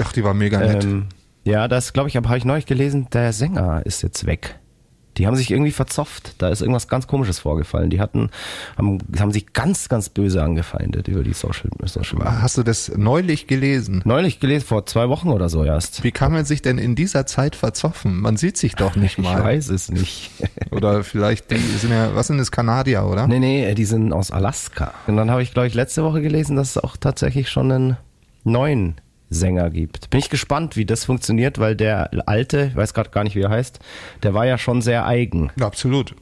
Ach, 0.00 0.12
die 0.12 0.22
war 0.22 0.34
mega 0.34 0.58
nett. 0.60 0.84
Ähm, 0.84 1.06
ja, 1.44 1.66
das 1.66 1.92
glaube 1.92 2.08
ich, 2.08 2.16
aber 2.16 2.28
habe 2.28 2.38
ich 2.38 2.44
neulich 2.44 2.66
gelesen, 2.66 3.08
der 3.12 3.32
Sänger 3.32 3.84
ist 3.84 4.02
jetzt 4.02 4.24
weg. 4.26 4.60
Die 5.18 5.26
haben 5.26 5.36
sich 5.36 5.50
irgendwie 5.50 5.72
verzopft. 5.72 6.34
Da 6.38 6.48
ist 6.48 6.60
irgendwas 6.62 6.88
ganz 6.88 7.06
Komisches 7.06 7.38
vorgefallen. 7.38 7.90
Die 7.90 8.00
hatten, 8.00 8.30
haben, 8.78 8.98
haben 9.18 9.32
sich 9.32 9.52
ganz, 9.52 9.88
ganz 9.88 10.08
böse 10.08 10.42
angefeindet 10.42 11.08
über 11.08 11.22
die 11.22 11.34
Social, 11.34 11.70
Social 11.84 12.18
Media. 12.18 12.40
Hast 12.40 12.56
du 12.56 12.62
das 12.62 12.90
neulich 12.96 13.46
gelesen? 13.46 14.02
Neulich 14.04 14.40
gelesen, 14.40 14.64
vor 14.66 14.86
zwei 14.86 15.08
Wochen 15.08 15.28
oder 15.28 15.48
so 15.48 15.64
erst. 15.64 16.02
Wie 16.02 16.12
kann 16.12 16.32
man 16.32 16.44
sich 16.44 16.62
denn 16.62 16.78
in 16.78 16.94
dieser 16.94 17.26
Zeit 17.26 17.56
verzoffen? 17.56 18.20
Man 18.20 18.36
sieht 18.36 18.56
sich 18.56 18.74
doch 18.74 18.96
nicht 18.96 19.18
Ich 19.18 19.24
mal. 19.24 19.42
weiß 19.44 19.68
es 19.68 19.90
nicht. 19.90 20.30
Oder 20.70 21.04
vielleicht, 21.04 21.50
die 21.50 21.56
sind 21.56 21.90
ja, 21.90 22.14
was 22.14 22.28
sind 22.28 22.38
das, 22.38 22.50
Kanadier, 22.50 23.04
oder? 23.04 23.26
nee, 23.26 23.38
nee, 23.38 23.74
die 23.74 23.84
sind 23.84 24.12
aus 24.12 24.30
Alaska. 24.30 24.94
Und 25.06 25.16
dann 25.16 25.30
habe 25.30 25.42
ich, 25.42 25.52
glaube 25.52 25.66
ich, 25.68 25.74
letzte 25.74 26.02
Woche 26.04 26.22
gelesen, 26.22 26.56
dass 26.56 26.70
es 26.70 26.78
auch 26.78 26.96
tatsächlich 26.96 27.50
schon 27.50 27.70
einen 27.70 27.96
neuen 28.44 28.94
Sänger 29.32 29.70
gibt. 29.70 30.10
Bin 30.10 30.20
ich 30.20 30.30
gespannt, 30.30 30.76
wie 30.76 30.84
das 30.84 31.04
funktioniert, 31.04 31.58
weil 31.58 31.74
der 31.76 32.10
alte, 32.26 32.66
ich 32.70 32.76
weiß 32.76 32.94
gerade 32.94 33.10
gar 33.10 33.24
nicht, 33.24 33.34
wie 33.36 33.40
er 33.42 33.50
heißt, 33.50 33.78
der 34.22 34.34
war 34.34 34.46
ja 34.46 34.58
schon 34.58 34.82
sehr 34.82 35.06
eigen. 35.06 35.50
Ja, 35.58 35.66
absolut. 35.66 36.14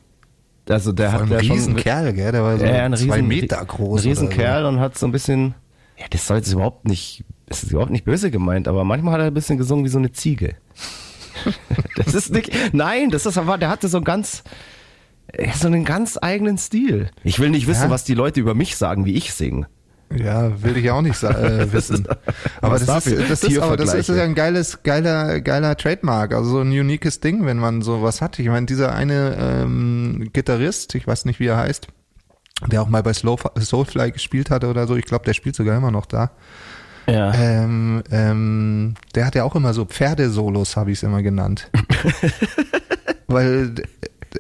Also 0.69 0.93
der 0.93 1.13
hat 1.13 1.29
ja 1.29 1.39
ein 1.39 1.45
schon 1.45 1.57
Riesenkerl, 1.57 2.13
gell? 2.13 2.33
Der 2.33 2.43
war 2.43 2.59
so 2.59 2.65
Ja, 2.65 2.85
ein 2.85 2.95
zwei 2.97 3.15
riesen, 3.17 3.29
Meter 3.29 3.65
groß. 3.65 4.03
Ein 4.03 4.09
Riesenkerl 4.09 4.65
und 4.67 4.79
hat 4.81 4.97
so 4.97 5.07
ein 5.07 5.13
bisschen, 5.13 5.55
ja, 5.99 6.07
das 6.11 6.27
soll 6.27 6.37
jetzt 6.37 6.53
überhaupt 6.53 6.87
nicht, 6.87 7.25
das 7.47 7.65
ist 7.65 7.73
überhaupt 7.73 7.91
nicht 7.91 8.05
böse 8.05 8.31
gemeint, 8.31 8.69
aber 8.69 8.85
manchmal 8.85 9.15
hat 9.15 9.21
er 9.21 9.27
ein 9.27 9.35
bisschen 9.35 9.59
gesungen 9.59 9.85
wie 9.85 9.89
so 9.89 9.99
eine 9.99 10.13
Ziege. 10.13 10.55
das 11.97 12.15
ist 12.15 12.31
nicht, 12.33 12.53
nein, 12.73 13.11
das 13.11 13.27
ist 13.27 13.39
aber, 13.39 13.59
der 13.59 13.69
hatte 13.69 13.89
so 13.89 13.99
ein 13.99 14.05
ganz, 14.05 14.45
so 15.55 15.67
einen 15.67 15.85
ganz 15.85 16.19
eigenen 16.21 16.59
Stil. 16.59 17.11
Ich 17.25 17.39
will 17.41 17.51
nicht 17.51 17.67
wissen, 17.67 17.85
Ja. 17.85 17.91
was 17.91 18.05
die 18.05 18.15
Leute 18.15 18.39
über 18.41 18.55
mich 18.55 18.77
sagen, 18.77 19.05
wie 19.07 19.15
ich 19.15 19.33
singe. 19.33 19.67
Ja, 20.13 20.63
will 20.63 20.77
ich 20.77 20.91
auch 20.91 21.03
nicht 21.03 21.23
äh, 21.23 21.73
wissen. 21.73 22.07
aber 22.61 22.75
was 22.75 22.87
das 22.87 23.07
ist, 23.07 23.31
das 23.31 23.45
ist, 23.45 23.59
aber 23.59 23.77
das 23.77 23.95
ist 23.95 24.09
ja 24.09 24.25
ein 24.25 24.35
geiles, 24.35 24.83
geiler, 24.83 25.41
geiler 25.41 25.77
Trademark. 25.77 26.35
Also 26.35 26.51
so 26.51 26.61
ein 26.61 26.71
uniques 26.71 27.21
Ding, 27.21 27.47
wenn 27.47 27.59
man 27.59 27.81
sowas 27.81 28.21
hat. 28.21 28.39
Ich 28.39 28.49
meine, 28.49 28.67
dieser 28.67 28.93
eine 28.93 29.37
ähm, 29.39 30.31
Gitarrist, 30.33 30.95
ich 30.97 31.07
weiß 31.07 31.27
nicht, 31.27 31.39
wie 31.39 31.47
er 31.47 31.59
heißt, 31.59 31.87
der 32.67 32.83
auch 32.83 32.89
mal 32.89 33.03
bei 33.03 33.13
Slow, 33.13 33.39
Soulfly 33.57 34.11
gespielt 34.11 34.51
hatte 34.51 34.69
oder 34.69 34.87
so. 34.87 34.97
Ich 34.97 35.05
glaube, 35.05 35.25
der 35.25 35.35
spielt 35.35 35.55
sogar 35.55 35.77
immer 35.77 35.93
noch 35.93 36.07
da. 36.07 36.33
Ja. 37.07 37.33
Ähm, 37.35 38.03
ähm, 38.11 38.95
der 39.15 39.27
hat 39.27 39.35
ja 39.35 39.45
auch 39.45 39.55
immer 39.55 39.75
so 39.75 39.85
Pferdesolos, 39.85 40.77
habe 40.77 40.91
ich 40.91 40.99
es 40.99 41.03
immer 41.03 41.23
genannt. 41.23 41.71
Weil 43.27 43.75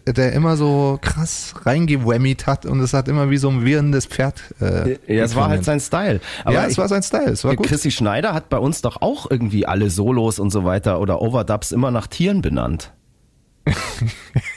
der 0.06 0.32
immer 0.32 0.56
so 0.56 0.98
krass 1.00 1.54
reingewhammied 1.62 2.46
hat 2.46 2.64
und 2.66 2.80
es 2.80 2.92
hat 2.94 3.08
immer 3.08 3.30
wie 3.30 3.36
so 3.38 3.48
ein 3.48 3.64
wirrendes 3.64 4.06
Pferd. 4.06 4.42
Äh, 4.60 4.98
ja, 5.06 5.24
es 5.24 5.34
war 5.34 5.48
halt 5.48 5.64
sein 5.64 5.80
Style. 5.80 6.20
Aber 6.44 6.54
ja, 6.54 6.64
ich, 6.64 6.72
es 6.72 6.78
war 6.78 6.88
sein 6.88 7.02
Style, 7.02 7.30
es 7.30 7.44
war 7.44 7.56
gut. 7.56 7.66
Chrissy 7.66 7.90
Schneider 7.90 8.32
hat 8.32 8.48
bei 8.48 8.58
uns 8.58 8.82
doch 8.82 9.02
auch 9.02 9.30
irgendwie 9.30 9.66
alle 9.66 9.90
Solos 9.90 10.38
und 10.38 10.50
so 10.50 10.64
weiter 10.64 11.00
oder 11.00 11.20
Overdubs 11.20 11.72
immer 11.72 11.90
nach 11.90 12.06
Tieren 12.06 12.40
benannt. 12.42 12.92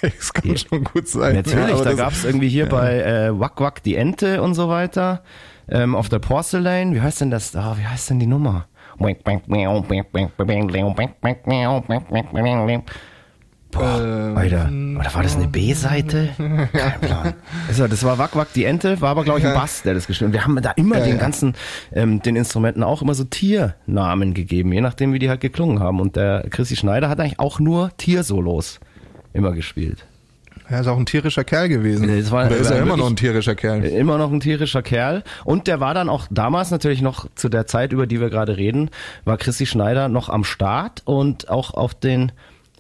Es 0.01 0.33
kann 0.33 0.57
schon 0.57 0.83
gut 0.83 1.07
sein. 1.07 1.35
Natürlich, 1.35 1.69
ja, 1.69 1.77
da 1.77 1.83
das- 1.83 1.97
gab's 1.97 2.23
irgendwie 2.23 2.49
hier 2.49 2.67
bei 2.69 2.99
äh, 3.01 3.39
Wack 3.39 3.59
Wack 3.59 3.83
die 3.83 3.95
Ente 3.95 4.41
und 4.41 4.53
so 4.53 4.69
weiter. 4.69 5.23
Ähm, 5.69 5.95
auf 5.95 6.09
der 6.09 6.19
Porcelain, 6.19 6.93
wie 6.93 7.01
heißt 7.01 7.21
denn 7.21 7.31
das? 7.31 7.55
Ah, 7.55 7.75
wie 7.77 7.85
heißt 7.85 8.09
denn 8.09 8.19
die 8.19 8.27
Nummer? 8.27 8.67
Boah, 13.73 14.01
Ähm, 14.01 14.37
Alter, 14.37 14.69
oder 14.99 15.13
war 15.13 15.23
das 15.23 15.35
eine 15.35 15.47
B-Seite? 15.47 16.29
Kein 16.37 17.01
Plan. 17.01 17.33
Also, 17.67 17.87
das 17.87 18.03
war 18.03 18.17
Wack 18.17 18.35
Wack 18.35 18.53
die 18.53 18.65
Ente, 18.65 18.99
war 19.01 19.09
aber 19.11 19.23
glaube 19.23 19.39
ich 19.39 19.45
ein. 19.47 19.53
Bass, 19.53 19.81
der 19.83 19.93
das 19.93 20.05
gespielt 20.07 20.29
hat. 20.29 20.33
Wir 20.33 20.43
haben 20.45 20.61
da 20.61 20.71
immer 20.71 20.97
Ja, 20.99 21.05
den 21.05 21.15
ja. 21.15 21.21
ganzen, 21.21 21.53
ähm, 21.93 22.21
den 22.21 22.35
Instrumenten 22.35 22.83
auch 22.83 23.01
immer 23.01 23.15
so 23.15 23.23
Tiernamen 23.23 24.33
gegeben, 24.33 24.71
je 24.73 24.81
nachdem 24.81 25.13
wie 25.13 25.19
die 25.19 25.29
halt 25.29 25.41
geklungen 25.41 25.79
haben. 25.79 25.99
Und 25.99 26.15
der 26.15 26.45
Chrissy 26.49 26.75
Schneider 26.75 27.09
hat 27.09 27.19
eigentlich 27.19 27.39
auch 27.39 27.59
nur 27.59 27.91
Tiersolos 27.97 28.79
immer 29.33 29.51
gespielt. 29.53 30.05
Er 30.69 30.79
ist 30.81 30.87
auch 30.87 30.97
ein 30.97 31.05
tierischer 31.05 31.43
Kerl 31.43 31.67
gewesen. 31.67 32.07
Das 32.07 32.31
war- 32.31 32.45
Oder 32.47 32.55
ist 32.57 32.71
er 32.71 32.81
immer 32.81 32.95
noch 32.95 33.09
ein 33.09 33.15
tierischer 33.17 33.53
Kerl? 33.55 33.83
Immer 33.83 34.17
noch 34.17 34.31
ein 34.31 34.39
tierischer 34.39 34.81
Kerl. 34.81 35.23
Und 35.43 35.67
der 35.67 35.79
war 35.79 35.93
dann 35.93 36.09
auch 36.09 36.27
damals 36.31 36.71
natürlich 36.71 37.01
noch 37.01 37.27
zu 37.35 37.49
der 37.49 37.67
Zeit, 37.67 37.91
über 37.91 38.07
die 38.07 38.21
wir 38.21 38.29
gerade 38.29 38.55
reden, 38.55 38.89
war 39.25 39.37
Chrissy 39.37 39.65
Schneider 39.65 40.07
noch 40.07 40.29
am 40.29 40.43
Start 40.43 41.01
und 41.05 41.49
auch 41.49 41.73
auf 41.73 41.93
den 41.93 42.31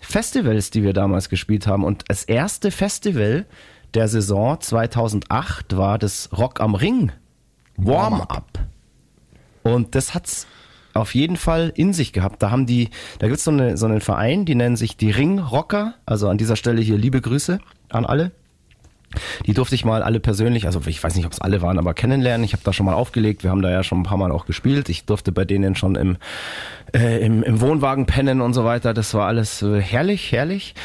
Festivals, 0.03 0.69
die 0.69 0.83
wir 0.83 0.93
damals 0.93 1.29
gespielt 1.29 1.67
haben. 1.67 1.83
Und 1.83 2.03
das 2.07 2.23
erste 2.23 2.71
Festival 2.71 3.45
der 3.93 4.07
Saison 4.07 4.59
2008 4.59 5.77
war 5.77 5.97
das 5.97 6.29
Rock 6.37 6.59
am 6.59 6.75
Ring 6.75 7.11
Warm-Up. 7.77 8.59
Und 9.63 9.95
das 9.95 10.13
hat's 10.13 10.45
auf 10.93 11.15
jeden 11.15 11.37
Fall 11.37 11.71
in 11.75 11.93
sich 11.93 12.13
gehabt. 12.13 12.43
Da 12.43 12.51
haben 12.51 12.65
die, 12.65 12.89
da 13.19 13.27
gibt's 13.27 13.43
so, 13.43 13.51
eine, 13.51 13.77
so 13.77 13.85
einen 13.85 14.01
Verein, 14.01 14.45
die 14.45 14.55
nennen 14.55 14.75
sich 14.75 14.97
die 14.97 15.09
Ringrocker. 15.09 15.95
Also 16.05 16.29
an 16.29 16.37
dieser 16.37 16.55
Stelle 16.55 16.81
hier 16.81 16.97
liebe 16.97 17.21
Grüße 17.21 17.59
an 17.89 18.05
alle. 18.05 18.31
Die 19.45 19.53
durfte 19.53 19.75
ich 19.75 19.85
mal 19.85 20.03
alle 20.03 20.19
persönlich, 20.19 20.65
also 20.65 20.81
ich 20.85 21.03
weiß 21.03 21.15
nicht, 21.15 21.25
ob 21.25 21.31
es 21.31 21.41
alle 21.41 21.61
waren, 21.61 21.77
aber 21.77 21.93
kennenlernen. 21.93 22.43
Ich 22.43 22.53
habe 22.53 22.63
da 22.63 22.73
schon 22.73 22.85
mal 22.85 22.93
aufgelegt. 22.93 23.43
Wir 23.43 23.51
haben 23.51 23.61
da 23.61 23.71
ja 23.71 23.83
schon 23.83 23.99
ein 23.99 24.03
paar 24.03 24.17
Mal 24.17 24.31
auch 24.31 24.45
gespielt. 24.45 24.89
Ich 24.89 25.05
durfte 25.05 25.31
bei 25.31 25.45
denen 25.45 25.75
schon 25.75 25.95
im, 25.95 26.17
äh, 26.93 27.25
im, 27.25 27.43
im 27.43 27.61
Wohnwagen 27.61 28.05
pennen 28.05 28.41
und 28.41 28.53
so 28.53 28.65
weiter. 28.65 28.93
Das 28.93 29.13
war 29.13 29.27
alles 29.27 29.61
äh, 29.61 29.81
herrlich, 29.81 30.31
herrlich. 30.31 30.75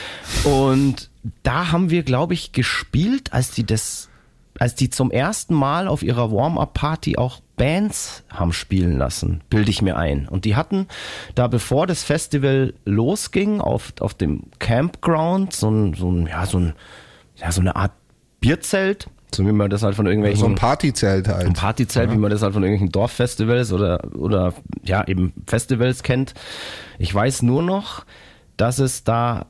Und 0.45 1.11
da 1.43 1.73
haben 1.73 1.91
wir, 1.91 2.03
glaube 2.03 2.35
ich, 2.35 2.53
gespielt, 2.53 3.33
als 3.33 3.51
die 3.51 3.65
das, 3.65 4.09
als 4.59 4.75
die 4.75 4.91
zum 4.91 5.11
ersten 5.11 5.55
Mal 5.55 5.89
auf 5.89 6.03
ihrer 6.03 6.33
Warm-up-Party 6.33 7.17
auch 7.19 7.41
Bands 7.57 8.23
haben 8.31 8.53
spielen 8.53 8.97
lassen, 8.97 9.43
bilde 9.51 9.71
ich 9.71 9.83
mir 9.83 9.97
ein. 9.97 10.29
Und 10.29 10.45
die 10.47 10.57
hatten 10.57 10.87
da, 11.35 11.49
bevor 11.49 11.87
das 11.87 12.05
Festival 12.05 12.73
losging, 12.85 13.61
auf, 13.61 13.93
auf 14.01 14.15
dem 14.15 14.45
Campground 14.59 15.53
so 15.53 15.71
ein, 15.71 15.95
so 15.95 16.11
ein, 16.11 16.27
ja, 16.27 16.47
so 16.47 16.59
ein, 16.59 16.75
ja, 17.37 17.53
so 17.53 17.61
eine 17.61 17.77
Art 17.77 17.93
Bierzelt, 18.41 19.09
so 19.35 19.47
wie 19.47 19.53
man 19.53 19.71
das 19.71 19.83
halt 19.83 19.95
von 19.95 20.07
irgendwelchen 20.07 20.41
So 20.41 20.47
ein 20.47 20.55
Partyzelt 20.55 21.29
halt. 21.29 21.47
ein 21.47 21.53
Partyzelt, 21.53 22.11
wie 22.11 22.17
man 22.17 22.31
das 22.31 22.43
halt 22.43 22.55
von 22.55 22.63
irgendwelchen 22.63 22.93
Dorffestivals 22.93 23.73
oder, 23.73 24.01
oder 24.15 24.55
ja, 24.83 25.07
eben 25.07 25.33
Festivals 25.47 26.03
kennt. 26.03 26.35
Ich 26.99 27.15
weiß 27.15 27.43
nur 27.43 27.63
noch, 27.63 28.05
dass 28.57 28.79
es 28.79 29.05
da 29.05 29.47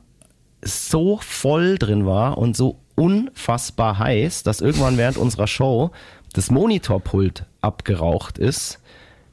so 0.61 1.19
voll 1.21 1.77
drin 1.77 2.05
war 2.05 2.37
und 2.37 2.57
so 2.57 2.77
unfassbar 2.95 3.97
heiß, 3.97 4.43
dass 4.43 4.59
irgendwann 4.59 4.97
während 4.97 5.17
unserer 5.17 5.47
Show 5.47 5.91
das 6.33 6.51
Monitorpult 6.51 7.45
abgeraucht 7.61 8.37
ist, 8.37 8.79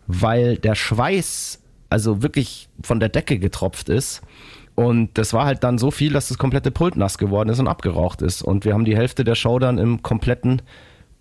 weil 0.06 0.56
der 0.56 0.76
Schweiß 0.76 1.60
also 1.90 2.22
wirklich 2.22 2.68
von 2.82 3.00
der 3.00 3.08
Decke 3.08 3.38
getropft 3.38 3.88
ist. 3.88 4.22
Und 4.76 5.16
das 5.18 5.32
war 5.32 5.46
halt 5.46 5.64
dann 5.64 5.78
so 5.78 5.90
viel, 5.90 6.12
dass 6.12 6.28
das 6.28 6.38
komplette 6.38 6.70
Pult 6.70 6.96
nass 6.96 7.18
geworden 7.18 7.48
ist 7.48 7.58
und 7.58 7.66
abgeraucht 7.66 8.22
ist. 8.22 8.42
Und 8.42 8.64
wir 8.64 8.74
haben 8.74 8.84
die 8.84 8.96
Hälfte 8.96 9.24
der 9.24 9.34
Show 9.34 9.58
dann 9.58 9.78
im 9.78 10.02
kompletten 10.02 10.62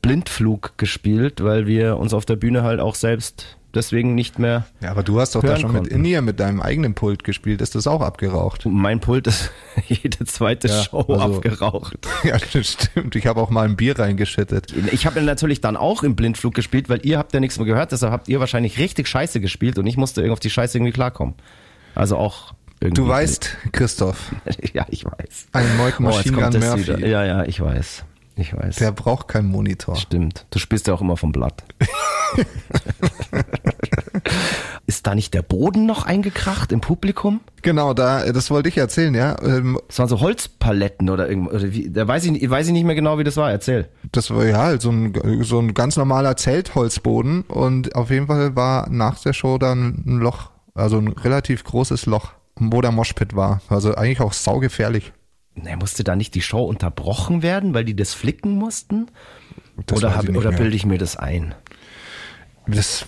Blindflug 0.01 0.77
gespielt, 0.77 1.43
weil 1.43 1.65
wir 1.65 1.97
uns 1.97 2.13
auf 2.13 2.25
der 2.25 2.35
Bühne 2.35 2.63
halt 2.63 2.79
auch 2.79 2.95
selbst 2.95 3.57
deswegen 3.73 4.13
nicht 4.13 4.39
mehr. 4.39 4.65
Ja, 4.81 4.91
aber 4.91 5.03
du 5.03 5.19
hast 5.19 5.35
doch 5.35 5.41
da 5.41 5.57
schon 5.57 5.71
mit 5.71 5.81
konnten. 5.83 5.95
In-Ear 5.95 6.21
mit 6.21 6.39
deinem 6.39 6.61
eigenen 6.61 6.93
Pult 6.95 7.23
gespielt. 7.23 7.61
Ist 7.61 7.75
das 7.75 7.87
auch 7.87 8.01
abgeraucht? 8.01 8.65
Mein 8.65 8.99
Pult 8.99 9.25
ist 9.27 9.51
jede 9.87 10.25
zweite 10.25 10.67
Ja, 10.67 10.83
Show 10.83 11.05
also- 11.09 11.37
abgeraucht. 11.37 11.97
Ja, 12.23 12.37
das 12.53 12.67
stimmt. 12.67 13.15
Ich 13.15 13.25
habe 13.25 13.41
auch 13.41 13.49
mal 13.49 13.65
ein 13.65 13.75
Bier 13.75 13.97
reingeschüttet. 13.97 14.73
Ich 14.91 15.05
habe 15.05 15.21
natürlich 15.21 15.61
dann 15.61 15.75
auch 15.77 16.03
im 16.03 16.15
Blindflug 16.15 16.53
gespielt, 16.53 16.89
weil 16.89 17.05
ihr 17.05 17.17
habt 17.17 17.33
ja 17.33 17.39
nichts 17.39 17.57
mehr 17.57 17.65
gehört, 17.65 17.91
deshalb 17.91 18.11
habt 18.11 18.27
ihr 18.27 18.39
wahrscheinlich 18.39 18.79
richtig 18.79 19.07
scheiße 19.07 19.39
gespielt 19.41 19.77
und 19.77 19.87
ich 19.87 19.95
musste 19.97 20.21
irgendwie 20.21 20.33
auf 20.33 20.39
die 20.39 20.49
Scheiße 20.49 20.77
irgendwie 20.77 20.91
klarkommen. 20.93 21.35
Also 21.95 22.17
auch 22.17 22.53
irgendwie. 22.85 23.01
Du 23.01 23.07
weißt, 23.07 23.57
Christoph, 23.71 24.33
ja, 24.73 24.85
ich 24.89 25.05
weiß. 25.05 25.47
ein 25.53 25.77
Moik 25.77 25.95
Oh, 25.99 26.03
Machine 26.03 26.37
kommt 26.37 26.51
Gun 26.53 26.61
Murphy, 26.63 26.87
wieder. 26.87 26.99
Ja, 27.07 27.23
ja, 27.25 27.43
ich 27.43 27.59
weiß. 27.61 28.03
Ich 28.37 28.53
weiß. 28.53 28.75
der 28.77 28.91
braucht 28.91 29.29
keinen 29.29 29.47
Monitor. 29.47 29.95
Stimmt. 29.95 30.45
Du 30.49 30.59
spielst 30.59 30.87
ja 30.87 30.93
auch 30.93 30.99
immer 31.01 31.15
vom 31.15 31.31
Blatt. 31.31 31.63
Ist 34.87 35.07
da 35.07 35.15
nicht 35.15 35.33
der 35.33 35.41
Boden 35.41 35.85
noch 35.87 36.05
eingekracht 36.05 36.71
im 36.71 36.79
Publikum? 36.81 37.39
Genau, 37.63 37.93
da, 37.93 38.31
das 38.31 38.51
wollte 38.51 38.69
ich 38.69 38.77
erzählen, 38.77 39.15
ja. 39.15 39.35
Ähm, 39.41 39.79
Das 39.87 39.97
waren 39.99 40.07
so 40.09 40.19
Holzpaletten 40.19 41.09
oder 41.09 41.27
irgendwas. 41.27 41.63
Da 41.89 42.07
weiß 42.07 42.25
ich, 42.25 42.31
nicht- 42.31 42.49
weiß 42.49 42.67
ich 42.67 42.73
nicht 42.73 42.83
mehr 42.83 42.93
genau, 42.95 43.17
wie 43.17 43.23
das 43.23 43.35
war. 43.37 43.49
Erzähl. 43.49 43.89
das 44.11 44.29
war 44.31 44.45
ja 44.45 44.57
halt 44.57 44.81
so 44.81 44.91
ein, 44.91 45.13
so 45.43 45.59
ein 45.59 45.73
ganz 45.73 45.97
normaler 45.97 46.37
Zeltholzboden 46.37 47.41
und 47.43 47.95
auf 47.95 48.11
jeden 48.11 48.27
Fall 48.27 48.55
war 48.55 48.87
nach 48.89 49.19
der 49.21 49.33
Show 49.33 49.57
dann 49.57 50.03
ein 50.05 50.19
Loch, 50.19 50.51
also 50.75 50.97
ein 50.99 51.07
relativ 51.07 51.63
großes 51.63 52.05
Loch, 52.05 52.31
wo 52.55 52.81
der 52.81 52.91
Moshpit 52.91 53.35
war. 53.35 53.61
Also 53.69 53.95
eigentlich 53.95 54.21
auch 54.21 54.33
saugefährlich. 54.33 55.13
Na, 55.55 55.75
musste 55.77 56.03
da 56.03 56.15
nicht 56.15 56.35
die 56.35 56.41
Show 56.41 56.63
unterbrochen 56.63 57.41
werden, 57.41 57.73
weil 57.73 57.85
die 57.85 57.95
das 57.95 58.13
flicken 58.13 58.55
mussten? 58.55 59.07
Das 59.85 59.97
oder 59.97 60.15
hab, 60.15 60.27
oder 60.29 60.51
bilde 60.51 60.75
ich 60.75 60.85
mir 60.85 60.97
das 60.97 61.15
ein? 61.15 61.55
Das, 62.67 63.05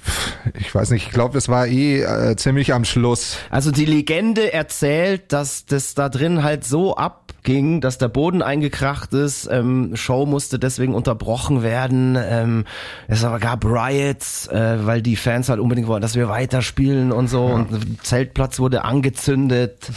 ich 0.60 0.74
weiß 0.74 0.92
nicht, 0.92 1.08
ich 1.08 1.12
glaube, 1.12 1.34
das 1.34 1.50
war 1.50 1.68
eh 1.68 2.02
äh, 2.02 2.36
ziemlich 2.36 2.74
am 2.74 2.86
Schluss. 2.86 3.38
Also 3.50 3.72
die 3.72 3.86
Legende 3.86 4.54
erzählt, 4.54 5.34
dass 5.34 5.66
das 5.66 5.96
da 5.96 6.10
drin 6.10 6.44
halt 6.44 6.64
so 6.64 6.96
abging, 6.96 7.82
dass 7.82 7.98
der 7.98 8.08
Boden 8.08 8.42
eingekracht 8.42 9.14
ist. 9.14 9.48
Ähm, 9.52 9.96
Show 9.96 10.26
musste 10.26 10.60
deswegen 10.60 10.94
unterbrochen 10.94 11.64
werden. 11.64 12.18
Ähm, 12.20 12.66
es 13.08 13.24
aber 13.24 13.40
gab 13.40 13.66
Riots, 13.66 14.48
äh, 14.48 14.86
weil 14.86 15.02
die 15.02 15.16
Fans 15.16 15.50
halt 15.50 15.60
unbedingt 15.60 15.88
wollten, 15.88 16.04
dass 16.04 16.16
wir 16.16 16.30
weiterspielen 16.30 17.12
und 17.12 17.28
so. 17.28 17.46
Und 17.46 17.72
der 17.72 17.80
Zeltplatz 18.04 18.60
wurde 18.60 18.84
angezündet. 18.86 19.90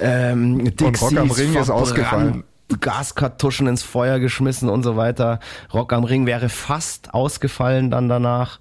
Ähm, 0.00 0.72
Und 0.80 1.02
Rock 1.02 1.16
am 1.16 1.30
Ring 1.30 1.54
ist 1.54 1.70
ausgefallen. 1.70 2.44
Gaskartuschen 2.80 3.66
ins 3.66 3.82
Feuer 3.82 4.18
geschmissen 4.18 4.68
und 4.68 4.82
so 4.82 4.96
weiter. 4.96 5.40
Rock 5.72 5.92
am 5.92 6.04
Ring 6.04 6.26
wäre 6.26 6.48
fast 6.48 7.14
ausgefallen 7.14 7.90
dann 7.90 8.08
danach. 8.08 8.60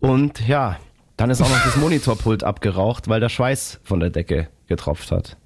Und 0.00 0.46
ja, 0.46 0.76
dann 1.16 1.30
ist 1.30 1.42
auch 1.42 1.50
noch 1.50 1.64
das 1.64 1.76
Monitorpult 1.80 2.44
abgeraucht, 2.44 3.08
weil 3.08 3.20
der 3.20 3.28
Schweiß 3.28 3.80
von 3.82 4.00
der 4.00 4.10
Decke 4.10 4.48
getropft 4.68 5.10
hat. 5.10 5.36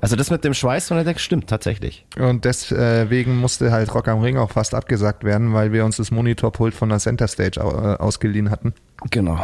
Also 0.00 0.16
das 0.16 0.30
mit 0.30 0.42
dem 0.42 0.54
Schweiß 0.54 0.88
von 0.88 0.96
der 0.96 1.04
Decke 1.04 1.20
stimmt 1.20 1.48
tatsächlich. 1.48 2.06
Und 2.18 2.46
deswegen 2.46 3.36
musste 3.36 3.72
halt 3.72 3.94
Rock 3.94 4.08
am 4.08 4.20
Ring 4.20 4.38
auch 4.38 4.50
fast 4.50 4.74
abgesagt 4.74 5.22
werden, 5.22 5.52
weil 5.52 5.70
wir 5.72 5.84
uns 5.84 5.98
das 5.98 6.10
Monitorpult 6.10 6.72
von 6.72 6.88
der 6.88 6.98
Center 6.98 7.28
Stage 7.28 7.60
äh, 7.60 7.62
ausgeliehen 7.62 8.50
hatten. 8.50 8.72
Genau. 9.10 9.38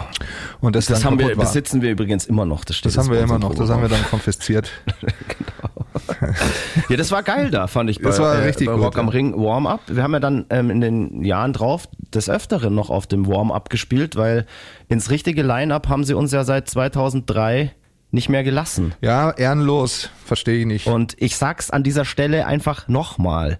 Und 0.60 0.74
das, 0.74 0.86
Das 0.86 1.04
haben 1.04 1.18
wir, 1.18 1.36
war. 1.36 1.44
besitzen 1.44 1.82
wir 1.82 1.90
übrigens 1.90 2.24
immer 2.24 2.46
noch. 2.46 2.64
Das, 2.64 2.76
steht 2.76 2.96
Das 2.96 2.98
haben 2.98 3.10
wir 3.10 3.20
immer 3.20 3.34
im 3.34 3.42
noch, 3.42 3.54
das 3.54 3.68
haben 3.68 3.82
wir 3.82 3.90
dann 3.90 4.04
konfisziert. 4.08 4.70
Ja, 6.88 6.96
das 6.96 7.10
war 7.10 7.22
geil 7.22 7.50
da, 7.50 7.66
fand 7.66 7.90
ich 7.90 8.00
bei, 8.00 8.08
Das 8.10 8.18
war 8.18 8.34
äh, 8.34 8.44
richtig 8.44 8.66
bei 8.66 8.74
gut, 8.74 8.84
Rock 8.84 8.98
am 8.98 9.06
ja. 9.06 9.12
Ring 9.12 9.34
Warm-Up. 9.36 9.80
Wir 9.86 10.02
haben 10.02 10.12
ja 10.12 10.20
dann 10.20 10.46
ähm, 10.50 10.70
in 10.70 10.80
den 10.80 11.24
Jahren 11.24 11.52
drauf 11.52 11.88
des 12.12 12.28
Öfteren 12.28 12.74
noch 12.74 12.90
auf 12.90 13.06
dem 13.06 13.26
Warm-Up 13.26 13.70
gespielt, 13.70 14.16
weil 14.16 14.46
ins 14.88 15.10
richtige 15.10 15.42
Line-Up 15.42 15.88
haben 15.88 16.04
sie 16.04 16.14
uns 16.14 16.32
ja 16.32 16.44
seit 16.44 16.68
2003 16.68 17.72
nicht 18.10 18.28
mehr 18.28 18.44
gelassen. 18.44 18.94
Ja, 19.00 19.30
ehrenlos, 19.30 20.10
verstehe 20.24 20.60
ich 20.60 20.66
nicht. 20.66 20.86
Und 20.86 21.14
ich 21.18 21.36
sag's 21.36 21.70
an 21.70 21.82
dieser 21.82 22.04
Stelle 22.04 22.46
einfach 22.46 22.86
nochmal. 22.88 23.58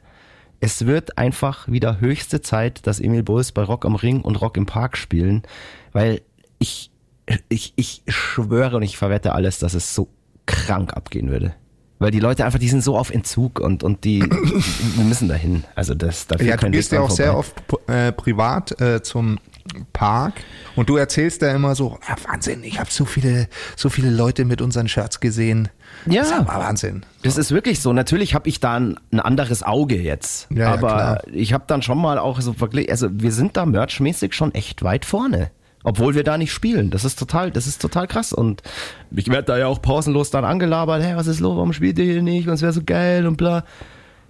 Es 0.61 0.87
wird 0.87 1.19
einfach 1.19 1.67
wieder 1.69 2.01
höchste 2.01 2.41
Zeit, 2.41 2.87
dass 2.87 3.01
Emil 3.01 3.23
Bulls 3.23 3.53
bei 3.53 3.63
Rock 3.63 3.85
am 3.85 3.97
Ring 3.97 4.21
und 4.21 4.41
Rock 4.41 4.57
im 4.57 4.67
Park 4.67 4.97
spielen, 4.97 5.43
weil 5.93 6.21
ich, 6.59 6.91
ich, 7.49 7.73
ich 7.77 8.03
schwöre 8.07 8.77
und 8.77 8.83
ich 8.83 8.97
verwette 8.97 9.33
alles, 9.33 9.59
dass 9.59 9.75
es 9.75 9.95
so 9.95 10.09
krank 10.47 10.95
abgehen 10.95 11.31
würde. 11.31 11.55
Weil 12.03 12.11
die 12.11 12.19
Leute 12.19 12.45
einfach, 12.45 12.59
die 12.59 12.69
sind 12.69 12.83
so 12.83 12.99
auf 12.99 13.11
Entzug 13.11 13.61
und, 13.61 13.85
und 13.85 14.03
die, 14.03 14.23
wir 14.23 15.05
müssen 15.05 15.29
dahin. 15.29 15.63
Also 15.77 15.95
das, 15.95 16.27
dafür 16.27 16.49
Ja, 16.49 16.57
du 16.57 16.69
gehst 16.71 16.91
ja 16.91 17.01
auch 17.01 17.07
dran 17.07 17.17
sehr 17.17 17.33
vorbei. 17.33 17.39
oft 17.39 17.89
äh, 17.89 18.11
privat 18.11 18.81
äh, 18.81 19.03
zum 19.03 19.39
Park 19.93 20.35
und 20.75 20.89
du 20.89 20.97
erzählst 20.97 21.43
da 21.43 21.55
immer 21.55 21.77
so, 21.77 22.01
ah, 22.09 22.17
Wahnsinn, 22.27 22.65
ich 22.65 22.81
habe 22.81 22.91
so 22.91 23.05
viele, 23.05 23.47
so 23.77 23.89
viele 23.89 24.11
Leute 24.11 24.45
mit 24.45 24.61
unseren 24.61 24.89
Shirts 24.89 25.21
gesehen. 25.21 25.69
Ja. 26.07 26.23
Das 26.23 26.33
ist 26.33 26.39
aber 26.39 26.59
Wahnsinn. 26.59 27.07
Das 27.23 27.37
ist 27.37 27.53
wirklich 27.53 27.79
so. 27.79 27.93
Natürlich 27.93 28.35
habe 28.35 28.49
ich 28.49 28.59
da 28.59 28.75
ein, 28.81 28.99
ein 29.13 29.21
anderes 29.21 29.63
Auge 29.63 29.97
jetzt. 29.97 30.49
Ja, 30.51 30.57
ja, 30.57 30.73
aber 30.73 30.89
klar. 30.89 31.23
ich 31.33 31.53
habe 31.53 31.65
dann 31.69 31.83
schon 31.83 31.99
mal 31.99 32.19
auch 32.19 32.41
so 32.41 32.53
verglichen, 32.53 32.91
also 32.91 33.09
wir 33.13 33.31
sind 33.31 33.57
da 33.57 33.65
merchmäßig 33.65 34.35
schon 34.35 34.53
echt 34.55 34.83
weit 34.83 35.05
vorne. 35.05 35.53
Obwohl 35.85 36.15
wir 36.15 36.23
da 36.25 36.39
nicht 36.39 36.53
spielen. 36.53 36.91
Das 36.91 37.05
ist 37.05 37.19
total, 37.19 37.51
das 37.51 37.67
ist 37.67 37.81
total 37.83 38.07
krass. 38.07 38.33
Und 38.33 38.63
ich 39.11 39.29
werde 39.29 39.45
da 39.45 39.59
ja 39.59 39.67
auch 39.67 39.83
pausenlos 39.83 40.31
dann 40.31 40.45
angelabert, 40.45 41.03
hey, 41.03 41.17
was 41.17 41.27
ist 41.27 41.41
los, 41.41 41.57
warum 41.57 41.73
spielt 41.73 41.99
ihr 41.99 42.05
hier 42.05 42.23
nicht? 42.23 42.47
Und 42.47 42.55
es 42.55 42.63
wäre 42.63 42.73
so 42.73 42.83
geil 42.85 43.27
und 43.27 43.37
bla. 43.37 43.65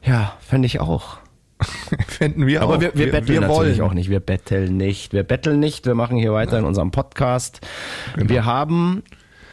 Ja, 0.03 0.37
fände 0.41 0.67
ich 0.67 0.81
auch. 0.81 1.19
Fänden 2.09 2.47
wir 2.47 2.63
Aber 2.63 2.77
auch. 2.77 2.81
wir, 2.81 2.95
wir 2.95 3.11
betteln 3.13 3.41
natürlich 3.41 3.79
wollen. 3.79 3.81
auch 3.91 3.95
nicht. 3.95 4.11
Wir 4.11 4.21
betteln 4.21 4.77
nicht. 4.77 5.13
Wir 5.13 5.23
betteln 5.23 5.61
nicht. 5.61 5.87
Wir 5.87 5.95
machen 5.95 6.17
hier 6.17 6.33
weiter 6.33 6.59
in 6.59 6.65
unserem 6.65 6.91
Podcast. 6.91 7.61
Genau. 8.17 8.29
Wir 8.29 8.45
haben, 8.45 9.03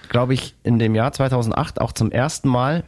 glaube 0.10 0.34
ich, 0.34 0.56
in 0.64 0.80
dem 0.80 0.96
Jahr 0.96 1.12
2008 1.12 1.80
auch 1.82 1.92
zum 1.92 2.12
ersten 2.12 2.50
Mal 2.50 2.84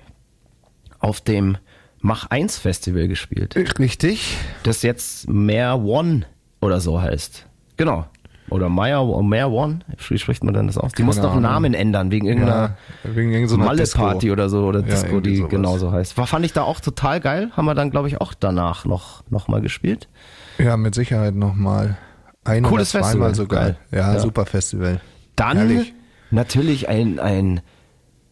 auf 0.99 1.21
dem 1.21 1.57
Mach 1.99 2.31
1 2.31 2.57
Festival 2.57 3.07
gespielt. 3.07 3.55
Richtig. 3.77 4.35
Das 4.63 4.81
jetzt 4.81 5.29
Mehr 5.29 5.79
One 5.81 6.25
oder 6.61 6.79
so 6.79 6.99
heißt. 6.99 7.45
Genau. 7.77 8.07
Oder 8.51 8.69
Meyer, 8.69 9.21
Mehr 9.23 9.49
One. 9.49 9.79
Wie 10.09 10.17
spricht 10.19 10.43
man 10.43 10.53
denn 10.53 10.67
das 10.67 10.77
aus? 10.77 10.91
Die 10.91 11.03
mussten 11.03 11.23
noch 11.23 11.31
einen. 11.33 11.41
Namen 11.41 11.73
ändern 11.73 12.11
wegen 12.11 12.27
irgendeiner 12.27 12.75
Ja, 13.03 13.13
wegen 13.13 13.31
irgendeiner 13.31 13.63
Malle-Party 13.65 14.29
oder 14.31 14.49
so. 14.49 14.65
Oder 14.65 14.81
Ja, 14.81 14.87
Disco, 14.87 15.07
irgendwie 15.07 15.29
die 15.31 15.35
sowas. 15.37 15.49
genauso 15.49 15.91
heißt. 15.91 16.17
War, 16.17 16.27
fand 16.27 16.45
ich 16.45 16.53
da 16.53 16.63
auch 16.63 16.79
total 16.81 17.19
geil. 17.21 17.49
Haben 17.55 17.65
wir 17.65 17.75
dann, 17.75 17.89
glaube 17.91 18.07
ich, 18.09 18.19
auch 18.21 18.33
danach 18.33 18.85
noch, 18.85 19.23
noch 19.29 19.47
mal 19.47 19.61
gespielt. 19.61 20.09
Ja, 20.57 20.77
mit 20.77 20.93
Sicherheit 20.95 21.33
nochmal. 21.33 21.97
Ein 22.43 22.63
Cooles 22.63 22.93
oder 22.93 23.03
zweimal 23.03 23.29
Festival, 23.29 23.35
sogar. 23.35 23.63
geil. 23.63 23.77
Ja, 23.91 24.13
Ja. 24.15 24.19
super 24.19 24.45
Festival. 24.45 24.99
Dann 25.35 25.57
Herrlich. 25.57 25.93
natürlich 26.29 26.89
ein, 26.89 27.19
ein, 27.19 27.61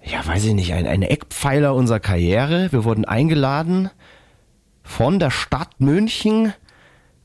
ja, 0.03 0.25
weiß 0.25 0.43
ich 0.45 0.53
nicht, 0.53 0.73
ein, 0.73 0.85
ein 0.85 1.01
Eckpfeiler 1.01 1.73
unserer 1.75 1.99
Karriere. 1.99 2.67
Wir 2.71 2.83
wurden 2.83 3.05
eingeladen 3.05 3.89
von 4.83 5.19
der 5.19 5.29
Stadt 5.31 5.79
München 5.79 6.53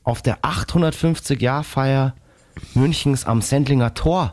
auf 0.03 0.21
der 0.21 0.37
850-Jahr-Feier 0.43 2.13
Münchens 2.73 3.25
am 3.25 3.41
Sendlinger 3.41 3.93
Tor 3.93 4.31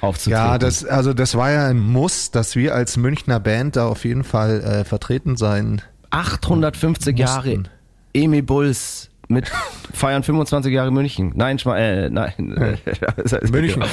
aufzutreten. 0.00 0.46
Ja, 0.46 0.58
das, 0.58 0.84
also 0.84 1.12
das 1.12 1.34
war 1.34 1.50
ja 1.50 1.66
ein 1.66 1.78
Muss, 1.78 2.30
dass 2.30 2.56
wir 2.56 2.74
als 2.74 2.96
Münchner 2.96 3.40
Band 3.40 3.76
da 3.76 3.86
auf 3.86 4.04
jeden 4.04 4.24
Fall 4.24 4.60
äh, 4.60 4.84
vertreten 4.84 5.36
sein. 5.36 5.82
850 6.10 7.18
Jahre 7.18 7.48
Mussten. 7.48 7.68
Emi 8.12 8.42
Bulls 8.42 9.10
mit 9.28 9.50
feiern 9.92 10.22
25 10.22 10.72
Jahre 10.72 10.90
München. 10.90 11.32
Nein, 11.36 11.58
äh, 11.58 12.10
nein. 12.10 12.32
München. 13.50 13.84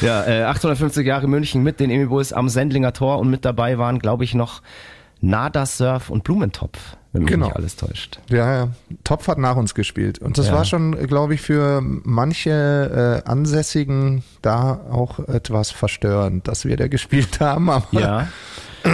Ja, 0.00 0.24
äh, 0.26 0.44
850 0.44 1.06
Jahre 1.06 1.26
München 1.26 1.62
mit 1.62 1.80
den 1.80 1.90
Emi 1.90 2.06
Bulls 2.06 2.32
am 2.32 2.48
Sendlinger 2.48 2.92
Tor 2.92 3.18
und 3.18 3.30
mit 3.30 3.44
dabei 3.44 3.78
waren, 3.78 3.98
glaube 3.98 4.24
ich, 4.24 4.34
noch 4.34 4.62
Nada 5.24 5.64
Surf 5.66 6.10
und 6.10 6.24
Blumentopf, 6.24 6.78
wenn 7.12 7.22
mich 7.22 7.30
Genau. 7.32 7.46
nicht 7.46 7.56
alles 7.56 7.76
täuscht. 7.76 8.20
Ja, 8.30 8.52
ja. 8.54 8.68
Topf 9.04 9.28
hat 9.28 9.38
nach 9.38 9.56
uns 9.56 9.74
gespielt. 9.74 10.18
Und 10.18 10.36
das 10.38 10.48
Ja. 10.48 10.52
war 10.54 10.64
schon, 10.64 10.92
glaube 11.06 11.34
ich, 11.34 11.40
für 11.40 11.80
manche 11.82 13.22
äh, 13.24 13.28
Ansässigen 13.28 14.22
da 14.42 14.80
auch 14.90 15.18
etwas 15.20 15.70
verstörend, 15.70 16.46
dass 16.48 16.64
wir 16.64 16.76
da 16.76 16.88
gespielt 16.88 17.38
haben. 17.40 17.70
Aber 17.70 17.86
Ja. 17.92 18.28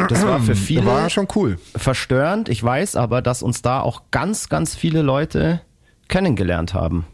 Das 0.09 0.25
war 0.25 0.39
für 0.41 0.55
viele 0.55 0.87
war 0.87 1.11
schon 1.11 1.27
cool. 1.35 1.59
verstörend. 1.75 2.49
Ich 2.49 2.63
weiß 2.63 2.95
aber, 2.95 3.23
dass 3.23 3.43
uns 3.43 3.61
da 3.63 3.81
auch 3.81 4.03
ganz, 4.13 4.49
ganz 4.49 4.75
viele 4.77 5.03
Leute 5.03 5.61
kennengelernt 6.09 6.75
haben. 6.75 7.07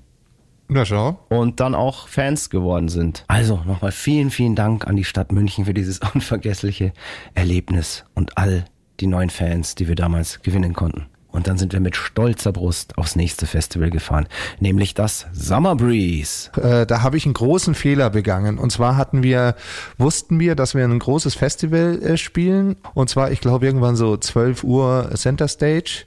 Na 0.69 0.85
schau. 0.85 1.17
und 1.29 1.61
dann 1.61 1.77
auch 1.77 2.09
Fans 2.09 2.51
geworden 2.51 2.89
sind. 2.89 3.25
Also 3.29 3.61
nochmal 3.65 3.93
vielen, 3.93 4.31
vielen 4.31 4.57
Dank 4.57 4.87
an 4.89 4.97
die 4.97 5.05
Stadt 5.05 5.31
München 5.31 5.65
für 5.65 5.75
dieses 5.75 6.01
unvergessliche 6.15 6.93
Erlebnis 7.35 8.05
und 8.15 8.37
all 8.37 8.65
die 9.01 9.07
neuen 9.07 9.31
Fans, 9.31 9.75
die 9.75 9.89
wir 9.89 9.95
damals 9.95 10.43
gewinnen 10.43 10.75
konnten. 10.75 11.07
Und 11.37 11.49
dann 11.49 11.59
sind 11.59 11.75
wir 11.75 11.81
mit 11.81 11.97
stolzer 11.97 12.51
Brust 12.51 12.97
aufs 12.97 13.15
nächste 13.15 13.45
Festival 13.45 13.91
gefahren, 13.91 14.27
nämlich 14.59 14.95
das 14.95 15.27
Summer 15.35 15.77
Breeze. 15.77 16.51
Äh, 16.59 16.87
da 16.87 17.03
habe 17.03 17.19
ich 17.19 17.27
einen 17.27 17.35
großen 17.35 17.75
Fehler 17.75 18.09
begangen. 18.09 18.57
Und 18.57 18.73
zwar 18.73 18.97
hatten 18.97 19.23
wir, 19.23 19.55
wussten 19.99 20.41
wir, 20.41 20.55
dass 20.55 20.75
wir 20.75 20.83
ein 20.83 20.99
großes 20.99 21.35
Festival 21.35 22.01
äh, 22.03 22.17
spielen. 22.17 22.77
Und 22.95 23.11
zwar, 23.11 23.33
ich 23.33 23.43
glaube, 23.43 23.67
irgendwann 23.67 23.97
so 23.97 24.17
12 24.17 24.65
Uhr 24.65 25.11
Center 25.15 25.47
Stage. 25.47 26.07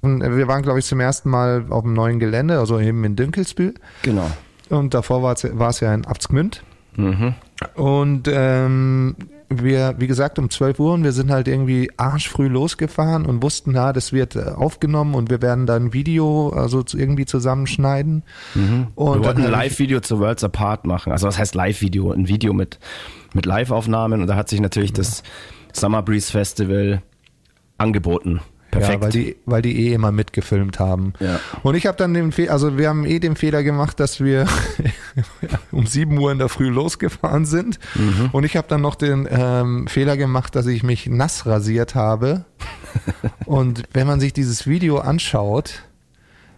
Und 0.00 0.22
wir 0.22 0.48
waren, 0.48 0.62
glaube 0.62 0.78
ich, 0.78 0.86
zum 0.86 0.98
ersten 0.98 1.28
Mal 1.28 1.66
auf 1.68 1.82
dem 1.82 1.92
neuen 1.92 2.18
Gelände, 2.18 2.58
also 2.58 2.80
eben 2.80 3.04
in 3.04 3.16
Dinkelsbühl. 3.16 3.74
Genau. 4.00 4.30
Und 4.70 4.94
davor 4.94 5.22
war 5.22 5.34
es 5.68 5.80
ja 5.80 5.92
in 5.92 6.06
Abtsgmünd. 6.06 6.62
Und 7.74 8.28
ähm, 8.32 9.16
wir, 9.52 9.96
wie 9.98 10.06
gesagt, 10.06 10.38
um 10.38 10.48
12 10.48 10.78
Uhr 10.78 10.94
und 10.94 11.02
wir 11.02 11.10
sind 11.12 11.30
halt 11.30 11.48
irgendwie 11.48 11.90
arschfrüh 11.96 12.46
losgefahren 12.46 13.26
und 13.26 13.42
wussten, 13.42 13.72
na, 13.72 13.92
das 13.92 14.12
wird 14.12 14.36
äh, 14.36 14.42
aufgenommen 14.54 15.14
und 15.14 15.28
wir 15.28 15.42
werden 15.42 15.66
dann 15.66 15.86
ein 15.86 15.92
Video 15.92 16.50
also 16.50 16.84
irgendwie 16.94 17.26
zusammenschneiden. 17.26 18.22
Und 18.94 19.14
wir 19.18 19.24
wollten 19.24 19.40
ein 19.40 19.46
ich- 19.46 19.50
Live-Video 19.50 20.00
zu 20.00 20.20
Worlds 20.20 20.44
Apart 20.44 20.86
machen. 20.86 21.10
Also 21.12 21.26
was 21.26 21.36
heißt 21.36 21.54
Live-Video? 21.56 22.12
Ein 22.12 22.28
Video 22.28 22.52
mit, 22.52 22.78
mit 23.34 23.44
Live-Aufnahmen 23.44 24.20
und 24.22 24.28
da 24.28 24.36
hat 24.36 24.48
sich 24.48 24.60
natürlich 24.60 24.92
das 24.92 25.24
Summer 25.72 26.02
Breeze 26.02 26.30
Festival 26.30 27.02
angeboten. 27.76 28.40
Perfekt. 28.70 28.94
Ja, 28.94 29.02
weil 29.02 29.10
die, 29.10 29.36
weil 29.46 29.62
die 29.62 29.88
eh 29.88 29.94
immer 29.94 30.12
mitgefilmt 30.12 30.78
haben. 30.78 31.14
Ja. 31.18 31.40
Und 31.62 31.74
ich 31.74 31.86
habe 31.86 31.96
dann 31.96 32.14
den 32.14 32.30
Fehler, 32.30 32.52
also 32.52 32.78
wir 32.78 32.88
haben 32.88 33.04
eh 33.04 33.18
den 33.18 33.34
Fehler 33.34 33.62
gemacht, 33.62 33.98
dass 33.98 34.20
wir 34.20 34.46
um 35.72 35.86
7 35.86 36.16
Uhr 36.18 36.30
in 36.30 36.38
der 36.38 36.48
Früh 36.48 36.68
losgefahren 36.68 37.46
sind. 37.46 37.80
Mhm. 37.96 38.30
Und 38.32 38.44
ich 38.44 38.56
habe 38.56 38.68
dann 38.68 38.80
noch 38.80 38.94
den 38.94 39.26
ähm, 39.30 39.88
Fehler 39.88 40.16
gemacht, 40.16 40.54
dass 40.54 40.66
ich 40.66 40.82
mich 40.82 41.06
nass 41.06 41.46
rasiert 41.46 41.94
habe. 41.94 42.44
Und 43.44 43.82
wenn 43.92 44.06
man 44.06 44.20
sich 44.20 44.32
dieses 44.32 44.66
Video 44.66 44.98
anschaut, 44.98 45.82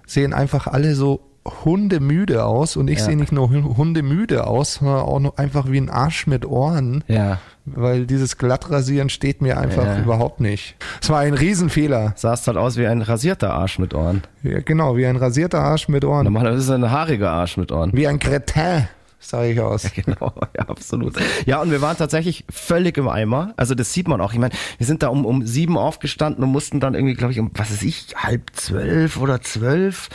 sehen 0.06 0.34
einfach 0.34 0.66
alle 0.66 0.94
so 0.94 1.31
hundemüde 1.64 2.44
aus 2.44 2.76
und 2.76 2.88
ich 2.88 2.98
Ja. 3.00 3.04
sehe 3.06 3.16
nicht 3.16 3.32
nur 3.32 3.50
hu- 3.50 3.76
hundemüde 3.76 4.46
aus, 4.46 4.74
sondern 4.74 5.00
auch 5.00 5.18
noch 5.20 5.36
einfach 5.38 5.70
wie 5.70 5.78
ein 5.78 5.90
Arsch 5.90 6.26
mit 6.26 6.46
Ohren, 6.46 7.02
Ja. 7.08 7.38
weil 7.64 8.06
dieses 8.06 8.38
Glattrasieren 8.38 9.08
steht 9.08 9.42
mir 9.42 9.58
einfach 9.58 9.84
Ja. 9.84 9.98
überhaupt 9.98 10.40
nicht. 10.40 10.76
Es 11.00 11.10
war 11.10 11.20
ein 11.20 11.34
Riesenfehler. 11.34 12.12
Sahst 12.16 12.46
halt 12.46 12.56
aus 12.56 12.76
wie 12.76 12.86
ein 12.86 13.02
rasierter 13.02 13.54
Arsch 13.54 13.78
mit 13.78 13.92
Ohren. 13.94 14.22
Ja, 14.42 14.60
genau, 14.60 14.96
wie 14.96 15.06
ein 15.06 15.16
rasierter 15.16 15.60
Arsch 15.60 15.88
mit 15.88 16.04
Ohren. 16.04 16.24
Normalerweise 16.24 16.58
ist 16.62 16.68
er 16.68 16.76
ein 16.76 16.90
haariger 16.90 17.30
Arsch 17.32 17.56
mit 17.56 17.72
Ohren. 17.72 17.90
Wie 17.92 18.06
ein 18.06 18.18
Cretin, 18.20 18.86
sage 19.22 19.52
ich 19.52 19.60
aus. 19.60 19.90
Genau, 19.94 20.32
ja, 20.56 20.68
absolut. 20.68 21.14
Ja, 21.46 21.60
und 21.60 21.70
wir 21.70 21.80
waren 21.80 21.96
tatsächlich 21.96 22.44
völlig 22.50 22.98
im 22.98 23.08
Eimer. 23.08 23.54
Also 23.56 23.74
das 23.74 23.92
sieht 23.92 24.08
man 24.08 24.20
auch. 24.20 24.32
Ich 24.32 24.38
meine, 24.38 24.54
wir 24.78 24.86
sind 24.86 25.02
da 25.02 25.08
um, 25.08 25.24
um 25.24 25.46
sieben 25.46 25.78
aufgestanden 25.78 26.44
und 26.44 26.50
mussten 26.50 26.80
dann 26.80 26.94
irgendwie, 26.94 27.14
glaube 27.14 27.32
ich, 27.32 27.40
um, 27.40 27.50
was 27.54 27.70
weiß 27.70 27.82
ich, 27.82 28.14
halb 28.16 28.50
zwölf 28.54 29.16
oder 29.18 29.40
zwölf 29.40 30.08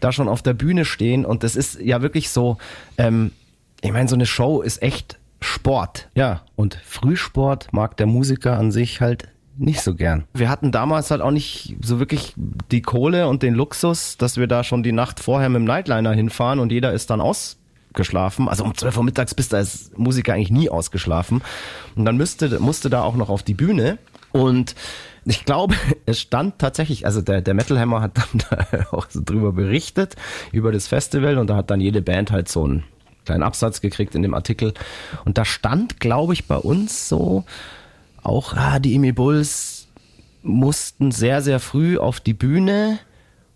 da 0.00 0.12
schon 0.12 0.28
auf 0.28 0.42
der 0.42 0.54
Bühne 0.54 0.84
stehen. 0.84 1.24
Und 1.24 1.42
das 1.42 1.56
ist 1.56 1.80
ja 1.80 2.02
wirklich 2.02 2.30
so, 2.30 2.58
ähm, 2.98 3.32
ich 3.80 3.92
meine, 3.92 4.08
so 4.08 4.14
eine 4.14 4.26
Show 4.26 4.62
ist 4.62 4.82
echt 4.82 5.18
Sport. 5.40 6.08
Ja, 6.14 6.42
und 6.56 6.78
Frühsport 6.84 7.72
mag 7.72 7.96
der 7.98 8.06
Musiker 8.06 8.58
an 8.58 8.72
sich 8.72 9.00
halt 9.00 9.28
nicht 9.56 9.82
so 9.82 9.94
gern. 9.94 10.24
Wir 10.32 10.48
hatten 10.48 10.72
damals 10.72 11.10
halt 11.10 11.20
auch 11.20 11.30
nicht 11.30 11.76
so 11.80 11.98
wirklich 11.98 12.34
die 12.70 12.82
Kohle 12.82 13.28
und 13.28 13.42
den 13.42 13.54
Luxus, 13.54 14.16
dass 14.16 14.36
wir 14.36 14.46
da 14.46 14.64
schon 14.64 14.82
die 14.82 14.92
Nacht 14.92 15.20
vorher 15.20 15.48
mit 15.48 15.60
dem 15.60 15.64
Nightliner 15.64 16.12
hinfahren 16.12 16.58
und 16.58 16.72
jeder 16.72 16.92
ist 16.92 17.10
dann 17.10 17.20
ausgeschlafen. 17.94 18.48
Also 18.48 18.64
um 18.64 18.74
12 18.74 18.96
Uhr 18.96 19.04
mittags 19.04 19.34
bist 19.34 19.52
du 19.52 19.56
als 19.56 19.92
Musiker 19.96 20.34
eigentlich 20.34 20.50
nie 20.50 20.68
ausgeschlafen. 20.68 21.42
Und 21.94 22.04
dann 22.04 22.16
müsste, 22.16 22.58
musste 22.58 22.90
da 22.90 23.02
auch 23.02 23.14
noch 23.14 23.28
auf 23.28 23.42
die 23.42 23.54
Bühne 23.54 23.98
und 24.32 24.74
ich 25.24 25.44
glaube, 25.44 25.76
es 26.06 26.20
stand 26.20 26.58
tatsächlich, 26.58 27.06
also 27.06 27.22
der, 27.22 27.40
der 27.40 27.54
Metal 27.54 27.78
Hammer 27.78 28.00
hat 28.00 28.18
dann 28.18 28.42
da 28.50 28.86
auch 28.90 29.06
so 29.08 29.20
drüber 29.24 29.52
berichtet, 29.52 30.16
über 30.50 30.72
das 30.72 30.88
Festival 30.88 31.38
und 31.38 31.48
da 31.48 31.56
hat 31.56 31.70
dann 31.70 31.80
jede 31.80 32.02
Band 32.02 32.32
halt 32.32 32.48
so 32.48 32.64
einen 32.64 32.84
kleinen 33.24 33.44
Absatz 33.44 33.80
gekriegt 33.80 34.14
in 34.14 34.22
dem 34.22 34.34
Artikel. 34.34 34.74
Und 35.24 35.38
da 35.38 35.44
stand, 35.44 36.00
glaube 36.00 36.32
ich, 36.32 36.46
bei 36.46 36.56
uns 36.56 37.08
so 37.08 37.44
auch, 38.22 38.54
ah, 38.54 38.80
die 38.80 38.96
Emil 38.96 39.12
Bulls 39.12 39.86
mussten 40.42 41.10
sehr, 41.10 41.40
sehr 41.40 41.60
früh 41.60 41.96
auf 41.96 42.20
die 42.20 42.34
Bühne 42.34 42.98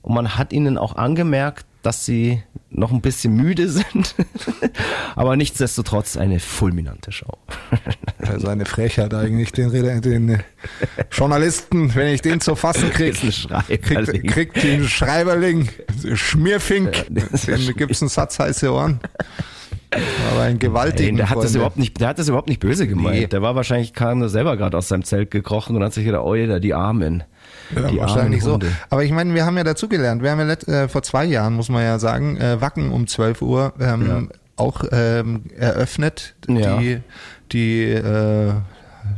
und 0.00 0.14
man 0.14 0.38
hat 0.38 0.52
ihnen 0.52 0.78
auch 0.78 0.94
angemerkt, 0.96 1.66
dass 1.82 2.04
sie 2.04 2.42
noch 2.70 2.92
ein 2.92 3.00
bisschen 3.00 3.34
müde 3.34 3.68
sind, 3.68 4.14
aber 5.16 5.36
nichtsdestotrotz 5.36 6.16
eine 6.16 6.38
fulminante 6.38 7.12
Show. 7.12 7.38
Also 8.18 8.48
eine 8.48 8.66
Frechheit 8.66 9.14
eigentlich, 9.14 9.52
den, 9.52 9.70
Rede- 9.70 10.00
den 10.02 10.28
äh, 10.28 10.38
Journalisten, 11.10 11.94
wenn 11.94 12.08
ich 12.12 12.20
den 12.20 12.40
zu 12.40 12.54
fassen 12.56 12.90
krieg, 12.90 13.12
Ist 13.14 13.24
ein 13.24 13.32
Schreiberling. 13.32 14.22
kriegt, 14.22 14.26
kriegt 14.28 14.62
den 14.62 14.84
Schreiberling, 14.86 15.68
Schmierfink, 16.14 17.06
dem 17.08 17.24
schwierig. 17.38 17.76
gibt's 17.76 18.02
einen 18.02 18.10
Satz 18.10 18.38
heiße 18.38 18.70
Ohren. 18.72 19.00
Aber 20.32 20.42
einen 20.42 20.58
gewaltigen. 20.58 21.16
Nein, 21.16 21.26
der 21.26 21.30
hat 21.30 21.42
das 21.42 21.54
überhaupt 21.54 21.78
nicht, 21.78 21.98
der 21.98 22.08
hat 22.08 22.18
das 22.18 22.28
überhaupt 22.28 22.48
nicht 22.48 22.60
böse 22.60 22.86
gemeint. 22.86 23.16
Nee. 23.16 23.26
Der 23.26 23.40
war 23.40 23.54
wahrscheinlich, 23.54 23.94
kam 23.94 24.18
nur 24.18 24.28
selber 24.28 24.58
gerade 24.58 24.76
aus 24.76 24.88
seinem 24.88 25.04
Zelt 25.04 25.30
gekrochen 25.30 25.74
und 25.76 25.82
hat 25.82 25.94
sich 25.94 26.04
gedacht, 26.04 26.24
oh 26.24 26.34
jeder, 26.34 26.60
die 26.60 26.74
Armen. 26.74 27.24
Ja, 27.74 27.96
wahrscheinlich 27.96 28.42
so. 28.42 28.58
Aber 28.90 29.04
ich 29.04 29.12
meine, 29.12 29.34
wir 29.34 29.44
haben 29.44 29.56
ja 29.56 29.64
dazugelernt. 29.64 30.22
Wir 30.22 30.30
haben 30.30 30.38
ja 30.38 30.46
let, 30.46 30.66
äh, 30.68 30.88
vor 30.88 31.02
zwei 31.02 31.24
Jahren, 31.24 31.54
muss 31.54 31.68
man 31.68 31.82
ja 31.82 31.98
sagen, 31.98 32.36
äh, 32.36 32.60
Wacken 32.60 32.90
um 32.90 33.06
12 33.06 33.42
Uhr 33.42 33.72
ähm, 33.80 34.30
auch 34.56 34.84
ähm, 34.90 35.44
eröffnet. 35.56 36.34
Ja. 36.48 36.78
Die, 36.78 37.00
die 37.52 37.84
äh, 37.84 38.52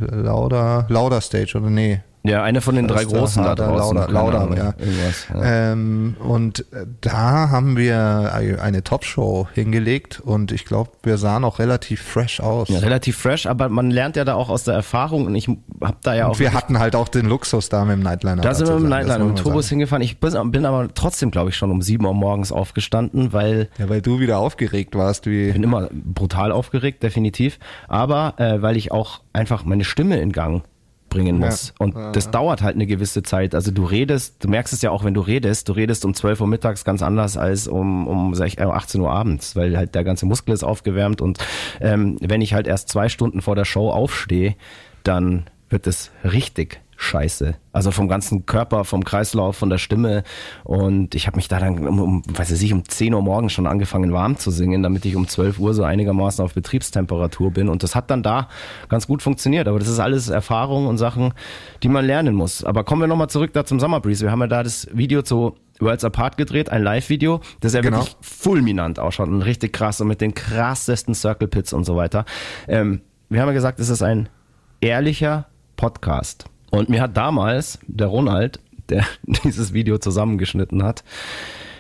Lauder, 0.01 0.87
Lauder 0.89 1.21
Stage, 1.21 1.57
oder 1.57 1.71
nee? 1.71 2.01
Ja, 2.23 2.43
einer 2.43 2.61
von 2.61 2.75
den 2.75 2.87
drei 2.87 3.05
großen 3.05 3.43
da 3.43 3.51
Harder, 3.51 3.69
draußen. 3.69 3.97
Lauder, 3.97 4.13
Lauder, 4.13 4.41
Ahnung, 4.41 4.57
ja. 4.57 4.75
Irgendwas, 4.79 5.27
ja. 5.33 5.73
Ähm, 5.73 6.17
und 6.21 6.61
äh, 6.73 6.87
da 7.01 7.49
haben 7.51 7.79
wir 7.79 8.33
eine 8.61 8.85
Top-Show 8.85 9.49
hingelegt 9.55 10.21
und 10.21 10.53
ich 10.53 10.67
glaube, 10.67 10.91
wir 11.03 11.17
sahen 11.17 11.45
auch 11.45 11.59
relativ 11.59 12.03
fresh 12.03 12.41
aus. 12.41 12.69
Ja, 12.69 12.81
relativ 12.81 13.17
fresh, 13.17 13.47
aber 13.47 13.71
man 13.71 13.91
lernt 13.91 14.17
ja 14.17 14.25
da 14.25 14.35
auch 14.35 14.51
aus 14.51 14.65
der 14.65 14.75
Erfahrung 14.75 15.27
und 15.27 15.35
ich 15.35 15.49
habe 15.49 15.97
da 16.03 16.15
ja 16.15 16.27
auch 16.27 16.33
und 16.33 16.41
wir 16.41 16.53
hatten 16.53 16.79
halt 16.79 16.95
auch 16.95 17.09
den 17.09 17.27
Luxus 17.27 17.71
da 17.71 17.85
mit 17.87 17.97
dem 17.97 18.03
Nightliner. 18.03 18.43
Da 18.43 18.53
sind 18.53 18.69
wir 18.69 18.75
mit 18.75 18.85
dem 18.85 18.89
Nightliner 18.91 19.19
mit 19.21 19.29
man 19.29 19.37
Turbos 19.37 19.69
hingefahren. 19.71 20.03
Ich 20.03 20.21
bin, 20.21 20.67
aber 20.67 20.89
trotzdem, 20.93 21.31
glaube 21.31 21.51
ich, 21.51 21.57
schon 21.57 21.71
um 21.71 21.81
7 21.81 22.05
Uhr 22.05 22.13
morgens 22.13 22.53
aufgestanden, 22.53 23.33
weil 23.33 23.71
Ja, 23.79 23.89
weil 23.89 24.03
du 24.03 24.21
wieder 24.21 24.39
aufgeregt 24.39 24.95
warst, 24.95 25.27
wie 25.27 25.49
ich 25.49 25.53
bin 25.55 25.63
immer 25.63 25.89
brutal 25.93 26.53
aufgeregt, 26.53 27.03
definitiv. 27.03 27.59
Aber 27.89 28.35
äh, 28.37 28.61
weil 28.61 28.77
ich 28.77 28.93
auch 28.93 29.21
einfach 29.33 29.65
meine 29.65 29.85
Stimme 29.85 30.21
in 30.21 30.33
Gang 30.33 30.63
bringen 31.11 31.39
muss. 31.39 31.69
Ja. 31.69 31.75
Und 31.85 31.95
Ja, 31.95 32.13
das 32.13 32.31
dauert 32.31 32.63
halt 32.63 32.77
eine 32.77 32.87
gewisse 32.87 33.23
Zeit. 33.23 33.55
Also 33.55 33.71
du 33.71 33.85
redest, 33.85 34.43
du 34.43 34.49
merkst 34.49 34.73
es 34.73 34.81
ja 34.81 34.91
auch, 34.91 35.05
wenn 35.05 35.13
du 35.13 35.21
redest, 35.21 35.69
du 35.69 35.73
redest 35.73 36.07
um 36.07 36.15
12 36.15 36.41
Uhr 36.41 36.47
mittags 36.47 36.85
ganz 36.85 37.03
anders 37.03 37.37
als 37.37 37.69
um, 37.69 38.07
um 38.07 38.33
sech- 38.33 38.59
äh, 38.59 38.63
18 38.63 39.01
Uhr 39.03 39.11
abends, 39.11 39.55
weil 39.57 39.77
halt 39.77 39.95
der 39.95 40.05
ganze 40.05 40.25
Muskel 40.25 40.55
ist 40.55 40.65
aufgewärmt 40.65 41.21
und 41.21 41.39
ähm, 41.81 42.17
wenn 42.21 42.41
ich 42.41 42.55
halt 42.55 42.67
erst 42.67 42.89
zwei 42.89 43.11
Stunden 43.11 43.43
vor 43.43 43.55
der 43.57 43.67
Show 43.67 43.91
aufstehe, 43.91 44.55
dann 45.05 45.45
wird 45.69 45.87
es 45.87 46.11
richtig 46.25 46.81
scheiße. 47.01 47.55
Also 47.73 47.93
vom 47.93 48.09
ganzen 48.09 48.45
Körper, 48.45 48.85
vom 48.85 49.05
Kreislauf, 49.05 49.57
von 49.57 49.71
der 49.71 49.79
Stimme. 49.79 50.23
Und 50.65 51.15
ich 51.15 51.27
habe 51.27 51.37
mich 51.37 51.49
da 51.49 51.59
dann 51.59 51.87
um, 51.89 51.99
um, 52.01 52.23
weiß 52.29 52.51
ich, 52.61 52.73
um 52.75 52.87
10 52.87 53.15
Uhr 53.15 53.23
morgens 53.23 53.55
schon 53.55 53.67
angefangen 53.67 54.13
warm 54.13 54.37
zu 54.37 54.51
singen, 54.51 54.83
damit 54.83 55.07
ich 55.07 55.17
um 55.17 55.27
12 55.27 55.59
Uhr 55.59 55.73
so 55.73 55.83
einigermaßen 55.83 56.45
auf 56.45 56.53
Betriebstemperatur 56.53 57.53
bin. 57.53 57.71
Und 57.71 57.83
das 57.83 57.95
hat 57.95 58.11
dann 58.11 58.23
da 58.23 58.49
ganz 58.91 59.07
gut 59.07 59.23
funktioniert. 59.23 59.67
Aber 59.67 59.79
das 59.79 59.89
ist 59.89 59.99
alles 59.99 60.29
Erfahrung 60.29 60.87
und 60.89 60.99
Sachen, 60.99 61.33
die 61.83 61.89
man 61.89 62.05
lernen 62.05 62.35
muss. 62.35 62.65
Aber 62.65 62.85
kommen 62.85 63.01
wir 63.01 63.07
nochmal 63.09 63.31
zurück 63.31 63.55
da 63.55 63.65
zum 63.65 63.81
Summer 63.81 64.01
Breeze. 64.01 64.23
Wir 64.23 64.31
haben 64.31 64.41
ja 64.43 64.47
da 64.47 64.63
das 64.63 64.87
Video 64.93 65.23
zu 65.23 65.55
Worlds 65.81 66.05
Apart 66.05 66.37
gedreht, 66.37 66.69
ein 66.71 66.83
Live-Video, 66.83 67.41
das 67.61 67.73
ja 67.73 67.81
Genau. 67.81 68.01
wirklich 68.01 68.15
fulminant 68.21 68.99
ausschaut 68.99 69.29
und 69.29 69.41
richtig 69.41 69.73
krass 69.73 70.03
und 70.03 70.09
mit 70.09 70.21
den 70.21 70.35
krassesten 70.35 71.15
Circle 71.15 71.49
Pits 71.49 71.73
und 71.73 71.85
so 71.85 71.97
weiter. 71.97 72.27
Ähm, 72.69 73.01
wir 73.31 73.41
haben 73.41 73.49
ja 73.49 73.55
gesagt, 73.55 73.81
es 73.81 73.89
ist 73.89 74.03
ein 74.03 74.29
ehrlicher 74.83 75.47
Podcast. 75.77 76.45
Und 76.71 76.89
mir 76.89 77.03
hat 77.03 77.17
damals 77.17 77.79
der 77.87 78.07
Ronald, 78.07 78.61
der 78.89 79.05
dieses 79.45 79.73
Video 79.73 79.99
zusammengeschnitten 79.99 80.83
hat, 80.83 81.05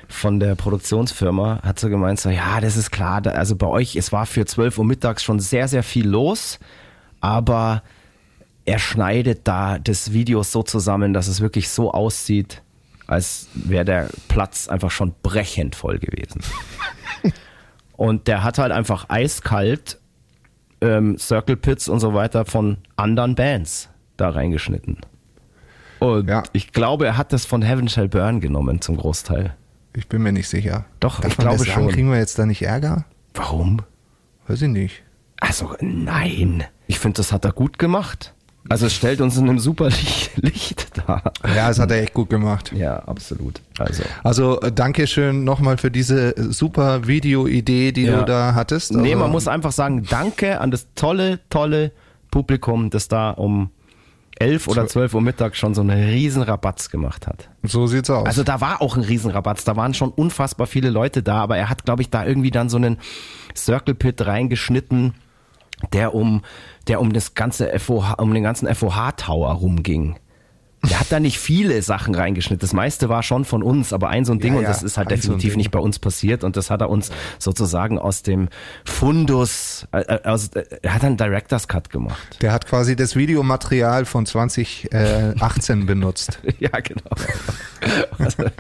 von 0.09 0.41
der 0.41 0.57
Produktionsfirma, 0.57 1.61
hat 1.63 1.79
so 1.79 1.89
gemeint, 1.89 2.19
so, 2.19 2.31
ja, 2.31 2.61
das 2.61 2.77
ist 2.77 2.91
klar, 2.91 3.21
da, 3.21 3.31
also 3.31 3.55
bei 3.55 3.69
euch, 3.69 3.95
es 3.95 4.11
war 4.11 4.27
für 4.27 4.45
12 4.45 4.79
Uhr 4.79 4.85
mittags 4.85 5.23
schon 5.23 5.39
sehr, 5.39 5.69
sehr 5.69 5.85
viel 5.85 6.09
los, 6.09 6.59
aber 7.21 7.83
er 8.65 8.81
schneidet 8.81 9.47
da 9.47 9.79
das 9.79 10.13
Video 10.13 10.43
so 10.43 10.65
zusammen, 10.65 11.13
dass 11.13 11.29
es 11.29 11.41
wirklich 11.41 11.69
so 11.69 11.93
aussieht, 11.93 12.63
als 13.07 13.49
wäre 13.55 13.85
der 13.85 14.09
Platz 14.29 14.69
einfach 14.69 14.91
schon 14.91 15.15
brechend 15.23 15.77
voll 15.77 15.99
gewesen. 15.99 16.43
Und 17.97 18.29
der 18.29 18.43
hat 18.43 18.59
halt 18.59 18.73
einfach 18.73 19.07
eiskalt 19.09 19.99
ähm, 20.81 21.19
Circle 21.19 21.57
Pits 21.57 21.89
und 21.89 22.01
so 22.01 22.15
weiter 22.15 22.47
von 22.47 22.79
anderen 22.97 23.35
Bands 23.35 23.90
da 24.21 24.31
reingeschnitten. 24.31 24.99
Und 25.99 26.29
Ja. 26.29 26.43
ich 26.53 26.73
glaube, 26.73 27.07
er 27.07 27.17
hat 27.17 27.33
das 27.33 27.45
von 27.45 27.63
Heaven 27.63 27.89
Shall 27.89 28.09
Burn 28.09 28.41
genommen 28.41 28.81
zum 28.81 28.97
Großteil. 28.97 29.55
Ich 29.95 30.09
bin 30.09 30.23
mir 30.23 30.33
nicht 30.33 30.49
sicher. 30.49 30.85
Doch, 31.01 31.21
Darf 31.21 31.33
ich 31.33 31.39
glaube 31.39 31.65
schon. 31.65 31.89
Kriegen 31.89 32.11
wir 32.11 32.19
jetzt 32.19 32.39
da 32.39 32.47
nicht 32.47 32.63
Ärger? 32.63 33.05
Warum? 33.35 33.83
Weiß 34.47 34.63
ich 34.63 34.69
nicht. 34.69 35.03
Also 35.41 35.75
nein. 35.81 36.65
Ich 36.87 36.99
finde, 36.99 37.17
das 37.17 37.33
hat 37.33 37.45
er 37.45 37.53
gut 37.53 37.79
gemacht. 37.79 38.35
Also 38.69 38.87
es 38.87 38.95
stellt 38.95 39.21
uns 39.23 39.37
in 39.39 39.49
einem 39.49 39.59
super 39.59 39.89
Licht, 40.37 40.97
dar. 41.07 41.33
Ja, 41.57 41.69
das 41.69 41.79
hat 41.79 41.91
er 41.91 42.03
echt 42.03 42.13
gut 42.15 42.29
gemacht. 42.31 42.73
Ja, 42.75 42.99
absolut. 43.01 43.61
Also 43.79 44.03
Also 44.23 44.57
danke 44.75 45.07
schön 45.07 45.45
nochmal 45.45 45.79
für 45.79 45.91
diese 45.91 46.35
super 46.53 47.07
Videoidee, 47.07 47.93
die 47.93 48.03
Ja. 48.03 48.19
du 48.21 48.25
da 48.27 48.55
hattest. 48.55 48.93
Nee, 48.93 49.13
Also, 49.13 49.19
man 49.25 49.31
muss 49.33 49.49
einfach 49.49 49.73
sagen, 49.73 50.05
danke 50.09 50.61
an 50.61 50.71
das 50.71 50.87
tolle, 50.95 51.41
tolle 51.49 51.91
Publikum, 52.31 52.91
das 52.91 53.09
da 53.09 53.31
um 53.31 53.71
11 54.41 54.69
oder 54.69 54.87
12 54.87 55.15
Uhr 55.15 55.21
Mittag 55.21 55.55
schon 55.55 55.75
so 55.75 55.83
einen 55.83 56.03
riesen 56.03 56.43
Rabatz 56.43 56.89
gemacht 56.89 57.27
hat. 57.27 57.51
So 57.63 57.87
sieht's 57.87 58.09
aus. 58.09 58.27
Also 58.27 58.43
da 58.43 58.61
war 58.63 58.81
auch 58.81 58.97
ein 58.97 59.03
Riesenrabatz, 59.03 59.65
da 59.65 59.77
waren 59.77 59.93
schon 59.93 60.11
unfassbar 60.11 60.67
viele 60.67 60.89
Leute 60.89 61.23
da, 61.23 61.43
aber 61.43 61.59
er 61.59 61.69
hat, 61.69 61.85
glaube 61.85 62.01
ich, 62.03 62.09
da 62.09 62.25
irgendwie 62.25 62.51
dann 62.51 62.71
so 62.71 62.79
einen 62.79 62.99
Circle 63.55 63.95
Pit 63.95 64.27
reingeschnitten, 64.27 65.15
der 65.93 66.15
um, 66.15 66.43
der 66.89 67.03
um 67.03 67.13
das 67.13 67.35
ganze 67.35 67.79
FOH, 67.79 68.15
um 68.19 68.33
den 68.33 68.43
ganzen 68.43 68.75
FOH 68.75 69.13
Tower 69.19 69.53
rumging. 69.53 70.17
Der 70.89 70.99
hat 70.99 71.09
da 71.11 71.21
nicht 71.21 71.39
viele 71.39 71.83
Sachen 71.83 72.15
reingeschnitten. 72.15 72.61
Das 72.61 72.73
meiste 72.73 73.11
war 73.11 73.23
schon 73.23 73.45
von 73.45 73.63
uns, 73.63 73.93
aber 73.93 74.09
ein 74.09 74.25
so 74.25 74.33
ein 74.33 74.41
Ding, 74.41 74.55
Ja, 74.55 74.59
und 74.59 74.63
ja, 74.65 74.71
das 74.71 74.83
ist 74.83 74.97
halt 74.97 75.11
so 75.11 75.15
definitiv 75.15 75.51
Ding. 75.51 75.59
nicht 75.59 75.71
bei 75.71 75.79
uns 75.79 75.99
passiert. 75.99 76.43
Und 76.43 76.57
das 76.57 76.71
hat 76.71 76.81
er 76.81 76.89
uns 76.89 77.11
sozusagen 77.39 77.99
aus 77.99 78.23
dem 78.23 78.49
Fundus, 78.85 79.87
äh, 79.93 80.01
äh, 80.01 80.25
aus, 80.27 80.49
äh, 80.49 80.65
er 80.81 80.95
hat 80.95 81.05
einen 81.05 81.19
Director's 81.19 81.69
Cut 81.69 81.91
gemacht. 81.91 82.39
der 82.41 82.53
hat 82.53 82.67
quasi 82.67 82.97
das 82.97 83.15
Videomaterial 83.15 84.07
von 84.07 84.25
2018 84.25 85.85
benutzt. 85.85 86.41
ja, 86.59 86.71
genau. 86.81 87.11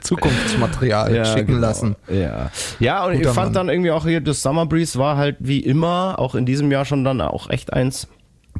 Zukunftsmaterial 0.00 1.24
schicken 1.26 1.46
genau. 1.46 1.60
lassen. 1.60 1.96
Ja, 2.08 2.50
ja 2.80 3.04
und 3.04 3.16
Guter 3.18 3.28
ich 3.28 3.34
fand 3.34 3.46
Mann. 3.46 3.52
dann 3.54 3.68
irgendwie 3.68 3.92
auch 3.92 4.04
hier, 4.04 4.20
das 4.20 4.42
Summer 4.42 4.66
Breeze 4.66 4.98
war 4.98 5.16
halt 5.16 5.36
wie 5.38 5.60
immer, 5.60 6.18
auch 6.18 6.34
in 6.34 6.44
diesem 6.44 6.72
Jahr 6.72 6.84
schon 6.84 7.04
dann 7.04 7.20
auch 7.20 7.50
echt 7.50 7.72
eins 7.72 8.08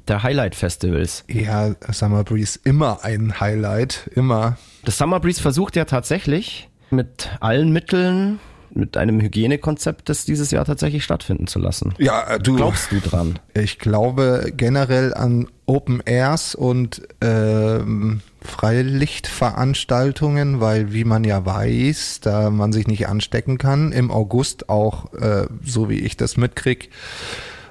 der 0.08 0.22
Highlight-Festivals. 0.22 1.24
Ja, 1.28 1.74
Summer 1.90 2.24
Breeze 2.24 2.58
immer 2.64 3.04
ein 3.04 3.40
Highlight, 3.40 4.10
immer. 4.14 4.58
Das 4.84 4.98
Summer 4.98 5.20
Breeze 5.20 5.40
versucht 5.40 5.76
ja 5.76 5.84
tatsächlich, 5.84 6.68
mit 6.90 7.30
allen 7.40 7.72
Mitteln, 7.72 8.38
mit 8.76 8.96
einem 8.96 9.20
Hygienekonzept, 9.20 10.08
das 10.08 10.24
dieses 10.24 10.50
Jahr 10.50 10.64
tatsächlich 10.64 11.04
stattfinden 11.04 11.46
zu 11.46 11.58
lassen. 11.58 11.94
Ja, 11.98 12.22
äh, 12.22 12.38
du. 12.38 12.56
Glaubst 12.56 12.90
du 12.92 13.00
dran? 13.00 13.38
Ich 13.54 13.78
glaube 13.78 14.52
generell 14.56 15.12
an 15.14 15.48
Open 15.64 16.02
Airs 16.04 16.54
und 16.54 17.02
ähm, 17.20 18.20
Freilichtveranstaltungen, 18.42 20.60
weil 20.60 20.92
wie 20.92 21.04
man 21.04 21.24
ja 21.24 21.44
weiß, 21.44 22.20
da 22.20 22.50
man 22.50 22.72
sich 22.72 22.86
nicht 22.86 23.08
anstecken 23.08 23.58
kann, 23.58 23.90
im 23.92 24.10
August 24.10 24.68
auch, 24.68 25.12
äh, 25.14 25.46
so 25.64 25.88
wie 25.88 26.00
ich 26.00 26.16
das 26.16 26.36
mitkrieg, 26.36 26.90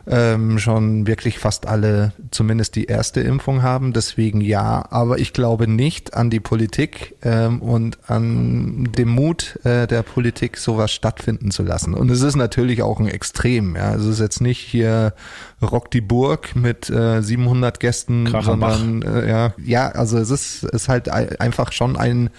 ähm, 0.08 0.60
schon 0.60 1.08
wirklich 1.08 1.40
fast 1.40 1.68
alle 1.68 2.14
zumindest 2.32 2.76
die 2.76 2.86
erste 2.86 3.22
Impfung 3.22 3.64
haben. 3.64 3.92
Deswegen 3.94 4.40
ja, 4.42 4.86
aber 4.92 5.18
ich 5.20 5.34
glaube 5.34 5.68
nicht 5.68 6.14
an 6.14 6.30
die 6.30 6.40
Politik 6.40 7.16
ähm, 7.24 7.62
und 7.62 7.98
an 8.08 8.90
den 8.98 9.08
Mut 9.10 9.60
äh, 9.64 9.88
der 9.88 10.04
Politik, 10.04 10.58
sowas 10.58 10.92
stattfinden 10.92 11.50
zu 11.52 11.64
lassen. 11.64 11.94
Und 11.94 12.12
es 12.12 12.22
ist 12.22 12.36
natürlich 12.36 12.84
auch 12.84 13.00
ein 13.00 13.08
Extrem. 13.08 13.76
Ja, 13.76 13.96
es 13.96 14.06
ist 14.06 14.20
jetzt 14.20 14.42
nicht 14.42 14.60
hier 14.60 15.14
Rock 15.62 15.90
die 15.92 16.02
Burg 16.02 16.56
mit 16.56 16.90
äh, 16.90 17.22
700 17.22 17.80
Gästen, 17.80 18.26
Kracherbach. 18.26 18.78
sondern 18.78 19.24
äh, 19.24 19.30
ja, 19.30 19.54
ja, 19.64 19.90
also 19.90 20.18
es 20.18 20.30
ist, 20.30 20.64
ist 20.66 20.88
halt 20.90 21.12
ei- 21.12 21.40
einfach 21.40 21.72
schon 21.72 21.96
ein 21.98 22.30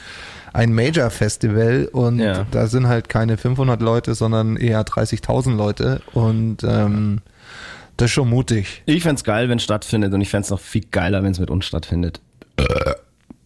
ein 0.52 0.72
Major-Festival 0.72 1.88
und 1.92 2.18
Ja. 2.18 2.46
da 2.50 2.66
sind 2.66 2.88
halt 2.88 3.10
keine 3.10 3.36
500 3.36 3.82
Leute, 3.82 4.14
sondern 4.14 4.56
eher 4.56 4.82
30.000 4.84 5.54
Leute 5.54 6.00
und 6.14 6.64
ähm, 6.64 7.20
das 7.96 8.06
ist 8.06 8.12
schon 8.12 8.28
mutig. 8.28 8.82
Ich 8.86 9.02
fänd's 9.02 9.24
geil, 9.24 9.48
wenn 9.48 9.58
es 9.58 9.64
stattfindet 9.64 10.12
und 10.12 10.20
ich 10.20 10.28
fänd's 10.28 10.50
noch 10.50 10.60
viel 10.60 10.84
geiler, 10.90 11.22
wenn 11.22 11.32
es 11.32 11.38
mit 11.38 11.50
uns 11.50 11.66
stattfindet. 11.66 12.20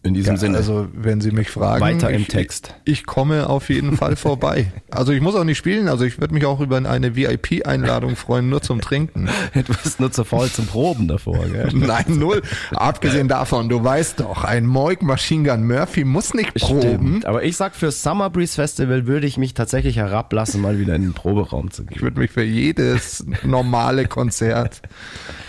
In 0.03 0.15
diesem 0.15 0.33
Ja, 0.33 0.39
Sinne. 0.39 0.57
Also 0.57 0.87
wenn 0.93 1.21
Sie 1.21 1.29
mich 1.31 1.51
fragen, 1.51 1.79
Weiter 1.81 2.09
im 2.09 2.21
ich, 2.21 2.27
Text. 2.27 2.73
Ich, 2.85 2.93
ich 3.01 3.05
komme 3.05 3.47
auf 3.47 3.69
jeden 3.69 3.95
Fall 3.97 4.15
vorbei. 4.15 4.71
Also 4.93 5.13
ich 5.13 5.21
muss 5.21 5.35
auch 5.35 5.45
nicht 5.45 5.57
spielen, 5.57 5.87
also 5.87 6.03
ich 6.03 6.19
würde 6.19 6.33
mich 6.33 6.45
auch 6.45 6.59
über 6.59 6.75
eine 6.75 7.15
VIP-Einladung 7.15 8.17
freuen, 8.17 8.49
nur 8.49 8.61
zum 8.61 8.81
Trinken. 8.81 9.29
du 9.53 9.61
bist 9.63 10.01
nur 10.01 10.11
zu 10.11 10.25
faul 10.25 10.49
zum 10.49 10.67
Proben 10.67 11.07
davor, 11.07 11.45
gell? 11.47 11.69
Nein, 11.73 12.03
null. 12.19 12.41
Abgesehen 12.71 13.29
davon, 13.29 13.69
du 13.69 13.81
weißt 13.81 14.19
doch, 14.19 14.43
ein 14.43 14.65
Moik 14.65 15.01
Machine 15.01 15.47
Gun 15.49 15.65
Murphy 15.65 16.03
muss 16.03 16.33
nicht 16.33 16.53
proben. 16.55 16.81
Stimmt. 16.81 17.25
Aber 17.25 17.43
ich 17.43 17.55
sag, 17.55 17.73
fürs 17.73 18.03
Summer 18.03 18.29
Breeze 18.29 18.55
Festival 18.55 19.07
würde 19.07 19.27
ich 19.27 19.37
mich 19.37 19.53
tatsächlich 19.53 19.95
herablassen, 19.95 20.59
mal 20.61 20.77
wieder 20.77 20.93
in 20.95 21.03
den 21.03 21.13
Proberaum 21.13 21.71
zu 21.71 21.83
Ich 21.83 21.87
gehen. 21.89 22.01
würde 22.01 22.19
mich 22.19 22.31
für 22.31 22.43
jedes 22.43 23.25
normale 23.43 24.07
Konzert 24.07 24.81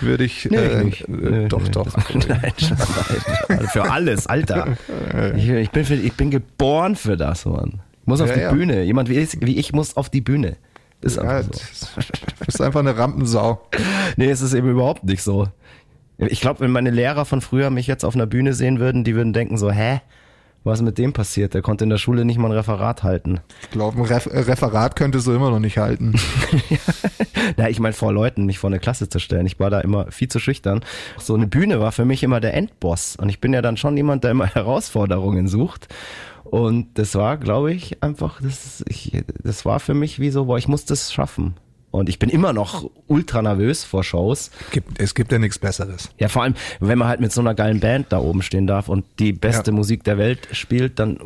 würde 0.00 0.22
ich 0.22 0.50
äh, 0.52 0.84
nicht. 0.84 1.00
äh, 1.02 1.04
Nee, 1.08 1.48
doch 1.48 1.62
nee, 1.62 1.70
doch. 1.70 1.86
Nein, 1.96 2.22
nein, 2.28 2.52
nein. 3.48 3.68
für 3.72 3.90
alles, 3.90 4.28
Alter. 4.50 4.76
Ich, 5.36 5.48
ich, 5.48 5.70
bin 5.70 5.84
für, 5.84 5.94
ich 5.94 6.12
bin 6.14 6.30
geboren 6.30 6.96
für 6.96 7.16
das, 7.16 7.44
Mann. 7.44 7.80
Ich 8.00 8.06
muss 8.06 8.20
auf 8.20 8.28
Ja, 8.28 8.34
die 8.34 8.40
ja. 8.40 8.52
Bühne. 8.52 8.82
Jemand 8.82 9.08
wie 9.08 9.18
ich, 9.18 9.40
wie 9.40 9.56
ich 9.58 9.72
muss 9.72 9.96
auf 9.96 10.08
die 10.10 10.20
Bühne. 10.20 10.56
Ist 11.00 11.16
Ja, 11.16 11.22
einfach 11.22 11.52
so. 11.72 11.86
Du 12.38 12.44
bist 12.46 12.60
einfach 12.60 12.80
eine 12.80 12.96
Rampensau. 12.96 13.60
Nee, 14.16 14.30
es 14.30 14.42
ist 14.42 14.54
eben 14.54 14.68
überhaupt 14.70 15.04
nicht 15.04 15.22
so. 15.22 15.48
Ich 16.18 16.40
glaube, 16.40 16.60
wenn 16.60 16.70
meine 16.70 16.90
Lehrer 16.90 17.24
von 17.24 17.40
früher 17.40 17.70
mich 17.70 17.86
jetzt 17.86 18.04
auf 18.04 18.14
einer 18.14 18.26
Bühne 18.26 18.52
sehen 18.54 18.78
würden, 18.78 19.02
die 19.04 19.14
würden 19.14 19.32
denken 19.32 19.56
so, 19.56 19.70
hä? 19.70 20.00
Was 20.64 20.78
ist 20.78 20.84
mit 20.84 20.98
dem 20.98 21.12
passiert? 21.12 21.54
Der 21.54 21.62
konnte 21.62 21.84
in 21.84 21.90
der 21.90 21.98
Schule 21.98 22.24
nicht 22.24 22.38
mal 22.38 22.48
ein 22.48 22.56
Referat 22.56 23.02
halten. 23.02 23.40
Ich 23.62 23.70
glaube, 23.70 23.98
ein 23.98 24.04
Ref 24.04 24.28
Referat 24.28 24.94
könntest 24.94 25.26
du 25.26 25.32
immer 25.32 25.50
noch 25.50 25.58
nicht 25.58 25.78
halten. 25.78 26.14
Na, 27.56 27.68
ich 27.68 27.80
meine, 27.80 27.94
vor 27.94 28.12
Leuten 28.12 28.46
mich 28.46 28.58
vor 28.58 28.70
eine 28.70 28.78
Klasse 28.78 29.08
zu 29.08 29.18
stellen. 29.18 29.46
Ich 29.46 29.58
war 29.58 29.70
da 29.70 29.80
immer 29.80 30.12
viel 30.12 30.28
zu 30.28 30.38
schüchtern. 30.38 30.84
So 31.18 31.34
eine 31.34 31.48
Bühne 31.48 31.80
war 31.80 31.90
für 31.90 32.04
mich 32.04 32.22
immer 32.22 32.38
der 32.38 32.54
Endboss. 32.54 33.16
Und 33.16 33.28
ich 33.28 33.40
bin 33.40 33.52
ja 33.52 33.60
dann 33.60 33.76
schon 33.76 33.96
jemand, 33.96 34.22
der 34.22 34.30
immer 34.30 34.46
Herausforderungen 34.54 35.48
sucht. 35.48 35.88
Und 36.44 36.98
das 36.98 37.14
war, 37.14 37.38
glaube 37.38 37.72
ich, 37.72 38.02
einfach, 38.02 38.40
das, 38.40 38.84
ich, 38.86 39.24
das 39.42 39.64
war 39.64 39.80
für 39.80 39.94
mich 39.94 40.20
wie 40.20 40.30
so, 40.30 40.44
boah, 40.44 40.58
ich 40.58 40.68
muss 40.68 40.84
das 40.84 41.12
schaffen. 41.12 41.54
Und 41.92 42.08
ich 42.08 42.18
bin 42.18 42.28
immer 42.30 42.52
noch 42.52 42.90
ultra 43.06 43.40
nervös 43.42 43.84
vor 43.84 44.02
Shows. 44.02 44.50
Gibt, 44.72 44.98
es 45.00 45.14
gibt 45.14 45.30
ja 45.30 45.38
nichts 45.38 45.58
Besseres. 45.58 46.10
Ja, 46.18 46.28
vor 46.28 46.42
allem, 46.42 46.54
wenn 46.80 46.98
man 46.98 47.06
halt 47.06 47.20
mit 47.20 47.30
so 47.32 47.40
einer 47.42 47.54
geilen 47.54 47.78
Band 47.80 48.06
da 48.10 48.18
oben 48.18 48.42
stehen 48.42 48.66
darf 48.66 48.88
und 48.88 49.04
die 49.20 49.32
beste 49.32 49.70
Ja. 49.70 49.76
Musik 49.76 50.02
der 50.02 50.18
Welt 50.18 50.48
spielt, 50.52 50.98
dann 50.98 51.20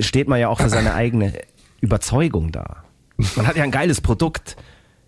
steht 0.00 0.28
man 0.28 0.38
ja 0.40 0.48
auch 0.48 0.60
für 0.60 0.68
seine 0.70 0.94
eigene 0.94 1.32
Überzeugung 1.80 2.52
da. 2.52 2.84
Man 3.36 3.46
hat 3.46 3.56
ja 3.56 3.64
ein 3.64 3.70
geiles 3.70 4.00
Produkt. 4.00 4.56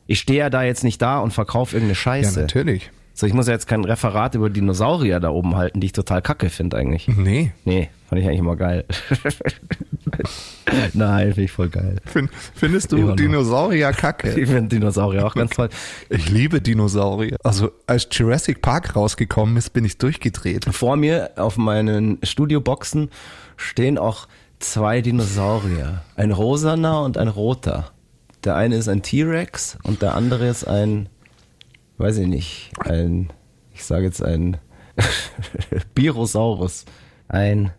Ich 0.09 0.21
stehe 0.21 0.41
ja 0.41 0.51
da 0.51 0.63
jetzt 0.65 0.85
nicht 0.85 1.01
da 1.01 1.21
und 1.21 1.33
verkaufe 1.33 1.77
irgendeine 1.77 1.93
Ja, 1.93 2.01
Scheiße. 2.03 2.41
natürlich. 2.41 2.91
So, 3.19 3.27
ich 3.27 3.33
muss 3.33 3.47
ja 3.47 3.55
jetzt 3.55 3.67
kein 3.67 3.83
Referat 3.85 4.35
über 4.35 4.51
Dinosaurier 4.51 5.21
da 5.21 5.31
oben 5.31 5.57
halten, 5.57 5.81
die 5.81 5.87
ich 5.87 5.93
total 5.93 6.21
kacke 6.21 6.51
finde 6.51 6.77
eigentlich. 6.77 7.09
Nee. 7.09 7.53
Nee, 7.65 7.89
fand 8.09 8.21
ich 8.21 8.27
eigentlich 8.29 8.41
immer 8.41 8.57
geil. 8.57 8.85
Nein, 10.93 11.29
finde 11.29 11.43
ich 11.45 11.53
voll 11.53 11.69
geil. 11.69 11.97
Fin- 12.05 12.29
Findest 12.55 12.93
du 12.93 12.97
Immer 12.99 13.09
noch. 13.09 13.17
Dinosaurier 13.17 13.93
kacke? 13.93 14.29
Ich 14.39 14.49
finde 14.49 14.69
Dinosaurier 14.69 15.27
auch 15.27 15.35
ganz 15.35 15.53
toll. 15.53 15.69
Ich 16.09 16.31
liebe 16.31 16.61
Dinosaurier. 16.61 17.37
Also 17.43 17.71
als 17.87 18.09
Jurassic 18.11 18.63
Park 18.63 18.97
rausgekommen 18.97 19.57
ist, 19.57 19.71
bin 19.71 19.85
ich 19.85 19.99
durchgedreht. 19.99 20.67
Vor 20.71 20.97
mir 20.97 21.31
auf 21.37 21.57
meinen 21.57 22.19
Studioboxen 22.23 23.11
stehen 23.57 23.99
auch 23.99 24.27
zwei 24.59 25.01
Dinosaurier. 25.01 26.03
Ein 26.17 26.33
rosaner 26.33 27.03
und 27.03 27.19
ein 27.19 27.29
roter. 27.29 27.93
Der 28.45 28.57
eine 28.57 28.77
ist 28.77 28.89
ein 28.89 29.03
T-Rex 29.03 29.79
und 29.83 30.03
der 30.03 30.15
andere 30.15 30.47
ist 30.49 30.65
ein, 30.65 31.09
weiß 31.99 32.19
ich 32.19 32.27
nicht, 32.27 32.71
ein, 32.81 33.33
ich 33.73 33.85
sage 33.85 34.05
jetzt 34.05 34.23
ein 34.23 34.59
Birosaurus. 35.95 36.85
Ein 37.29 37.73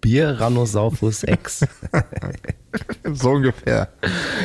Bieranosaurus 0.00 1.22
X. 1.24 1.66
So 3.04 3.32
ungefähr. 3.32 3.88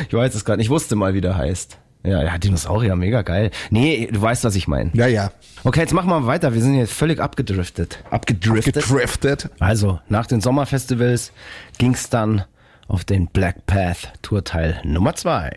Ich 0.06 0.12
weiß 0.12 0.34
es 0.34 0.44
gerade 0.44 0.58
nicht, 0.58 0.66
ich 0.66 0.70
wusste 0.70 0.96
mal, 0.96 1.14
wie 1.14 1.22
der 1.22 1.38
heißt. 1.38 1.78
Ja, 2.04 2.22
ja, 2.22 2.36
Dinosaurier, 2.36 2.94
mega 2.94 3.22
geil. 3.22 3.50
Nee, 3.70 4.08
du 4.12 4.20
weißt, 4.20 4.44
was 4.44 4.54
ich 4.54 4.68
meine. 4.68 4.90
Ja, 4.94 5.06
ja. 5.06 5.32
Okay, 5.64 5.80
jetzt 5.80 5.94
machen 5.94 6.10
wir 6.10 6.26
weiter. 6.26 6.52
Wir 6.52 6.60
sind 6.60 6.74
jetzt 6.74 6.92
völlig 6.92 7.20
abgedriftet. 7.20 8.04
Abgedriftet. 8.10 8.74
Gedriftet. 8.74 9.50
Also, 9.58 9.98
nach 10.08 10.26
den 10.26 10.40
Sommerfestivals 10.40 11.32
ging's 11.78 12.10
dann 12.10 12.44
auf 12.86 13.04
den 13.04 13.28
Black 13.28 13.66
Path 13.66 14.12
Tourteil 14.22 14.80
Nummer 14.84 15.14
zwei. 15.14 15.56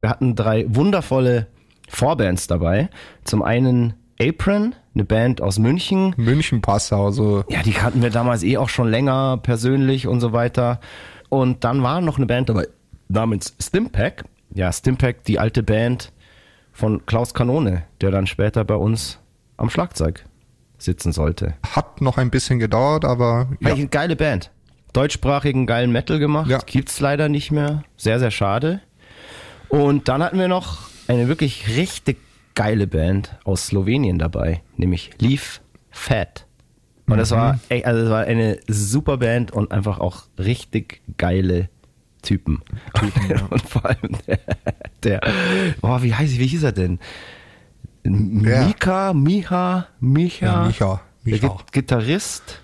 Wir 0.00 0.10
hatten 0.10 0.36
drei 0.36 0.66
wundervolle 0.68 1.46
Vorbands 1.88 2.46
dabei. 2.46 2.88
Zum 3.24 3.42
einen 3.42 3.94
Apron, 4.20 4.74
eine 4.94 5.04
Band 5.04 5.40
aus 5.40 5.58
München. 5.58 6.14
München 6.16 6.60
Passau, 6.60 7.10
so. 7.10 7.44
Ja, 7.48 7.62
die 7.62 7.72
kannten 7.72 8.02
wir 8.02 8.10
damals 8.10 8.42
eh 8.42 8.56
auch 8.56 8.68
schon 8.68 8.88
länger 8.88 9.38
persönlich 9.38 10.06
und 10.06 10.20
so 10.20 10.32
weiter. 10.32 10.80
Und 11.28 11.64
dann 11.64 11.82
war 11.82 12.00
noch 12.00 12.16
eine 12.16 12.26
Band 12.26 12.48
dabei 12.48 12.68
namens 13.08 13.54
Stimpack. 13.60 14.24
Ja, 14.54 14.72
Stimpack, 14.72 15.24
die 15.24 15.38
alte 15.38 15.62
Band 15.62 16.12
von 16.72 17.06
Klaus 17.06 17.34
Kanone, 17.34 17.84
der 18.00 18.10
dann 18.10 18.26
später 18.26 18.64
bei 18.64 18.76
uns 18.76 19.18
am 19.56 19.70
Schlagzeug 19.70 20.24
sitzen 20.78 21.12
sollte. 21.12 21.54
Hat 21.74 22.00
noch 22.00 22.18
ein 22.18 22.30
bisschen 22.30 22.58
gedauert, 22.58 23.04
aber 23.04 23.48
ja. 23.60 23.74
Eine 23.74 23.86
geile 23.88 24.16
Band. 24.16 24.50
Deutschsprachigen 24.92 25.66
geilen 25.66 25.90
Metal 25.90 26.18
gemacht. 26.18 26.48
Ja. 26.48 26.58
Gibt's 26.64 27.00
leider 27.00 27.28
nicht 27.28 27.50
mehr. 27.50 27.82
Sehr, 27.96 28.20
sehr 28.20 28.30
schade. 28.30 28.80
Und 29.68 30.08
dann 30.08 30.22
hatten 30.22 30.38
wir 30.38 30.46
noch 30.46 30.78
eine 31.08 31.28
wirklich 31.28 31.76
richtig 31.76 32.18
geile 32.54 32.86
Band 32.86 33.36
aus 33.44 33.66
Slowenien 33.66 34.18
dabei, 34.18 34.62
nämlich 34.76 35.10
Leaf 35.18 35.60
Fat. 35.90 36.46
Und 37.06 37.18
das 37.18 37.30
war, 37.32 37.60
echt- 37.68 37.84
also 37.84 38.00
das 38.02 38.10
war 38.10 38.22
eine 38.24 38.58
super 38.66 39.18
Band 39.18 39.50
und 39.52 39.70
einfach 39.72 39.98
auch 40.00 40.24
richtig 40.38 41.02
geile 41.18 41.68
Typen. 42.22 42.62
und 43.50 43.62
vor 43.68 43.84
allem 43.84 44.16
der, 44.26 44.38
der 45.02 45.20
boah, 45.80 46.02
wie 46.02 46.14
heißt, 46.14 46.38
wie 46.38 46.46
hieß 46.46 46.62
er 46.62 46.72
denn? 46.72 46.98
Mika, 48.02 49.12
Micha, 49.14 49.88
Micha, 50.00 50.46
Ja, 50.46 50.66
Micha, 50.66 51.00
der 51.24 51.32
Micha. 51.32 51.46
Git- 51.48 51.72
Gitarrist, 51.72 52.60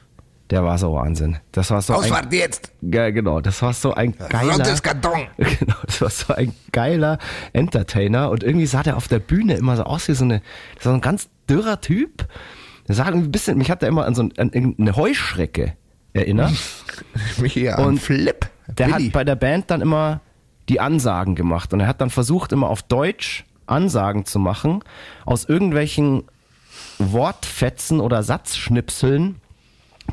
der 0.50 0.64
war 0.64 0.78
so 0.78 0.92
Wahnsinn. 0.94 1.38
Das 1.52 1.70
war 1.70 1.80
so 1.80 1.92
ein, 1.94 2.00
Ausfahrt 2.00 2.32
jetzt! 2.32 2.72
ja, 2.80 3.10
genau, 3.10 3.40
das 3.40 3.62
war 3.62 3.72
so 3.72 3.94
ein 3.94 4.14
geiler, 4.16 4.80
Karton! 4.80 5.26
genau, 5.36 5.76
das 5.86 6.00
war 6.00 6.10
so 6.10 6.34
ein 6.34 6.54
geiler 6.72 7.18
Entertainer 7.52 8.30
und 8.30 8.42
irgendwie 8.42 8.66
sah 8.66 8.82
der 8.82 8.96
auf 8.96 9.08
der 9.08 9.20
Bühne 9.20 9.54
immer 9.54 9.76
so 9.76 9.84
aus 9.84 10.08
wie 10.08 10.14
so 10.14 10.24
eine, 10.24 10.42
so 10.80 10.90
ein 10.90 11.00
ganz 11.00 11.28
dürrer 11.48 11.80
Typ. 11.80 12.26
Der 12.88 12.94
sah 12.96 13.04
ein 13.04 13.30
bisschen, 13.30 13.58
mich 13.58 13.70
hat 13.70 13.82
er 13.82 13.88
immer 13.88 14.04
an 14.04 14.14
so 14.14 14.22
ein, 14.22 14.32
an 14.38 14.50
irgendeine 14.50 14.96
Heuschrecke 14.96 15.74
erinnert. 16.12 16.52
Mich 17.38 17.72
an 17.72 17.84
Und 17.84 17.98
Flip. 17.98 18.48
Der 18.66 18.88
Willi. 18.88 19.04
hat 19.06 19.12
bei 19.12 19.24
der 19.24 19.36
Band 19.36 19.70
dann 19.70 19.80
immer 19.80 20.20
die 20.68 20.80
Ansagen 20.80 21.34
gemacht 21.34 21.72
und 21.72 21.80
er 21.80 21.86
hat 21.86 22.00
dann 22.00 22.10
versucht, 22.10 22.52
immer 22.52 22.68
auf 22.68 22.82
Deutsch 22.82 23.44
Ansagen 23.66 24.26
zu 24.26 24.38
machen, 24.38 24.82
aus 25.24 25.44
irgendwelchen 25.44 26.24
Wortfetzen 26.98 28.00
oder 28.00 28.22
Satzschnipseln, 28.22 29.36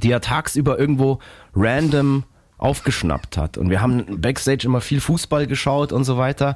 die 0.03 0.11
er 0.11 0.21
tagsüber 0.21 0.79
irgendwo 0.79 1.19
random 1.55 2.23
aufgeschnappt 2.57 3.37
hat. 3.37 3.57
Und 3.57 3.69
wir 3.69 3.81
haben 3.81 4.19
backstage 4.21 4.65
immer 4.65 4.81
viel 4.81 4.99
Fußball 4.99 5.47
geschaut 5.47 5.91
und 5.91 6.03
so 6.03 6.17
weiter. 6.17 6.55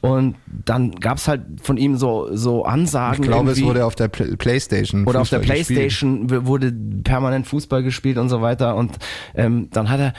Und 0.00 0.36
dann 0.46 0.92
gab's 0.92 1.26
halt 1.26 1.42
von 1.60 1.76
ihm 1.76 1.96
so, 1.96 2.28
so 2.36 2.64
Ansagen. 2.64 3.24
ich 3.24 3.28
glaube, 3.30 3.50
es 3.50 3.62
wurde 3.62 3.84
auf 3.84 3.96
der 3.96 4.06
Pl 4.08 4.36
Playstation. 4.36 5.06
Oder 5.06 5.20
auf 5.20 5.28
der 5.30 5.40
gespielt. 5.40 5.66
Playstation 5.66 6.30
w- 6.30 6.46
wurde 6.46 6.70
permanent 7.02 7.46
Fußball 7.48 7.82
gespielt 7.82 8.16
und 8.18 8.28
so 8.28 8.40
weiter. 8.40 8.76
Und 8.76 8.96
ähm, 9.34 9.68
dann 9.72 9.88
hat 9.90 9.98
er 9.98 10.12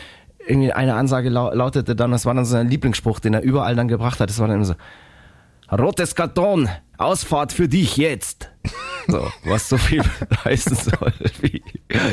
irgendwie 0.46 0.74
eine 0.74 0.96
Ansage 0.96 1.30
lau 1.30 1.54
lautete 1.54 1.96
dann, 1.96 2.12
das 2.12 2.26
war 2.26 2.34
dann 2.34 2.44
so 2.44 2.58
ein 2.58 2.68
Lieblingsspruch, 2.70 3.20
den 3.20 3.34
er 3.34 3.42
überall 3.42 3.76
dann 3.76 3.88
gebracht 3.88 4.20
hat. 4.20 4.30
Das 4.30 4.40
war 4.40 4.48
dann 4.48 4.58
immer 4.58 4.66
so, 4.66 4.74
rotes 5.72 6.16
Karton, 6.16 6.68
Ausfahrt 6.98 7.54
für 7.54 7.70
dich 7.70 7.96
jetzt. 7.96 8.50
So, 9.08 9.28
was 9.44 9.68
so 9.68 9.78
viel 9.78 10.04
heißen 10.46 10.76
soll 10.76 11.14
wie, 11.42 11.64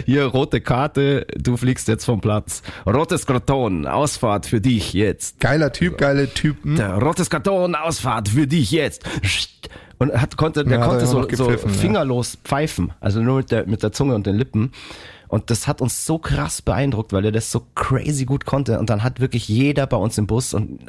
hier 0.06 0.24
rote 0.24 0.60
Karte, 0.60 1.26
du 1.36 1.56
fliegst 1.56 1.88
jetzt 1.88 2.04
vom 2.04 2.20
Platz. 2.20 2.62
Rotes 2.86 3.26
Karton, 3.26 3.86
Ausfahrt 3.86 4.46
für 4.46 4.60
dich 4.60 4.94
jetzt. 4.94 5.40
Geiler 5.40 5.72
Typ, 5.72 5.98
geile 5.98 6.32
Typen. 6.32 6.76
Der 6.76 6.94
rotes 6.94 7.28
Karton, 7.28 7.74
Ausfahrt 7.74 8.30
für 8.30 8.46
dich 8.46 8.70
jetzt. 8.70 9.04
Und 9.98 10.12
hat, 10.12 10.36
konnte, 10.36 10.64
der 10.64 10.78
Ja, 10.78 10.84
er 10.84 10.88
konnte 10.88 11.06
so, 11.06 11.22
so 11.22 11.26
gepfiffen, 11.26 11.70
ja. 11.70 11.76
fingerlos 11.78 12.38
pfeifen. 12.44 12.92
Also 13.00 13.20
nur 13.20 13.38
mit 13.38 13.50
der, 13.50 13.66
mit 13.66 13.82
der 13.82 13.92
Zunge 13.92 14.14
und 14.14 14.26
den 14.26 14.36
Lippen. 14.36 14.72
Und 15.28 15.50
das 15.50 15.66
hat 15.66 15.80
uns 15.80 16.06
so 16.06 16.18
krass 16.18 16.62
beeindruckt, 16.62 17.12
weil 17.12 17.24
er 17.24 17.32
das 17.32 17.50
so 17.50 17.66
crazy 17.74 18.24
gut 18.24 18.44
konnte. 18.44 18.78
Und 18.78 18.90
dann 18.90 19.02
hat 19.02 19.20
wirklich 19.20 19.48
jeder 19.48 19.86
bei 19.86 19.96
uns 19.96 20.18
im 20.18 20.26
Bus 20.26 20.54
und 20.54 20.80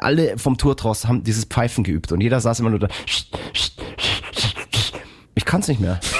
alle 0.00 0.38
vom 0.38 0.56
Tourtross 0.56 1.06
haben 1.06 1.24
dieses 1.24 1.46
Pfeifen 1.46 1.82
geübt. 1.82 2.12
Und 2.12 2.20
jeder 2.20 2.40
saß 2.40 2.60
immer 2.60 2.70
nur 2.70 2.78
da. 2.78 2.88
Ich 3.06 3.71
kann's 5.52 5.68
nicht 5.68 5.80
mehr. 5.80 6.00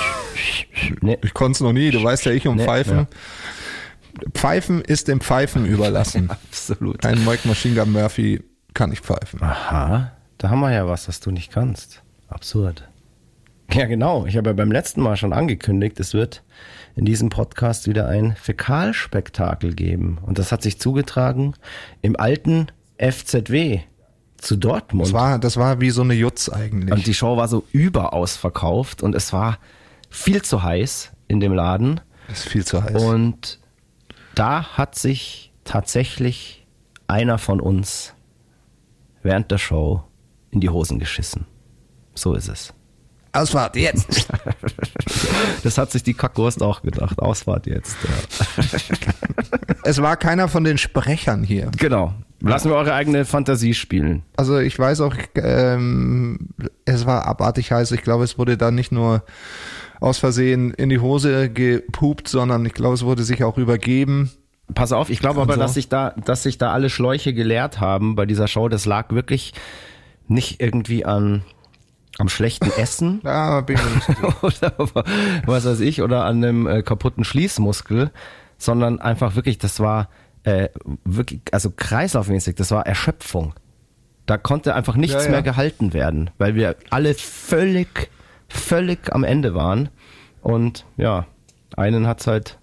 Nee. 1.01 1.17
Ich 1.23 1.33
konnte 1.33 1.57
es 1.57 1.61
noch 1.61 1.73
nie, 1.73 1.91
du 1.91 2.03
weißt 2.03 2.25
ja, 2.25 2.33
ich 2.33 2.47
um 2.49 2.57
Nee, 2.57 2.65
Pfeifen. 2.65 3.07
Pfeifen 4.35 4.81
ist 4.83 5.07
dem 5.07 5.21
Pfeifen 5.21 5.65
überlassen. 5.65 6.29
Absolut. 6.49 7.07
Ein 7.07 7.25
Mike 7.25 7.47
Machine 7.47 7.77
Gun 7.77 7.93
Murphy 7.93 8.43
kann 8.75 8.91
nicht 8.91 9.05
pfeifen. 9.05 9.41
Aha, 9.43 10.13
da 10.39 10.51
haben 10.51 10.61
wir 10.61 10.73
ja 10.73 10.89
was, 10.89 11.07
das 11.07 11.21
du 11.21 11.31
nicht 11.31 11.53
kannst. 11.53 12.03
Absurd. 12.29 12.89
Ja, 13.73 13.87
genau. 13.87 14.27
Ich 14.27 14.37
habe 14.37 14.51
ja 14.51 14.55
beim 14.55 14.73
letzten 14.73 15.03
Mal 15.03 15.17
schon 15.17 15.33
angekündigt, 15.33 16.01
es 16.01 16.15
wird 16.15 16.43
in 16.97 17.05
diesem 17.05 17.29
Podcast 17.29 17.87
wieder 17.87 18.09
ein 18.09 18.35
Fäkalspektakel 18.35 19.75
geben. 19.75 20.19
Und 20.23 20.39
das 20.39 20.51
hat 20.51 20.63
sich 20.63 20.81
zugetragen 20.81 21.55
im 22.01 22.19
alten 22.19 22.67
FZW 22.99 23.81
zu 24.43 24.57
Dortmund. 24.57 25.07
Das 25.07 25.13
war, 25.13 25.39
das 25.39 25.57
war 25.57 25.81
wie 25.81 25.91
so 25.91 26.03
eine 26.03 26.15
Jutz 26.15 26.49
eigentlich. 26.49 26.93
und 26.93 27.07
die 27.07 27.15
Show 27.15 27.37
war 27.37 27.49
so 27.49 27.65
überaus 27.73 28.37
verkauft 28.37 29.03
und 29.03 29.15
es 29.15 29.33
war 29.33 29.59
viel 30.11 30.43
zu 30.43 30.63
heiß 30.63 31.13
in 31.29 31.41
dem 31.41 31.55
Laden. 31.55 32.01
das 32.29 32.41
ist 32.41 32.49
viel 32.49 32.65
zu 32.65 32.83
heiß. 32.83 33.03
Und 33.03 33.61
da 34.35 34.77
hat 34.77 34.97
sich 34.97 35.53
tatsächlich 35.65 36.67
einer 37.07 37.39
von 37.39 37.61
uns 37.61 38.15
während 39.23 39.51
der 39.51 39.59
Show 39.59 40.03
in 40.51 40.61
die 40.61 40.71
Hosen 40.71 40.99
geschissen. 40.99 41.47
So 42.15 42.35
ist 42.35 42.49
es. 42.49 42.75
Ausfahrt, 43.33 43.77
jetzt! 43.77 44.29
Das 45.63 45.79
hat 45.79 45.91
sich 45.91 46.03
die 46.03 46.15
Kackwurst 46.15 46.63
auch 46.63 46.83
gedacht. 46.83 47.19
Ausfahrt 47.21 47.67
jetzt. 47.67 47.97
Ja. 48.05 48.65
es 49.85 50.03
war 50.03 50.17
keiner 50.17 50.49
von 50.49 50.65
den 50.65 50.79
Sprechern 50.79 51.43
hier. 51.43 51.71
Genau. 51.79 52.15
Lassen 52.41 52.71
wir 52.71 52.77
eure 52.77 52.95
eigene 52.95 53.25
Fantasie 53.25 53.75
spielen. 53.75 54.23
Also 54.37 54.59
ich 54.59 54.77
weiß 54.77 55.01
auch, 55.03 55.15
ähm, 55.37 56.49
es 56.85 57.07
war 57.07 57.27
abartig 57.27 57.71
heiß. 57.71 57.93
Ich 57.93 58.03
glaube, 58.03 58.25
es 58.25 58.37
wurde 58.37 58.57
da 58.57 58.71
nicht 58.71 58.91
nur 58.91 59.23
aus 60.01 60.19
Versehen 60.19 60.73
in 60.75 60.89
die 60.89 60.99
Hose 60.99 61.51
gepupt, 61.51 62.27
sondern 62.27 62.67
ich 62.67 62.75
glaube, 62.75 62.95
es 62.95 63.05
wurde 63.05 63.23
sich 63.23 63.45
auch 63.45 63.59
übergeben. 63.59 64.33
Pass 64.75 64.93
auf, 64.93 65.11
ich 65.11 65.21
glaube 65.21 65.41
aber, 65.41 65.55
so. 65.55 65.61
dass 65.61 65.75
sich 65.75 65.89
da, 65.89 66.15
dass 66.25 66.43
sich 66.43 66.59
da 66.59 66.73
alle 66.73 66.91
Schläuche 66.91 67.33
geleert 67.33 67.81
haben 67.81 68.17
bei 68.17 68.27
dieser 68.27 68.49
Show. 68.49 68.69
Das 68.69 68.87
lag 68.87 69.13
wirklich 69.13 69.53
nicht 70.27 70.61
irgendwie 70.61 71.05
an 71.05 71.43
am 72.23 72.29
schlechten 72.29 72.71
Essen 72.79 73.21
Da 73.25 73.61
bin 73.63 73.77
ich 73.77 74.09
nicht 74.09 74.23
oder 74.43 74.73
was 75.45 75.65
weiß 75.65 75.81
ich 75.81 76.03
oder 76.03 76.25
an 76.25 76.37
einem 76.37 76.67
äh, 76.69 76.83
kaputten 76.83 77.25
Schließmuskel, 77.25 78.13
sondern 78.59 79.01
einfach 79.01 79.35
wirklich, 79.35 79.59
das 79.59 79.81
war 79.81 80.09
äh, 80.45 80.69
wirklich, 81.05 81.41
also 81.51 81.71
kreislaufmäßig, 81.71 82.55
das 82.55 82.71
war 82.71 82.87
Erschöpfung. 82.87 83.55
Da 84.27 84.39
konnte 84.39 84.77
einfach 84.77 84.95
nichts 84.95 85.17
Ja, 85.17 85.25
ja. 85.25 85.31
mehr 85.31 85.43
gehalten 85.43 85.93
werden, 85.95 86.31
weil 86.39 86.55
wir 86.55 86.77
alle 86.91 87.15
völlig, 87.15 88.09
völlig 88.49 89.13
am 89.13 89.25
Ende 89.25 89.55
waren. 89.55 89.89
Und 90.43 90.87
ja, 90.97 91.27
einen 91.77 92.07
hat's 92.07 92.29
halt 92.29 92.59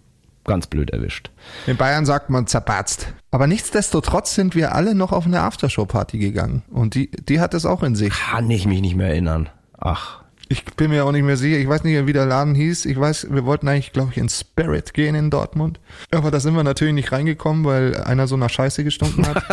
ganz 0.46 0.68
blöd 0.68 0.90
erwischt. 0.92 1.32
In 1.68 1.76
Bayern 1.76 2.06
sagt 2.06 2.30
man 2.30 2.48
zerbatzt. 2.48 3.14
Aber 3.32 3.46
nichtsdestotrotz 3.48 4.34
sind 4.36 4.56
wir 4.56 4.74
alle 4.74 4.96
noch 4.96 5.12
auf 5.12 5.26
eine 5.26 5.42
Aftershow-Party 5.42 6.18
gegangen. 6.18 6.64
Und 6.72 6.96
die, 6.96 7.12
die 7.12 7.40
hat 7.40 7.54
es 7.54 7.66
auch 7.66 7.84
in 7.84 7.96
sich. 7.96 8.14
Kann 8.14 8.50
ich 8.50 8.66
mich 8.66 8.82
nicht 8.82 8.96
mehr 8.96 9.10
erinnern. 9.10 9.50
Ach, 9.78 10.22
Ich 10.52 10.66
bin 10.66 10.90
mir 10.90 11.06
auch 11.06 11.12
nicht 11.12 11.24
mehr 11.24 11.38
sicher. 11.38 11.58
Ich 11.60 11.70
weiß 11.70 11.84
nicht, 11.84 12.08
wie 12.08 12.14
der 12.14 12.26
Laden 12.26 12.56
hieß. 12.56 12.86
Ich 12.86 13.00
weiß, 13.00 13.28
wir 13.30 13.46
wollten 13.46 13.68
eigentlich, 13.68 13.94
glaube 13.94 14.10
ich, 14.12 14.18
in 14.18 14.30
Spirit 14.30 14.96
gehen 14.96 15.14
in 15.14 15.30
Dortmund. 15.30 15.80
Aber 16.12 16.32
da 16.32 16.40
sind 16.40 16.56
wir 16.56 16.64
natürlich 16.64 16.96
nicht 16.96 17.12
reingekommen, 17.12 17.66
weil 17.66 17.96
einer 18.02 18.26
so 18.26 18.36
nach 18.36 18.50
Scheiße 18.50 18.84
gestunken 18.84 19.28
hat. 19.28 19.44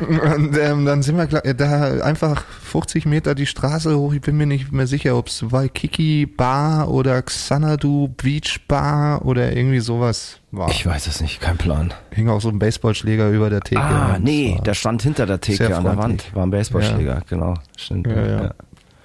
Und 0.34 0.56
ähm, 0.56 0.86
dann 0.86 1.02
sind 1.02 1.18
wir 1.18 1.26
gla- 1.28 1.52
da 1.52 2.02
einfach 2.02 2.42
50 2.64 3.04
Meter 3.04 3.34
die 3.34 3.44
Straße 3.46 3.98
hoch. 3.98 4.14
Ich 4.14 4.22
bin 4.22 4.38
mir 4.38 4.46
nicht 4.46 4.72
mehr 4.72 4.86
sicher, 4.86 5.14
ob 5.16 5.28
es 5.28 5.52
Waikiki 5.52 6.24
Bar 6.24 6.88
oder 6.90 7.20
Xanadu 7.20 8.08
Beach 8.16 8.60
Bar 8.66 9.26
oder 9.26 9.54
irgendwie 9.54 9.80
sowas 9.80 10.37
war. 10.50 10.70
ich 10.70 10.84
weiß 10.84 11.06
es 11.06 11.20
nicht, 11.20 11.40
kein 11.40 11.58
Plan. 11.58 11.92
Hing 12.10 12.28
auch 12.28 12.40
so 12.40 12.48
ein 12.48 12.58
Baseballschläger 12.58 13.30
über 13.30 13.50
der 13.50 13.60
Theke. 13.60 13.80
Ah, 13.80 14.18
nee, 14.18 14.56
es 14.56 14.62
der 14.62 14.74
stand 14.74 15.02
hinter 15.02 15.26
der 15.26 15.40
Theke 15.40 15.76
an 15.76 15.84
der. 15.84 15.96
Wand. 15.96 16.34
War 16.34 16.44
ein 16.44 16.50
Baseballschläger, 16.50 17.22
genau. 17.28 17.54
Stimmt. 17.76 18.06
Ja, 18.06 18.26
ja. 18.26 18.54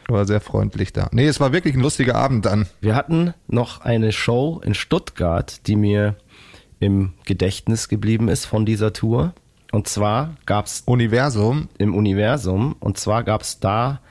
War 0.08 0.26
sehr 0.26 0.42
freundlich 0.42 0.94
da. 0.94 1.10
Nee, 1.12 1.28
es 1.28 1.40
war 1.40 1.54
wirklich 1.54 1.76
ein 1.76 1.82
lustiger 1.82 2.16
Abend 2.16 2.46
dann. 2.46 2.68
Wir 2.82 2.96
hatten 2.96 3.34
noch 3.48 3.82
eine 3.82 4.12
Show 4.12 4.62
in 4.64 4.74
Stuttgart, 4.74 5.66
die 5.68 5.76
mir 5.76 6.16
im 6.80 7.14
Gedächtnis 7.26 7.88
geblieben 7.88 8.28
ist 8.28 8.46
von 8.46 8.66
dieser 8.66 8.94
Tour. 8.94 9.34
Und 9.72 9.88
zwar 9.88 10.36
gab's 10.46 10.84
Universum. 10.86 11.70
im 11.78 11.96
Universum, 11.96 12.76
und 12.80 12.98
zwar 12.98 13.24
gab's 13.24 13.60
da, 13.60 14.02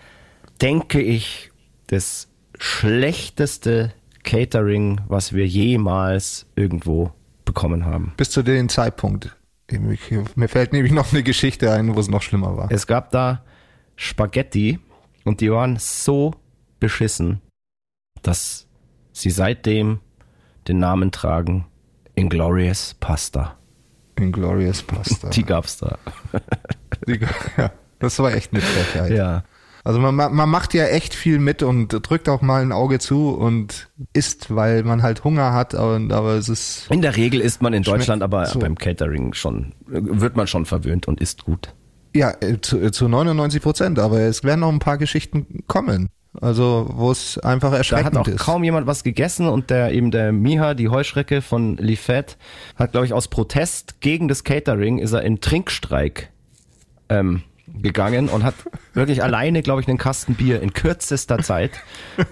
denke 0.61 1.01
ich, 1.01 1.51
das 1.87 2.28
schlechteste 2.59 3.93
Catering, 4.24 5.03
was 5.09 5.35
wir 5.35 5.47
jemals 5.47 6.47
irgendwo 6.57 7.12
bekommen 7.53 7.84
haben. 7.84 8.14
Bis 8.16 8.30
zu 8.30 8.42
dem 8.42 8.70
Zeitpunkt. 8.70 9.36
Mir 9.70 10.48
fällt 10.48 10.72
nämlich 10.72 10.92
noch 10.92 11.12
eine 11.12 11.22
Geschichte 11.22 11.70
ein, 11.70 11.94
wo 11.94 12.00
es 12.00 12.09
noch 12.09 12.22
schlimmer 12.22 12.57
war. 12.57 12.70
Es 12.70 12.86
gab 12.86 13.11
da 13.11 13.44
Spaghetti 13.94 14.78
und 15.24 15.40
die 15.40 15.53
waren 15.53 15.76
so 15.78 16.32
beschissen, 16.80 17.42
dass 18.22 18.66
sie 19.12 19.30
seitdem 19.30 20.00
den 20.66 20.78
Namen 20.78 21.12
tragen 21.12 21.66
Inglorious 22.14 22.94
Pasta. 23.00 23.59
Inglorious 24.16 24.82
Pasta. 24.82 25.28
Die 25.30 25.44
gab's 25.44 25.78
da. 25.78 25.98
Die, 27.07 27.18
ja, 27.57 27.72
das 27.98 28.18
war 28.18 28.32
echt 28.32 28.53
eine 28.53 28.61
Frechheit. 28.61 29.11
Ja. 29.11 29.44
Also 29.85 29.99
man, 29.99 30.14
ma- 30.14 30.28
man 30.28 30.49
macht 30.49 30.74
ja 30.74 30.87
echt 30.87 31.12
viel 31.14 31.39
mit 31.41 31.62
und 31.62 31.89
drückt 32.09 32.28
auch 32.28 32.41
mal 32.41 32.62
ein 32.62 32.70
Auge 32.72 32.99
zu 33.01 33.30
und 33.30 33.89
isst, 34.12 34.55
weil 34.55 34.85
man 34.85 35.03
halt 35.03 35.24
Hunger 35.24 35.53
hat, 35.53 35.74
aber, 35.74 36.01
aber 36.14 36.35
es 36.35 36.49
ist 36.49 36.87
In 36.91 37.03
der 37.03 37.16
Regel 37.16 37.41
isst 37.41 37.62
man 37.62 37.72
in 37.72 37.83
Deutschland, 37.83 38.22
aber 38.22 38.47
so. 38.47 38.61
beim 38.61 38.76
Catering 38.76 39.35
schon, 39.35 39.72
wird 39.87 40.37
man 40.37 40.47
schon 40.47 40.66
verwöhnt 40.66 41.09
und 41.09 41.20
isst 41.20 41.45
gut. 41.45 41.74
ja 42.14 42.33
äh, 42.41 42.61
zu, 42.61 42.80
äh, 42.80 42.93
zu 42.93 43.09
99 43.09 43.61
Prozent, 43.61 43.99
aber 43.99 44.20
es 44.20 44.45
werden 44.45 44.61
noch 44.61 44.68
ein 44.70 44.78
paar 44.78 44.99
Geschichten 44.99 45.64
kommen. 45.66 46.09
Also 46.41 46.89
wo 46.95 47.11
es 47.11 47.37
einfach 47.39 47.68
Da 47.68 47.72
hat 47.72 47.78
erschreckend 47.80 48.16
auch 48.16 48.26
ist. 48.28 48.39
kaum 48.39 48.64
jemand 48.64 48.87
was 48.87 49.03
gegessen 49.05 49.49
und 49.49 49.68
der 49.68 49.93
eben 49.93 50.11
der 50.11 50.33
Miha, 50.33 50.72
die 50.74 50.89
Heuschrecke 50.89 51.43
von 51.43 51.76
Lifet, 51.76 52.39
hat 52.76 52.93
glaube 52.93 53.05
ich 53.07 53.12
aus 53.12 53.28
Protest 53.28 54.01
gegen 54.01 54.28
das 54.28 54.43
Catering 54.43 54.97
ist 54.99 55.12
er 55.12 55.22
in 55.22 55.41
Trinkstreik 55.41 56.30
ähm, 57.11 57.43
gegangen 57.75 58.29
und 58.29 58.45
hat 58.45 58.55
wirklich 58.95 59.23
alleine 59.23 59.62
glaube 59.62 59.81
ich 59.81 59.89
einen 59.89 59.99
Kasten 59.99 60.35
Bier 60.35 60.61
in 60.61 60.73
kürzester 60.73 61.39
Zeit 61.39 61.73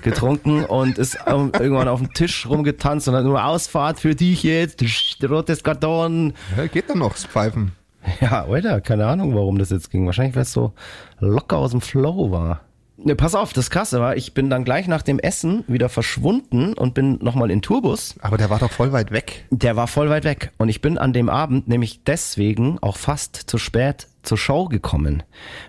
getrunken 0.03 0.65
und 0.65 0.99
ist 0.99 1.19
irgendwann 1.27 1.89
auf 1.89 2.01
dem 2.01 2.13
Tisch 2.13 2.47
rumgetanzt 2.47 3.09
und 3.09 3.15
hat 3.15 3.25
nur 3.25 3.45
Ausfahrt 3.45 4.01
für 4.01 4.15
dich 4.15 4.43
jetzt, 4.43 4.83
rotes 5.29 5.63
Karton. 5.63 6.35
ja, 6.57 6.67
geht 6.67 6.91
dann 6.91 6.99
noch 6.99 7.13
das 7.13 7.27
Pfeifen. 7.27 7.73
Ja, 8.21 8.47
Alter, 8.47 8.81
keine 8.81 9.07
Ahnung, 9.07 9.35
warum 9.35 9.59
das 9.59 9.71
jetzt 9.71 9.91
ging. 9.91 10.07
Wahrscheinlich, 10.07 10.35
weil 10.35 10.43
es 10.43 10.53
so 10.53 10.73
locker 11.19 11.59
aus 11.59 11.73
dem 11.73 11.81
Flow 11.81 12.31
war. 12.31 12.63
Ne, 13.03 13.17
pass 13.17 13.35
auf, 13.35 13.55
das 13.55 13.71
Krasse 13.71 13.99
war, 13.99 14.17
ich 14.17 14.35
bin 14.35 14.51
dann 14.51 14.65
gleich 14.65 14.87
nach 14.87 15.01
dem 15.01 15.19
Essen 15.19 15.65
wieder 15.67 15.89
verschwunden 15.89 16.75
und 16.75 16.93
bin 16.93 17.19
nochmal 17.23 17.51
in 17.51 17.63
Tourbus. 17.63 18.17
Aber 18.21 18.37
der 18.37 18.51
war 18.51 18.59
doch 18.59 18.71
voll 18.71 18.93
weit 18.93 19.11
weg. 19.11 19.47
Der 19.51 19.75
war 19.77 19.87
voll 19.87 20.11
weit 20.11 20.25
weg. 20.25 20.53
Und 20.59 20.69
ich 20.69 20.83
bin 20.83 20.99
an 20.99 21.15
dem 21.15 21.31
Abend 21.31 21.67
nämlich 21.67 22.05
deswegen 22.05 22.79
auch 22.81 22.99
fast 22.99 23.37
zu 23.37 23.57
spät 23.57 24.07
zur 24.23 24.39
Show 24.39 24.67
gekommen. 24.67 25.23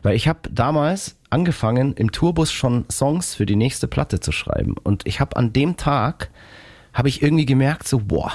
Weil 0.03 0.15
ich 0.15 0.27
habe 0.27 0.49
damals 0.49 1.17
angefangen, 1.29 1.93
im 1.93 2.11
Tourbus 2.11 2.51
schon 2.51 2.85
Songs 2.89 3.35
für 3.35 3.45
die 3.45 3.55
nächste 3.55 3.87
Platte 3.87 4.19
zu 4.19 4.31
schreiben. 4.31 4.75
Und 4.83 5.07
ich 5.07 5.19
habe 5.19 5.35
an 5.37 5.53
dem 5.53 5.77
Tag, 5.77 6.29
habe 6.93 7.09
ich 7.09 7.21
irgendwie 7.21 7.45
gemerkt, 7.45 7.87
so, 7.87 7.99
boah, 7.99 8.31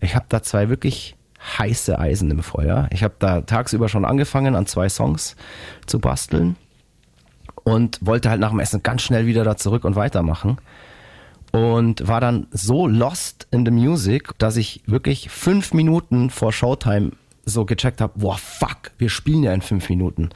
ich 0.00 0.14
habe 0.14 0.26
da 0.28 0.42
zwei 0.42 0.68
wirklich 0.68 1.16
heiße 1.58 1.98
Eisen 1.98 2.30
im 2.30 2.42
Feuer. 2.42 2.88
Ich 2.92 3.02
habe 3.02 3.14
da 3.18 3.42
tagsüber 3.42 3.88
schon 3.88 4.04
angefangen, 4.04 4.54
an 4.54 4.66
zwei 4.66 4.88
Songs 4.88 5.36
zu 5.86 5.98
basteln 5.98 6.56
und 7.64 7.98
wollte 8.00 8.30
halt 8.30 8.40
nach 8.40 8.50
dem 8.50 8.60
Essen 8.60 8.82
ganz 8.82 9.02
schnell 9.02 9.26
wieder 9.26 9.44
da 9.44 9.56
zurück 9.56 9.84
und 9.84 9.96
weitermachen 9.96 10.58
und 11.52 12.06
war 12.08 12.20
dann 12.20 12.46
so 12.50 12.86
lost 12.86 13.46
in 13.50 13.64
the 13.64 13.70
music, 13.70 14.30
dass 14.38 14.56
ich 14.56 14.82
wirklich 14.86 15.28
fünf 15.30 15.74
Minuten 15.74 16.30
vor 16.30 16.52
Showtime 16.52 17.12
so 17.44 17.64
gecheckt 17.64 18.00
habe, 18.00 18.18
boah, 18.18 18.36
fuck, 18.38 18.92
wir 18.98 19.08
spielen 19.08 19.42
ja 19.42 19.52
in 19.52 19.62
fünf 19.62 19.88
Minuten. 19.88 20.30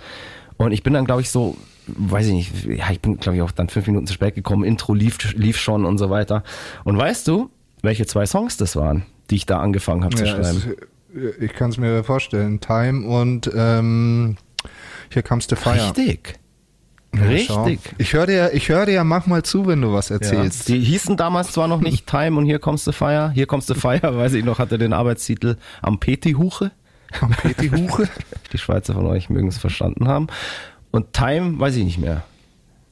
Und 0.57 0.73
ich 0.73 0.83
bin 0.83 0.95
dann, 0.95 1.05
glaube 1.05 1.21
ich, 1.21 1.31
so, 1.31 1.57
weiß 1.87 2.27
ich 2.29 2.33
nicht, 2.33 2.65
ja, 2.65 2.91
ich 2.91 3.01
bin, 3.01 3.19
glaube 3.19 3.37
ich, 3.37 3.43
auch 3.43 3.51
dann 3.51 3.69
fünf 3.69 3.87
Minuten 3.87 4.07
zu 4.07 4.15
spät 4.15 4.35
gekommen, 4.35 4.65
Intro 4.65 4.95
lief, 4.95 5.19
lief 5.35 5.59
schon 5.59 5.85
und 5.85 5.99
so 5.99 6.11
weiter. 6.11 6.43
Und 6.85 6.97
weißt 6.99 7.29
du, 7.29 7.51
welche 7.83 8.07
zwei 8.07 8.27
Songs 8.27 8.57
das 8.57 8.75
waren, 8.77 9.05
die 9.31 9.37
ich 9.37 9.47
da 9.47 9.61
angefangen 9.61 10.05
habe 10.05 10.17
zu 10.17 10.25
Ja, 10.25 10.31
schreiben? 10.43 10.75
es, 11.15 11.39
ich 11.41 11.53
kann 11.53 11.71
es 11.71 11.79
mir 11.79 12.05
vorstellen. 12.05 12.61
Time 12.61 13.07
und 13.07 13.51
ähm, 13.55 14.37
hier 15.13 15.23
comes 15.23 15.47
the 15.49 15.57
fire. 15.57 15.75
Richtig. 15.75 16.39
Ja, 17.15 17.39
schau. 17.47 17.65
Richtig. 17.65 17.95
Ich 17.99 18.13
höre 18.13 18.27
dir, 18.27 18.51
ich 18.53 18.69
höre 18.69 18.87
dir 18.87 18.93
ja 18.93 19.05
manchmal 19.05 19.43
zu, 19.43 19.67
wenn 19.67 19.81
du 19.81 19.93
was 19.93 20.11
erzählst. 20.11 20.69
Die 20.69 20.81
hießen 20.81 21.17
damals 21.17 21.53
zwar 21.53 21.69
noch 21.69 21.81
nicht 21.81 22.07
Time 22.07 22.37
und 22.37 22.45
Hier 22.45 22.59
kommst 22.59 22.87
du 22.87 22.93
Fire. 22.93 23.31
Hier 23.33 23.47
kommst 23.47 23.71
du 23.71 23.75
Fire, 23.75 24.01
weiß 24.17 24.35
ich 24.35 24.45
noch, 24.45 24.59
hatte 24.59 24.77
den 24.79 24.93
Arbeitstitel 24.93 25.57
Am 25.83 25.99
Petihuche. 25.99 26.73
Am 27.21 27.31
Peti 27.31 27.69
Huche. 27.69 28.09
Die 28.53 28.59
Schweizer 28.59 28.95
von 28.95 29.07
euch 29.07 29.31
mögen 29.31 29.49
es 29.49 29.59
verstanden 29.59 30.09
haben. 30.09 30.27
Und 30.91 31.13
Time 31.13 31.59
weiß 31.59 31.77
ich 31.77 31.85
nicht 31.85 31.99
mehr, 31.99 32.23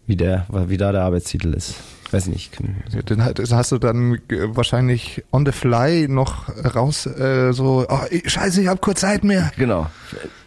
wie, 0.07 0.17
der, 0.17 0.47
wie 0.69 0.77
da 0.77 0.93
der 0.93 1.03
Arbeitstitel 1.03 1.55
ist. 1.55 1.75
Weiß 2.11 2.27
ich 2.27 2.33
nicht. 2.33 2.59
Den 3.09 3.25
hat- 3.25 3.39
das 3.39 3.53
hast 3.53 3.73
du 3.73 3.79
dann 3.79 4.15
äh, 4.29 4.55
wahrscheinlich 4.57 5.25
on 5.33 5.45
the 5.47 5.53
fly 5.53 6.07
noch 6.09 6.49
raus, 6.75 7.07
äh, 7.07 7.53
so, 7.53 7.87
oh, 7.89 7.99
scheiße, 8.25 8.63
ich 8.63 8.69
hab 8.69 8.81
kurz 8.81 9.01
Zeit 9.01 9.25
mehr. 9.25 9.51
Genau. 9.57 9.87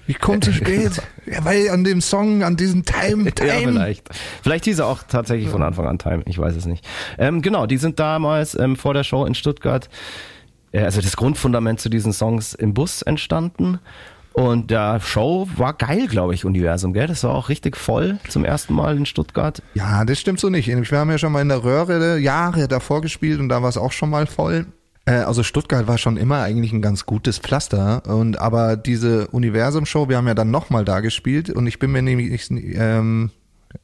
Ich 0.06 0.20
komme 0.20 0.40
zu 0.40 0.54
spät. 0.54 0.92
ja, 1.26 1.44
weil 1.44 1.70
an 1.70 1.84
dem 1.84 2.00
Song, 2.00 2.44
an 2.44 2.56
diesem 2.56 2.86
Time, 2.86 3.32
Time. 3.34 3.50
Ja, 3.50 3.56
vielleicht. 3.68 4.10
Vielleicht 4.44 4.66
hieß 4.66 4.80
er 4.80 4.86
auch 4.86 5.04
tatsächlich 5.04 5.50
von 5.50 5.62
Anfang 5.64 5.88
an 5.88 5.98
Time. 6.00 6.22
Ich 6.28 6.38
weiß 6.38 6.56
es 6.56 6.66
nicht. 6.66 6.88
Ähm, 7.18 7.42
genau, 7.42 7.66
die 7.66 7.78
sind 7.78 8.00
damals 8.00 8.56
ähm, 8.58 8.76
vor 8.78 8.94
der 8.94 9.04
Show 9.04 9.26
in 9.26 9.36
Stuttgart, 9.36 9.90
also 10.84 11.02
das 11.02 11.16
Grundfundament 11.18 11.80
zu 11.80 11.90
diesen 11.90 12.14
Songs 12.14 12.54
im 12.54 12.74
Bus 12.74 13.02
entstanden. 13.02 13.80
Und 14.34 14.70
der 14.70 15.00
Show 15.00 15.48
war 15.56 15.74
geil, 15.74 16.06
glaube 16.06 16.36
ich, 16.36 16.46
Universum, 16.46 16.94
gell? 16.94 17.08
Das 17.08 17.24
war 17.24 17.34
auch 17.34 17.50
richtig 17.50 17.76
voll 17.76 18.20
zum 18.30 18.46
ersten 18.46 18.76
Mal 18.76 18.96
in 18.96 19.08
Stuttgart. 19.08 19.64
Ja, 19.74 20.06
das 20.06 20.20
stimmt 20.20 20.40
so 20.40 20.50
nicht. 20.50 20.68
Wir 20.68 21.00
haben 21.00 21.10
ja 21.10 21.18
schon 21.18 21.32
mal 21.32 21.42
in 21.42 21.50
der 21.50 21.64
Röhre 21.64 22.20
Jahre 22.20 22.68
davor 22.68 23.02
gespielt 23.02 23.40
und 23.40 23.50
da 23.50 23.64
war 23.64 23.70
es 23.70 23.78
auch 23.78 23.92
schon 23.92 24.12
mal 24.12 24.28
voll. 24.28 24.68
Äh, 25.06 25.14
Also 25.14 25.42
Stuttgart 25.42 25.88
war 25.88 25.98
schon 25.98 26.18
immer 26.18 26.44
eigentlich 26.44 26.72
ein 26.72 26.84
ganz 26.84 27.08
gutes 27.08 27.40
Pflaster 27.40 28.04
und 28.06 28.40
aber 28.40 28.78
diese 28.78 29.28
Universum-Show, 29.30 30.08
wir 30.08 30.18
haben 30.18 30.28
ja 30.28 30.36
dann 30.36 30.52
nochmal 30.52 30.86
da 30.86 31.00
gespielt 31.00 31.50
und 31.50 31.66
ich 31.66 31.80
bin 31.80 31.92
mir 31.92 32.04
nämlich 32.04 32.52
ähm, 32.52 33.32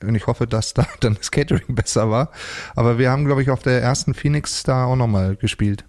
und 0.03 0.15
ich 0.15 0.27
hoffe, 0.27 0.45
dass 0.45 0.75
da 0.75 0.85
dann 0.99 1.15
das 1.15 1.31
Catering 1.31 1.73
besser 1.73 2.11
war, 2.11 2.29
aber 2.75 2.99
wir 2.99 3.09
haben 3.09 3.25
glaube 3.25 3.41
ich 3.41 3.49
auf 3.49 3.63
der 3.63 3.81
ersten 3.81 4.13
Phoenix 4.13 4.61
da 4.61 4.85
auch 4.85 4.95
nochmal 4.95 5.35
gespielt. 5.35 5.85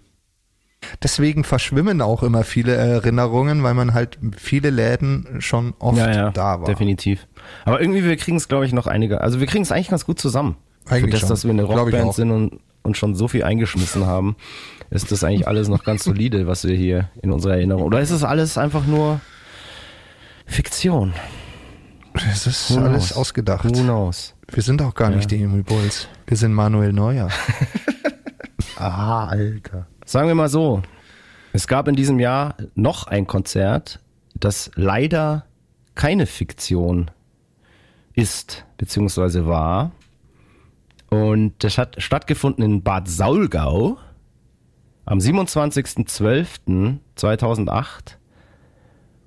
Deswegen 1.03 1.43
verschwimmen 1.43 2.01
auch 2.01 2.23
immer 2.23 2.43
viele 2.43 2.75
Erinnerungen, 2.75 3.63
weil 3.63 3.73
man 3.73 3.93
halt 3.93 4.17
viele 4.37 4.69
Läden 4.69 5.37
schon 5.39 5.73
oft 5.79 5.97
ja, 5.97 6.11
ja, 6.11 6.31
da 6.31 6.59
war. 6.61 6.65
definitiv. 6.65 7.27
Aber 7.65 7.79
irgendwie, 7.81 8.03
wir 8.03 8.15
kriegen 8.17 8.37
es, 8.37 8.47
glaube 8.47 8.65
ich, 8.65 8.73
noch 8.73 8.87
einige. 8.87 9.21
Also 9.21 9.39
wir 9.39 9.47
kriegen 9.47 9.63
es 9.63 9.71
eigentlich 9.71 9.89
ganz 9.89 10.05
gut 10.05 10.19
zusammen. 10.19 10.55
Für 10.85 10.95
Eigentlich 10.95 11.11
das, 11.11 11.21
schon. 11.21 11.29
dass 11.29 11.43
wir 11.45 11.51
eine 11.51 11.63
Rockband 11.63 12.13
sind 12.13 12.31
und, 12.31 12.59
und 12.83 12.95
schon 12.97 13.15
so 13.15 13.27
viel 13.27 13.43
eingeschmissen 13.43 14.05
haben, 14.05 14.35
ist 14.91 15.11
das 15.11 15.23
eigentlich 15.23 15.47
alles 15.47 15.67
noch 15.67 15.83
ganz 15.83 16.03
solide, 16.03 16.45
was 16.45 16.63
wir 16.63 16.75
hier 16.75 17.09
in 17.23 17.31
unserer 17.31 17.53
Erinnerung. 17.55 17.83
Oder 17.83 18.01
ist 18.01 18.11
es 18.11 18.23
alles 18.23 18.57
einfach 18.57 18.85
nur 18.85 19.19
Fiktion? 20.45 21.13
Das 22.13 22.47
ist 22.47 22.71
Who 22.71 22.79
alles 22.79 23.07
knows? 23.07 23.17
ausgedacht. 23.17 23.65
Who 23.65 23.81
knows? 23.81 24.35
Wir 24.51 24.61
sind 24.63 24.81
auch 24.81 24.93
gar 24.93 25.09
nicht 25.09 25.31
die 25.31 25.41
Emil 25.41 25.63
Bulls. 25.63 26.07
Wir 26.27 26.37
sind 26.37 26.53
Manuel 26.53 26.93
Neuer. 26.93 27.29
Ah, 28.77 29.27
Alter. 29.27 29.87
Sagen 30.05 30.27
wir 30.27 30.35
mal 30.35 30.49
so, 30.49 30.83
es 31.51 31.67
gab 31.67 31.87
in 31.87 31.95
diesem 31.95 32.19
Jahr 32.19 32.55
noch 32.75 33.07
ein 33.07 33.27
Konzert, 33.27 33.99
das 34.35 34.71
leider 34.75 35.45
keine 35.95 36.27
Fiktion 36.27 37.11
ist, 38.13 38.65
beziehungsweise 38.77 39.47
war. 39.47 39.91
Und 41.09 41.63
das 41.63 41.77
hat 41.77 42.01
stattgefunden 42.01 42.63
in 42.63 42.83
Bad 42.83 43.07
Saulgau 43.07 43.97
am 45.05 45.19
27.12.2008. 45.19 47.87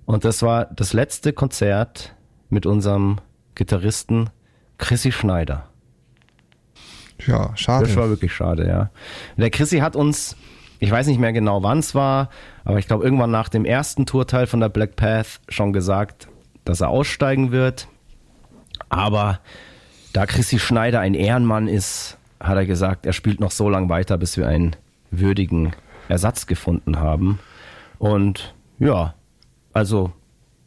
Und 0.07 0.25
das 0.25 0.43
war 0.43 0.65
das 0.67 0.93
letzte 0.93 1.33
Konzert 1.33 2.15
mit 2.51 2.67
unserem 2.67 3.21
Gitarristen 3.55 4.31
Chrissy 4.79 5.13
Schneider. 5.13 5.69
Ja, 7.27 7.57
schade. 7.57 7.87
Das 7.87 7.97
war 7.97 8.09
wirklich 8.09 8.33
schade, 8.33 8.67
ja. 8.67 8.91
Der 9.37 9.51
Chrissy 9.51 9.79
hat 9.79 9.97
uns, 9.97 10.37
ich 10.79 10.91
weiß 10.91 11.07
nicht 11.07 11.19
mehr 11.19 11.33
genau 11.33 11.63
wann 11.63 11.79
es 11.79 11.95
war, 11.95 12.31
aber 12.65 12.79
ich 12.79 12.87
glaube 12.87 13.05
irgendwann 13.05 13.31
nach 13.31 13.49
dem 13.49 13.65
ersten 13.65 14.07
Tourteil 14.07 14.47
von 14.47 14.61
der 14.61 14.69
Black 14.69 14.97
Path 14.97 15.41
schon 15.49 15.73
gesagt, 15.73 16.29
dass 16.65 16.81
er 16.81 16.89
aussteigen 16.89 17.51
wird. 17.51 17.89
Aber 18.89 19.41
da 20.13 20.27
Chrissy 20.27 20.59
Schneider 20.59 21.01
ein 21.01 21.15
Ehrenmann 21.15 21.69
ist, 21.69 22.19
hat 22.41 22.57
er 22.57 22.67
gesagt, 22.67 23.07
er 23.07 23.13
spielt 23.13 23.41
noch 23.41 23.51
so 23.51 23.69
lange 23.69 23.89
weiter, 23.89 24.19
bis 24.19 24.37
wir 24.37 24.47
einen 24.47 24.77
würdigen 25.11 25.73
Ersatz 26.09 26.47
gefunden 26.47 26.99
haben. 26.99 27.41
Und 27.99 28.55
ja, 28.79 29.15
also 29.73 30.13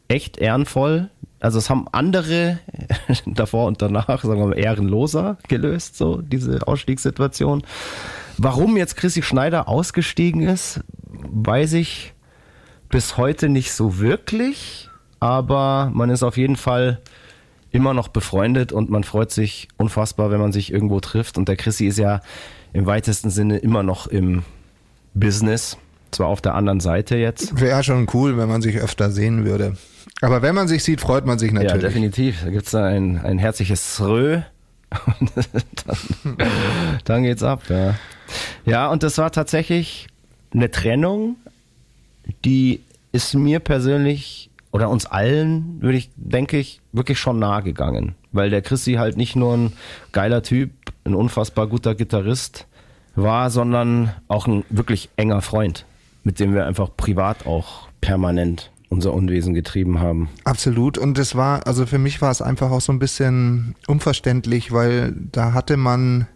echt 0.08 0.38
ehrenvoll. 0.38 1.10
Also 1.40 1.58
es 1.58 1.70
haben 1.70 1.86
andere 1.90 2.58
davor 3.26 3.66
und 3.66 3.82
danach, 3.82 4.22
sagen 4.22 4.38
wir 4.38 4.46
mal, 4.46 4.58
ehrenloser 4.58 5.38
gelöst, 5.48 5.96
so 5.96 6.20
diese 6.20 6.66
Ausstiegssituation. 6.66 7.62
Warum 8.38 8.76
jetzt 8.76 8.96
Chrissy 8.96 9.22
Schneider 9.22 9.68
ausgestiegen 9.68 10.42
ist, 10.42 10.80
weiß 11.08 11.74
ich 11.74 12.14
bis 12.88 13.16
heute 13.16 13.48
nicht 13.48 13.72
so 13.72 13.98
wirklich, 13.98 14.88
aber 15.18 15.90
man 15.94 16.10
ist 16.10 16.22
auf 16.22 16.36
jeden 16.36 16.56
Fall 16.56 17.00
immer 17.70 17.94
noch 17.94 18.08
befreundet 18.08 18.70
und 18.72 18.90
man 18.90 19.02
freut 19.02 19.30
sich 19.30 19.68
unfassbar, 19.78 20.30
wenn 20.30 20.40
man 20.40 20.52
sich 20.52 20.72
irgendwo 20.72 21.00
trifft. 21.00 21.38
Und 21.38 21.48
der 21.48 21.56
Chrissy 21.56 21.86
ist 21.86 21.98
ja 21.98 22.20
im 22.74 22.86
weitesten 22.86 23.30
Sinne 23.30 23.58
immer 23.58 23.82
noch 23.82 24.06
im 24.06 24.42
Business, 25.14 25.78
zwar 26.10 26.26
auf 26.28 26.42
der 26.42 26.54
anderen 26.54 26.80
Seite 26.80 27.16
jetzt. 27.16 27.58
Wäre 27.60 27.82
schon 27.82 28.06
cool, 28.12 28.36
wenn 28.36 28.48
man 28.48 28.60
sich 28.60 28.78
öfter 28.78 29.10
sehen 29.10 29.44
würde. 29.46 29.76
Aber 30.20 30.42
wenn 30.42 30.54
man 30.54 30.68
sich 30.68 30.84
sieht, 30.84 31.00
freut 31.00 31.24
man 31.24 31.38
sich 31.38 31.50
Ja, 31.52 31.62
natürlich. 31.62 31.82
definitiv. 31.82 32.42
Da 32.44 32.50
gibt's 32.50 32.70
da 32.72 32.84
ein, 32.84 33.18
ein 33.18 33.38
herzliches 33.38 33.96
Srö. 33.96 34.40
Und 35.06 35.32
dann, 35.86 36.36
dann 37.04 37.22
geht's 37.22 37.42
ab, 37.42 37.62
ja. 37.68 37.94
Ja, 38.64 38.88
und 38.90 39.02
das 39.02 39.18
war 39.18 39.32
tatsächlich 39.32 40.06
eine 40.54 40.70
Trennung, 40.70 41.36
die 42.44 42.80
ist 43.12 43.34
mir 43.34 43.60
persönlich 43.60 44.50
oder 44.70 44.88
uns 44.88 45.06
allen, 45.06 45.82
würde 45.82 45.98
ich, 45.98 46.10
denke 46.16 46.58
ich, 46.58 46.80
wirklich 46.92 47.18
schon 47.18 47.38
nahe 47.38 47.62
gegangen. 47.62 48.14
Weil 48.32 48.50
der 48.50 48.62
Chrissy 48.62 48.94
halt 48.94 49.16
nicht 49.16 49.36
nur 49.36 49.54
ein 49.54 49.72
geiler 50.12 50.42
Typ, 50.42 50.70
ein 51.04 51.14
unfassbar 51.14 51.66
guter 51.66 51.94
Gitarrist 51.94 52.66
war, 53.14 53.50
sondern 53.50 54.14
auch 54.28 54.46
ein 54.46 54.64
wirklich 54.70 55.10
enger 55.16 55.42
Freund, 55.42 55.84
mit 56.24 56.40
dem 56.40 56.54
wir 56.54 56.66
einfach 56.66 56.88
privat 56.96 57.46
auch 57.46 57.88
permanent 58.00 58.71
unser 58.92 59.14
Unwesen 59.14 59.54
getrieben 59.54 59.98
haben. 60.00 60.28
Absolut. 60.44 60.98
Und 60.98 61.18
es 61.18 61.34
war, 61.34 61.66
also 61.66 61.86
für 61.86 61.98
mich 61.98 62.20
war 62.20 62.30
es 62.30 62.42
einfach 62.42 62.70
auch 62.70 62.80
so 62.82 62.92
ein 62.92 62.98
bisschen 62.98 63.74
unverständlich, 63.86 64.70
weil 64.70 65.14
da 65.32 65.54
hatte 65.54 65.76
man 65.76 66.26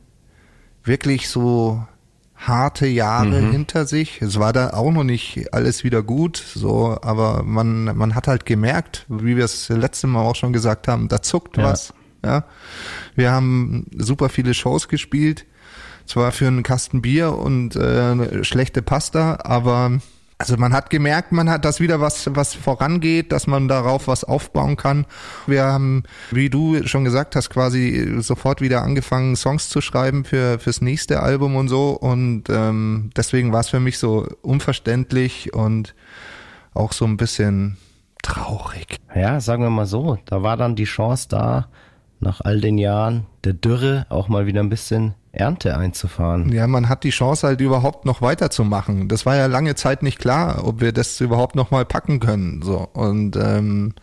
wirklich 0.82 1.28
so 1.28 1.86
harte 2.34 2.86
Jahre 2.86 3.38
hinter 3.38 3.86
sich. 3.86 4.20
Es 4.22 4.38
war 4.38 4.52
da 4.52 4.70
auch 4.70 4.90
noch 4.90 5.04
nicht 5.04 5.52
alles 5.52 5.84
wieder 5.84 6.02
gut, 6.02 6.36
so, 6.36 6.98
aber 7.02 7.42
man, 7.42 7.84
man 7.96 8.14
hat 8.14 8.26
halt 8.28 8.44
gemerkt, 8.46 9.06
wie 9.08 9.36
wir 9.36 9.44
es 9.44 9.68
letzte 9.68 10.06
Mal 10.06 10.22
auch 10.22 10.36
schon 10.36 10.52
gesagt 10.52 10.88
haben, 10.88 11.08
da 11.08 11.22
zuckt 11.22 11.56
Ja. 11.56 11.64
was. 11.64 11.92
Ja. 12.24 12.44
Wir 13.14 13.30
haben 13.32 13.86
super 13.96 14.28
viele 14.28 14.52
Shows 14.54 14.88
gespielt, 14.88 15.46
zwar 16.06 16.32
für 16.32 16.46
einen 16.46 16.62
Kasten 16.62 17.02
Bier 17.02 17.32
und 17.32 17.76
äh, 17.76 18.44
schlechte 18.44 18.82
Pasta, 18.82 19.38
aber 19.42 19.98
also 20.38 20.56
man 20.58 20.74
hat 20.74 20.90
gemerkt, 20.90 21.32
man 21.32 21.48
hat, 21.48 21.64
dass 21.64 21.80
wieder 21.80 22.00
was, 22.00 22.28
was 22.34 22.54
vorangeht, 22.54 23.32
dass 23.32 23.46
man 23.46 23.68
darauf 23.68 24.06
was 24.06 24.22
aufbauen 24.22 24.76
kann. 24.76 25.06
Wir 25.46 25.64
haben, 25.64 26.02
wie 26.30 26.50
du 26.50 26.86
schon 26.86 27.04
gesagt 27.04 27.36
hast, 27.36 27.48
quasi 27.48 28.16
sofort 28.18 28.60
wieder 28.60 28.82
angefangen, 28.82 29.36
Songs 29.36 29.70
zu 29.70 29.80
schreiben 29.80 30.24
für 30.24 30.58
fürs 30.58 30.82
nächste 30.82 31.22
Album 31.22 31.56
und 31.56 31.68
so. 31.68 31.90
Und 31.92 32.44
ähm, 32.50 33.10
deswegen 33.16 33.52
war 33.52 33.60
es 33.60 33.70
für 33.70 33.80
mich 33.80 33.98
so 33.98 34.26
unverständlich 34.42 35.54
und 35.54 35.94
auch 36.74 36.92
so 36.92 37.06
ein 37.06 37.16
bisschen 37.16 37.78
traurig. 38.22 38.98
Ja, 39.14 39.40
sagen 39.40 39.62
wir 39.62 39.70
mal 39.70 39.86
so, 39.86 40.18
da 40.26 40.42
war 40.42 40.58
dann 40.58 40.76
die 40.76 40.84
Chance 40.84 41.28
da, 41.30 41.68
nach 42.20 42.40
all 42.40 42.60
den 42.60 42.78
Jahren 42.78 43.26
der 43.44 43.52
Dürre 43.52 44.06
auch 44.08 44.28
mal 44.28 44.46
wieder 44.46 44.60
ein 44.60 44.68
bisschen 44.68 45.14
Ernte 45.36 45.76
einzufahren. 45.76 46.50
Ja, 46.52 46.66
man 46.66 46.88
hat 46.88 47.04
die 47.04 47.10
Chance 47.10 47.46
halt 47.46 47.60
überhaupt 47.60 48.04
noch 48.06 48.22
weiterzumachen. 48.22 49.08
Das 49.08 49.26
war 49.26 49.36
ja 49.36 49.46
lange 49.46 49.74
Zeit 49.74 50.02
nicht 50.02 50.18
klar, 50.18 50.66
ob 50.66 50.80
wir 50.80 50.92
das 50.92 51.20
überhaupt 51.20 51.56
noch 51.56 51.70
mal 51.70 51.84
packen 51.84 52.20
können. 52.20 52.62
So 52.62 52.88
und 52.92 53.36
ähm, 53.36 53.94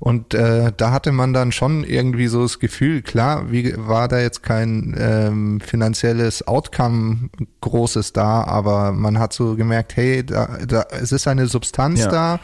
Und 0.00 0.32
äh, 0.32 0.70
da 0.76 0.92
hatte 0.92 1.10
man 1.10 1.32
dann 1.32 1.50
schon 1.50 1.82
irgendwie 1.82 2.28
so 2.28 2.42
das 2.42 2.60
Gefühl, 2.60 3.02
klar, 3.02 3.50
wie 3.50 3.74
war 3.76 4.06
da 4.06 4.20
jetzt 4.20 4.44
kein 4.44 4.94
ähm, 4.96 5.60
finanzielles 5.60 6.46
Outcome 6.46 7.30
großes 7.60 8.12
da, 8.12 8.44
aber 8.44 8.92
man 8.92 9.18
hat 9.18 9.32
so 9.32 9.56
gemerkt, 9.56 9.96
hey, 9.96 10.24
da, 10.24 10.58
da, 10.68 10.84
es 11.02 11.10
ist 11.10 11.26
eine 11.26 11.48
Substanz 11.48 11.98
Ja. 12.00 12.10
da, 12.10 12.40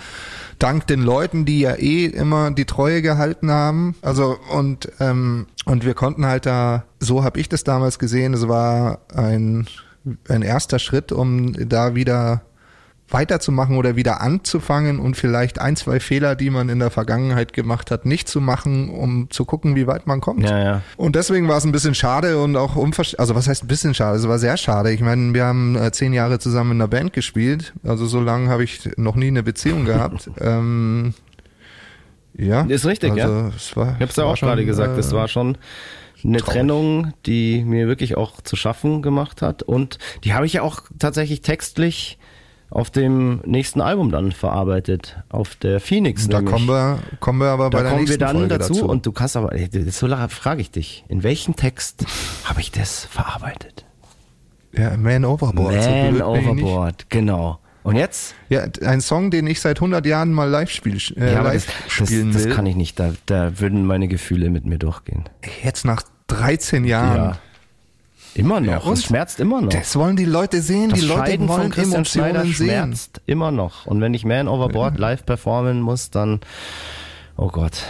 dank 0.58 0.86
den 0.86 1.02
Leuten, 1.02 1.44
die 1.44 1.60
ja 1.60 1.74
eh 1.74 2.06
immer 2.06 2.50
die 2.50 2.64
Treue 2.64 3.02
gehalten 3.02 3.50
haben. 3.50 3.94
Also 4.02 4.36
und 4.52 4.90
ähm, 5.00 5.46
und 5.64 5.84
wir 5.84 5.94
konnten 5.94 6.26
halt 6.26 6.46
da, 6.46 6.84
so 7.00 7.24
habe 7.24 7.40
ich 7.40 7.48
das 7.48 7.64
damals 7.64 7.98
gesehen, 7.98 8.34
es 8.34 8.48
war 8.48 9.00
ein 9.14 9.66
ein 10.28 10.42
erster 10.42 10.78
Schritt, 10.78 11.12
um 11.12 11.52
da 11.68 11.94
wieder 11.94 12.42
weiterzumachen 13.08 13.76
oder 13.76 13.96
wieder 13.96 14.20
anzufangen 14.20 14.98
und 14.98 15.16
vielleicht 15.16 15.60
ein, 15.60 15.76
zwei 15.76 16.00
Fehler, 16.00 16.34
die 16.34 16.50
man 16.50 16.68
in 16.68 16.78
der 16.78 16.90
Vergangenheit 16.90 17.52
gemacht 17.52 17.90
hat, 17.90 18.06
nicht 18.06 18.28
zu 18.28 18.40
machen, 18.40 18.88
um 18.90 19.30
zu 19.30 19.44
gucken, 19.44 19.76
wie 19.76 19.86
weit 19.86 20.06
man 20.06 20.20
kommt. 20.20 20.48
Ja, 20.48 20.58
ja. 20.58 20.82
Und 20.96 21.14
deswegen 21.14 21.46
war 21.48 21.58
es 21.58 21.64
ein 21.64 21.72
bisschen 21.72 21.94
schade 21.94 22.40
und 22.42 22.56
auch 22.56 22.76
unverständlich, 22.76 23.20
also 23.20 23.34
was 23.34 23.46
heißt 23.46 23.64
ein 23.64 23.68
bisschen 23.68 23.94
schade, 23.94 24.16
es 24.16 24.26
war 24.26 24.38
sehr 24.38 24.56
schade. 24.56 24.90
Ich 24.90 25.00
meine, 25.00 25.34
wir 25.34 25.44
haben 25.44 25.76
äh, 25.76 25.92
zehn 25.92 26.12
Jahre 26.12 26.38
zusammen 26.38 26.72
in 26.72 26.80
einer 26.80 26.88
Band 26.88 27.12
gespielt, 27.12 27.74
also 27.84 28.06
so 28.06 28.20
lange 28.20 28.48
habe 28.48 28.64
ich 28.64 28.88
noch 28.96 29.16
nie 29.16 29.28
eine 29.28 29.42
Beziehung 29.42 29.84
gehabt. 29.84 30.30
ähm, 30.40 31.14
ja. 32.36 32.62
Ist 32.62 32.86
richtig, 32.86 33.12
also, 33.12 33.34
ja. 33.34 33.52
Es 33.54 33.76
war, 33.76 33.88
Ich 33.88 33.94
habe 33.94 34.04
es 34.06 34.16
ja 34.16 34.24
auch 34.24 34.36
gerade 34.36 34.62
schon, 34.62 34.66
gesagt, 34.66 34.96
äh, 34.96 35.00
es 35.00 35.12
war 35.12 35.28
schon 35.28 35.56
eine 36.24 36.38
traurig. 36.38 36.54
Trennung, 36.54 37.12
die 37.26 37.62
mir 37.64 37.86
wirklich 37.86 38.16
auch 38.16 38.40
zu 38.40 38.56
schaffen 38.56 39.02
gemacht 39.02 39.42
hat. 39.42 39.62
Und 39.62 39.98
die 40.24 40.32
habe 40.34 40.46
ich 40.46 40.54
ja 40.54 40.62
auch 40.62 40.82
tatsächlich 40.98 41.42
textlich 41.42 42.18
auf 42.70 42.90
dem 42.90 43.40
nächsten 43.44 43.80
Album 43.80 44.10
dann 44.10 44.32
verarbeitet, 44.32 45.16
auf 45.28 45.54
der 45.56 45.80
Phoenix. 45.80 46.28
Da 46.28 46.38
nämlich. 46.38 46.52
kommen 46.54 46.66
wir, 46.68 46.98
kommen 47.20 47.38
wir 47.40 47.48
aber 47.48 47.70
bei 47.70 47.78
da 47.78 47.82
der 47.84 47.90
kommen 47.92 48.00
wir 48.00 48.06
nächsten 48.06 48.20
dann 48.20 48.36
Folge 48.36 48.58
dazu, 48.58 48.86
und 48.88 49.06
du 49.06 49.12
kannst 49.12 49.36
aber, 49.36 49.50
das- 49.56 49.98
so 49.98 50.08
frage 50.28 50.60
ich 50.60 50.70
dich, 50.70 51.04
in 51.08 51.22
welchem 51.22 51.56
Text 51.56 52.04
habe 52.44 52.60
ich 52.60 52.70
das 52.72 53.04
verarbeitet? 53.04 53.84
ja, 54.72 54.96
Man 54.96 55.24
Overboard. 55.24 55.82
so 55.82 55.90
Man 55.90 56.12
nicht. 56.14 56.22
Overboard, 56.22 57.10
genau. 57.10 57.58
Und 57.84 57.96
jetzt? 57.96 58.34
Ja, 58.48 58.64
ein 58.84 59.02
Song, 59.02 59.30
den 59.30 59.46
ich 59.46 59.60
seit 59.60 59.76
100 59.76 60.06
Jahren 60.06 60.32
mal 60.32 60.48
live, 60.48 60.70
spiel, 60.70 60.96
äh, 61.16 61.32
ja, 61.34 61.42
live 61.42 61.66
das, 61.66 61.98
das, 61.98 62.08
spielen 62.08 62.32
das 62.32 62.44
will. 62.44 62.52
kann 62.54 62.64
ich 62.64 62.76
nicht, 62.76 62.98
da, 62.98 63.12
da 63.26 63.60
würden 63.60 63.84
meine 63.86 64.08
Gefühle 64.08 64.48
mit 64.48 64.64
mir 64.64 64.78
durchgehen. 64.78 65.24
Jetzt 65.62 65.84
nach 65.84 66.02
13 66.28 66.86
Jahren. 66.86 67.16
Ja. 67.16 67.38
Immer 68.34 68.60
noch, 68.60 68.66
Ja, 68.72 68.78
und? 68.78 68.92
es 68.94 69.04
schmerzt 69.04 69.40
immer 69.40 69.60
noch. 69.60 69.68
Das 69.70 69.96
wollen 69.96 70.16
die 70.16 70.24
Leute 70.24 70.60
sehen. 70.62 70.90
Das 70.90 71.00
die 71.00 71.06
Leute 71.06 71.20
Scheiden 71.20 71.48
wollen 71.48 71.62
von 71.62 71.70
Christian 71.70 72.04
Schneider 72.04 72.40
Emotionen 72.40 72.54
sehen. 72.54 72.66
schmerzt 72.68 73.20
immer 73.26 73.50
noch. 73.50 73.86
Und 73.86 74.00
wenn 74.00 74.14
ich 74.14 74.24
Man 74.24 74.48
Overboard 74.48 74.98
live 74.98 75.24
performen 75.24 75.80
muss, 75.80 76.10
dann, 76.10 76.40
oh 77.36 77.48
Gott. 77.48 77.82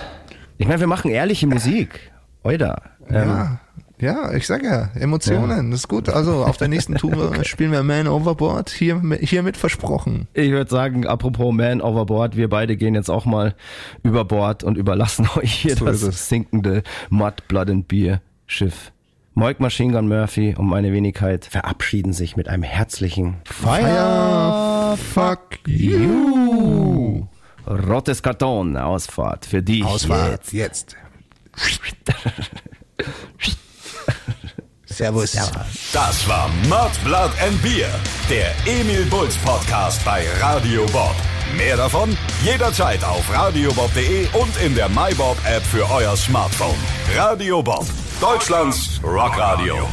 Ich 0.58 0.66
meine, 0.68 0.80
wir 0.80 0.86
machen 0.86 1.10
ehrliche 1.10 1.46
Musik. 1.46 2.12
Oida. 2.42 2.82
Ähm, 3.08 3.28
Ja, 3.28 3.58
ja, 4.00 4.32
ich 4.34 4.46
sag 4.46 4.62
ja, 4.64 4.90
Emotionen, 4.96 5.70
das 5.70 5.80
ist 5.80 5.88
gut. 5.88 6.08
Also 6.08 6.44
auf 6.44 6.56
der 6.56 6.68
nächsten 6.68 6.96
Tour 6.96 7.32
spielen 7.44 7.72
wir 7.72 7.82
Man 7.82 8.06
Overboard, 8.08 8.70
hier, 8.70 9.00
hiermit 9.20 9.56
versprochen. 9.56 10.26
Ich 10.34 10.50
würde 10.50 10.70
sagen, 10.70 11.06
apropos 11.06 11.54
Man 11.54 11.80
Overboard, 11.80 12.36
wir 12.36 12.48
beide 12.50 12.76
gehen 12.76 12.94
jetzt 12.94 13.08
auch 13.08 13.24
mal 13.24 13.54
über 14.02 14.24
Bord 14.24 14.62
und 14.64 14.76
überlassen 14.76 15.28
euch 15.36 15.52
hier 15.54 15.76
So 15.76 15.86
das 15.86 16.28
sinkende 16.28 16.82
Mud, 17.08 17.46
Blood 17.48 17.70
and 17.70 17.88
Beer 17.88 18.20
Schiff. 18.46 18.92
Moik 19.36 19.58
Machine 19.58 19.92
Gun 19.92 20.06
Murphy 20.06 20.54
und 20.56 20.66
meine 20.66 20.92
Wenigkeit 20.92 21.44
verabschieden 21.44 22.12
sich 22.12 22.36
mit 22.36 22.48
einem 22.48 22.62
herzlichen 22.62 23.38
Fire, 23.44 24.96
fuck 24.96 25.58
you. 25.66 27.26
Rotes 27.66 28.22
Karton 28.22 28.76
Ausfahrt 28.76 29.44
für 29.46 29.60
dich. 29.60 29.84
Ausfahrt, 29.84 30.52
jetzt. 30.52 30.94
Servus. 34.86 35.32
Das 35.92 36.28
war 36.28 36.48
Mud, 36.68 36.92
Blood 37.04 37.32
and 37.44 37.60
Beer, 37.60 37.88
der 38.30 38.52
Emil 38.66 39.04
Bulls 39.06 39.36
Podcast 39.38 40.04
bei 40.04 40.24
Radio 40.40 40.86
Bob. 40.92 41.14
Mehr 41.56 41.76
davon 41.76 42.16
jederzeit 42.44 43.02
auf 43.02 43.32
radiobob.de 43.32 44.28
und 44.32 44.56
in 44.64 44.76
der 44.76 44.88
MyBob 44.88 45.36
App 45.44 45.62
für 45.64 45.90
euer 45.90 46.16
Smartphone. 46.16 46.76
Radio 47.16 47.62
Bob, 47.62 47.86
Deutschlands 48.20 49.00
Rockradio. 49.02 49.88